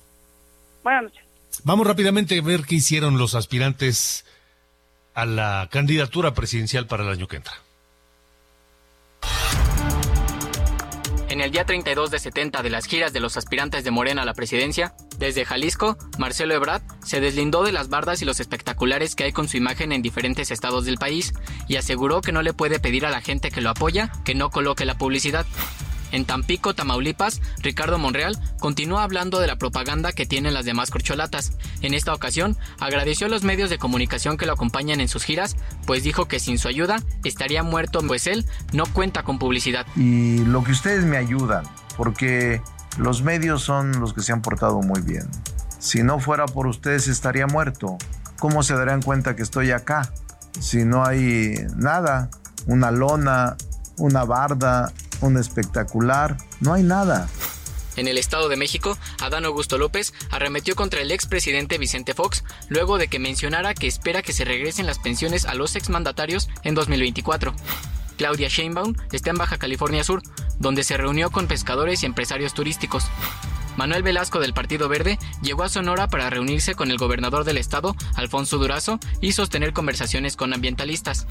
Buenas 0.82 1.04
noches. 1.04 1.24
Vamos 1.62 1.86
rápidamente 1.86 2.38
a 2.38 2.42
ver 2.42 2.62
qué 2.66 2.76
hicieron 2.76 3.18
los 3.18 3.34
aspirantes 3.34 4.26
a 5.14 5.26
la 5.26 5.68
candidatura 5.70 6.34
presidencial 6.34 6.86
para 6.86 7.04
el 7.04 7.10
año 7.10 7.28
que 7.28 7.36
entra. 7.36 7.52
En 11.34 11.40
el 11.40 11.50
día 11.50 11.64
32 11.64 12.12
de 12.12 12.20
70 12.20 12.62
de 12.62 12.70
las 12.70 12.86
giras 12.86 13.12
de 13.12 13.18
los 13.18 13.36
aspirantes 13.36 13.82
de 13.82 13.90
Morena 13.90 14.22
a 14.22 14.24
la 14.24 14.34
presidencia, 14.34 14.94
desde 15.18 15.44
Jalisco, 15.44 15.98
Marcelo 16.16 16.54
Ebrard 16.54 16.82
se 17.02 17.18
deslindó 17.18 17.64
de 17.64 17.72
las 17.72 17.88
bardas 17.88 18.22
y 18.22 18.24
los 18.24 18.38
espectaculares 18.38 19.16
que 19.16 19.24
hay 19.24 19.32
con 19.32 19.48
su 19.48 19.56
imagen 19.56 19.90
en 19.90 20.00
diferentes 20.00 20.52
estados 20.52 20.84
del 20.84 20.96
país 20.96 21.34
y 21.66 21.74
aseguró 21.74 22.20
que 22.20 22.30
no 22.30 22.42
le 22.42 22.52
puede 22.52 22.78
pedir 22.78 23.04
a 23.04 23.10
la 23.10 23.20
gente 23.20 23.50
que 23.50 23.62
lo 23.62 23.70
apoya 23.70 24.12
que 24.24 24.36
no 24.36 24.50
coloque 24.50 24.84
la 24.84 24.96
publicidad. 24.96 25.44
En 26.12 26.24
Tampico, 26.24 26.74
Tamaulipas, 26.74 27.40
Ricardo 27.60 27.98
Monreal 27.98 28.38
continúa 28.58 29.02
hablando 29.02 29.40
de 29.40 29.46
la 29.46 29.56
propaganda 29.56 30.12
que 30.12 30.26
tienen 30.26 30.54
las 30.54 30.64
demás 30.64 30.90
corcholatas. 30.90 31.52
En 31.80 31.94
esta 31.94 32.14
ocasión, 32.14 32.56
agradeció 32.78 33.26
a 33.26 33.30
los 33.30 33.44
medios 33.44 33.70
de 33.70 33.78
comunicación 33.78 34.36
que 34.36 34.46
lo 34.46 34.52
acompañan 34.52 35.00
en 35.00 35.08
sus 35.08 35.24
giras, 35.24 35.56
pues 35.86 36.02
dijo 36.02 36.26
que 36.26 36.40
sin 36.40 36.58
su 36.58 36.68
ayuda 36.68 37.02
estaría 37.24 37.62
muerto, 37.62 38.00
pues 38.06 38.26
él 38.26 38.44
no 38.72 38.86
cuenta 38.86 39.22
con 39.22 39.38
publicidad. 39.38 39.86
y 39.96 40.38
lo 40.38 40.62
que 40.62 40.72
ustedes 40.72 41.04
me 41.04 41.16
ayudan, 41.16 41.64
porque 41.96 42.60
los 42.98 43.22
medios 43.22 43.62
son 43.62 44.00
los 44.00 44.12
que 44.12 44.22
se 44.22 44.32
han 44.32 44.42
portado 44.42 44.80
muy 44.82 45.00
bien. 45.00 45.28
Si 45.78 46.02
no 46.02 46.18
fuera 46.18 46.46
por 46.46 46.66
ustedes 46.66 47.08
estaría 47.08 47.46
muerto. 47.46 47.98
¿Cómo 48.38 48.62
se 48.62 48.74
darán 48.74 49.02
cuenta 49.02 49.36
que 49.36 49.42
estoy 49.42 49.70
acá? 49.70 50.10
Si 50.60 50.84
no 50.84 51.04
hay 51.04 51.54
nada, 51.76 52.30
una 52.66 52.90
lona, 52.90 53.56
una 53.98 54.24
barda, 54.24 54.92
un 55.20 55.36
espectacular, 55.36 56.36
no 56.60 56.74
hay 56.74 56.82
nada. 56.82 57.28
En 57.96 58.08
el 58.08 58.18
Estado 58.18 58.48
de 58.48 58.56
México, 58.56 58.98
Adán 59.20 59.44
Augusto 59.44 59.78
López 59.78 60.12
arremetió 60.30 60.74
contra 60.74 61.00
el 61.00 61.12
expresidente 61.12 61.78
Vicente 61.78 62.14
Fox 62.14 62.42
luego 62.68 62.98
de 62.98 63.08
que 63.08 63.18
mencionara 63.18 63.74
que 63.74 63.86
espera 63.86 64.22
que 64.22 64.32
se 64.32 64.44
regresen 64.44 64.86
las 64.86 64.98
pensiones 64.98 65.44
a 65.44 65.54
los 65.54 65.76
exmandatarios 65.76 66.48
en 66.64 66.74
2024. 66.74 67.54
Claudia 68.16 68.48
Sheinbaum 68.48 68.94
está 69.12 69.30
en 69.30 69.36
Baja 69.36 69.58
California 69.58 70.04
Sur, 70.04 70.22
donde 70.58 70.84
se 70.84 70.96
reunió 70.96 71.30
con 71.30 71.46
pescadores 71.46 72.02
y 72.02 72.06
empresarios 72.06 72.54
turísticos. 72.54 73.04
Manuel 73.76 74.04
Velasco 74.04 74.38
del 74.38 74.54
Partido 74.54 74.88
Verde 74.88 75.18
llegó 75.42 75.64
a 75.64 75.68
Sonora 75.68 76.06
para 76.08 76.30
reunirse 76.30 76.74
con 76.74 76.90
el 76.90 76.98
gobernador 76.98 77.44
del 77.44 77.58
estado, 77.58 77.96
Alfonso 78.14 78.58
Durazo, 78.58 79.00
y 79.20 79.32
sostener 79.32 79.72
conversaciones 79.72 80.36
con 80.36 80.52
ambientalistas. 80.52 81.26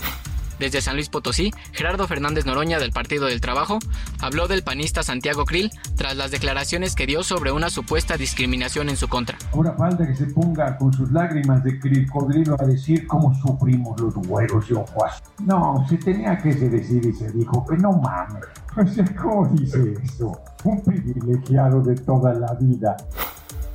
Desde 0.64 0.80
San 0.80 0.96
Luis 0.96 1.10
Potosí, 1.10 1.52
Gerardo 1.74 2.08
Fernández 2.08 2.46
Noroña 2.46 2.80
del 2.80 2.94
Partido 2.94 3.26
del 3.26 3.42
Trabajo 3.42 3.80
habló 4.22 4.48
del 4.48 4.64
panista 4.64 5.04
Santiago 5.04 5.44
Krill 5.44 5.72
tras 5.98 6.16
las 6.16 6.32
declaraciones 6.32 6.96
que 6.96 7.06
dio 7.06 7.22
sobre 7.22 7.52
una 7.52 7.70
supuesta 7.70 8.16
discriminación 8.16 8.88
en 8.88 8.96
su 8.96 9.10
contra. 9.10 9.38
Ahora 9.52 9.74
falta 9.74 10.08
que 10.08 10.16
se 10.16 10.28
ponga 10.28 10.78
con 10.78 10.94
sus 10.94 11.12
lágrimas 11.12 11.66
de 11.66 11.78
crocodrilo 11.78 12.56
a 12.58 12.64
decir 12.66 13.06
cómo 13.08 13.36
sufrimos 13.36 14.00
los 14.00 14.14
güeros 14.16 14.70
de 14.70 14.76
ojos. 14.76 15.12
No, 15.46 15.86
se 15.90 15.98
tenía 15.98 16.38
que 16.38 16.54
decir 16.54 17.06
y 17.08 17.12
se 17.12 17.30
dijo 17.34 17.66
que 17.66 17.76
no 17.76 17.92
mames. 17.98 18.46
O 18.78 18.88
sea, 18.94 19.04
¿cómo 19.22 19.46
dice 19.48 19.96
eso? 20.02 20.40
Un 20.64 20.82
privilegiado 20.82 21.82
de 21.82 21.96
toda 21.96 22.34
la 22.36 22.54
vida. 22.54 22.96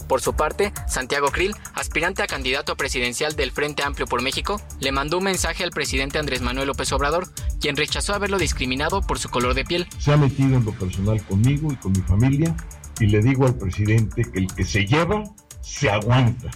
Por 0.08 0.22
su 0.22 0.32
parte, 0.32 0.72
Santiago 0.88 1.28
Krill, 1.28 1.54
aspirante 1.74 2.22
a 2.22 2.26
candidato 2.26 2.76
presidencial 2.76 3.36
del 3.36 3.52
Frente 3.52 3.82
Amplio 3.82 4.06
por 4.06 4.22
México, 4.22 4.60
le 4.80 4.90
mandó 4.90 5.18
un 5.18 5.24
mensaje 5.24 5.64
al 5.64 5.70
presidente 5.70 6.18
Andrés 6.18 6.40
Manuel 6.40 6.68
López 6.68 6.90
Obrador, 6.92 7.28
quien 7.60 7.76
rechazó 7.76 8.14
haberlo 8.14 8.38
discriminado 8.38 9.02
por 9.02 9.18
su 9.18 9.28
color 9.28 9.54
de 9.54 9.64
piel. 9.64 9.86
Se 9.98 10.12
ha 10.12 10.16
metido 10.16 10.56
en 10.56 10.64
lo 10.64 10.72
personal 10.72 11.22
conmigo 11.24 11.70
y 11.70 11.76
con 11.76 11.92
mi 11.92 12.00
familia 12.00 12.56
y 13.00 13.06
le 13.06 13.20
digo 13.20 13.46
al 13.46 13.54
presidente 13.54 14.22
que 14.24 14.38
el 14.40 14.46
que 14.54 14.64
se 14.64 14.86
lleva, 14.86 15.22
se 15.60 15.90
aguanta, 15.90 16.50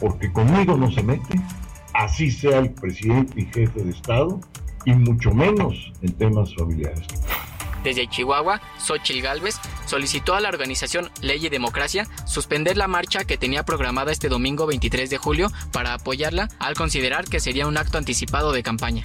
porque 0.00 0.32
conmigo 0.32 0.76
no 0.76 0.90
se 0.90 1.02
mete, 1.02 1.40
así 1.94 2.30
sea 2.30 2.60
el 2.60 2.70
presidente 2.70 3.40
y 3.40 3.46
jefe 3.46 3.82
de 3.82 3.90
Estado, 3.90 4.40
y 4.84 4.92
mucho 4.92 5.32
menos 5.32 5.92
en 6.02 6.12
temas 6.12 6.54
familiares. 6.54 7.06
Desde 7.84 8.08
Chihuahua, 8.08 8.60
Xochitl 8.78 9.22
Gálvez 9.22 9.56
solicitó 9.86 10.34
a 10.34 10.40
la 10.40 10.48
organización 10.48 11.10
Ley 11.20 11.46
y 11.46 11.48
Democracia 11.48 12.06
suspender 12.26 12.76
la 12.76 12.88
marcha 12.88 13.24
que 13.24 13.38
tenía 13.38 13.64
programada 13.64 14.12
este 14.12 14.28
domingo 14.28 14.66
23 14.66 15.10
de 15.10 15.18
julio 15.18 15.52
para 15.72 15.94
apoyarla 15.94 16.48
al 16.58 16.74
considerar 16.74 17.24
que 17.24 17.40
sería 17.40 17.66
un 17.66 17.76
acto 17.76 17.98
anticipado 17.98 18.52
de 18.52 18.62
campaña. 18.62 19.04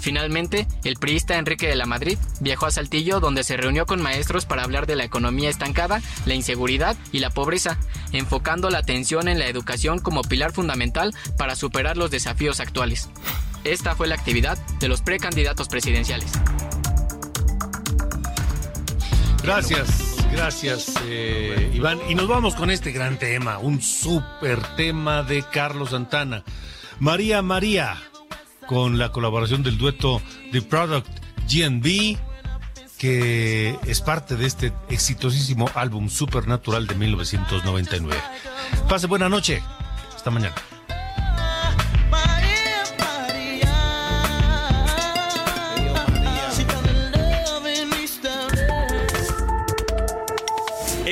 Finalmente, 0.00 0.66
el 0.84 0.94
priista 0.94 1.38
Enrique 1.38 1.66
de 1.66 1.74
la 1.74 1.84
Madrid 1.84 2.18
viajó 2.40 2.66
a 2.66 2.70
Saltillo 2.70 3.20
donde 3.20 3.44
se 3.44 3.56
reunió 3.56 3.84
con 3.84 4.00
maestros 4.00 4.46
para 4.46 4.62
hablar 4.62 4.86
de 4.86 4.96
la 4.96 5.04
economía 5.04 5.50
estancada, 5.50 6.00
la 6.24 6.34
inseguridad 6.34 6.96
y 7.12 7.18
la 7.18 7.30
pobreza, 7.30 7.78
enfocando 8.12 8.70
la 8.70 8.78
atención 8.78 9.28
en 9.28 9.38
la 9.38 9.48
educación 9.48 9.98
como 9.98 10.22
pilar 10.22 10.52
fundamental 10.52 11.14
para 11.36 11.56
superar 11.56 11.96
los 11.96 12.10
desafíos 12.10 12.60
actuales. 12.60 13.10
Esta 13.64 13.96
fue 13.96 14.06
la 14.06 14.14
actividad 14.14 14.56
de 14.78 14.88
los 14.88 15.02
precandidatos 15.02 15.68
presidenciales. 15.68 16.32
Gracias, 19.42 20.16
gracias 20.30 20.94
eh, 21.04 21.70
Iván. 21.74 21.98
Y 22.08 22.14
nos 22.14 22.28
vamos 22.28 22.54
con 22.54 22.70
este 22.70 22.92
gran 22.92 23.18
tema, 23.18 23.58
un 23.58 23.80
súper 23.80 24.62
tema 24.76 25.22
de 25.22 25.42
Carlos 25.42 25.90
Santana. 25.90 26.44
María 26.98 27.42
María, 27.42 27.96
con 28.66 28.98
la 28.98 29.10
colaboración 29.12 29.62
del 29.62 29.78
dueto 29.78 30.20
The 30.52 30.62
Product 30.62 31.08
GNB, 31.48 32.18
que 32.98 33.78
es 33.86 34.00
parte 34.00 34.36
de 34.36 34.46
este 34.46 34.72
exitosísimo 34.88 35.70
álbum 35.74 36.08
Supernatural 36.08 36.86
de 36.86 36.94
1999. 36.96 38.20
Pase 38.88 39.06
buena 39.06 39.28
noche. 39.28 39.62
Hasta 40.14 40.30
mañana. 40.30 40.54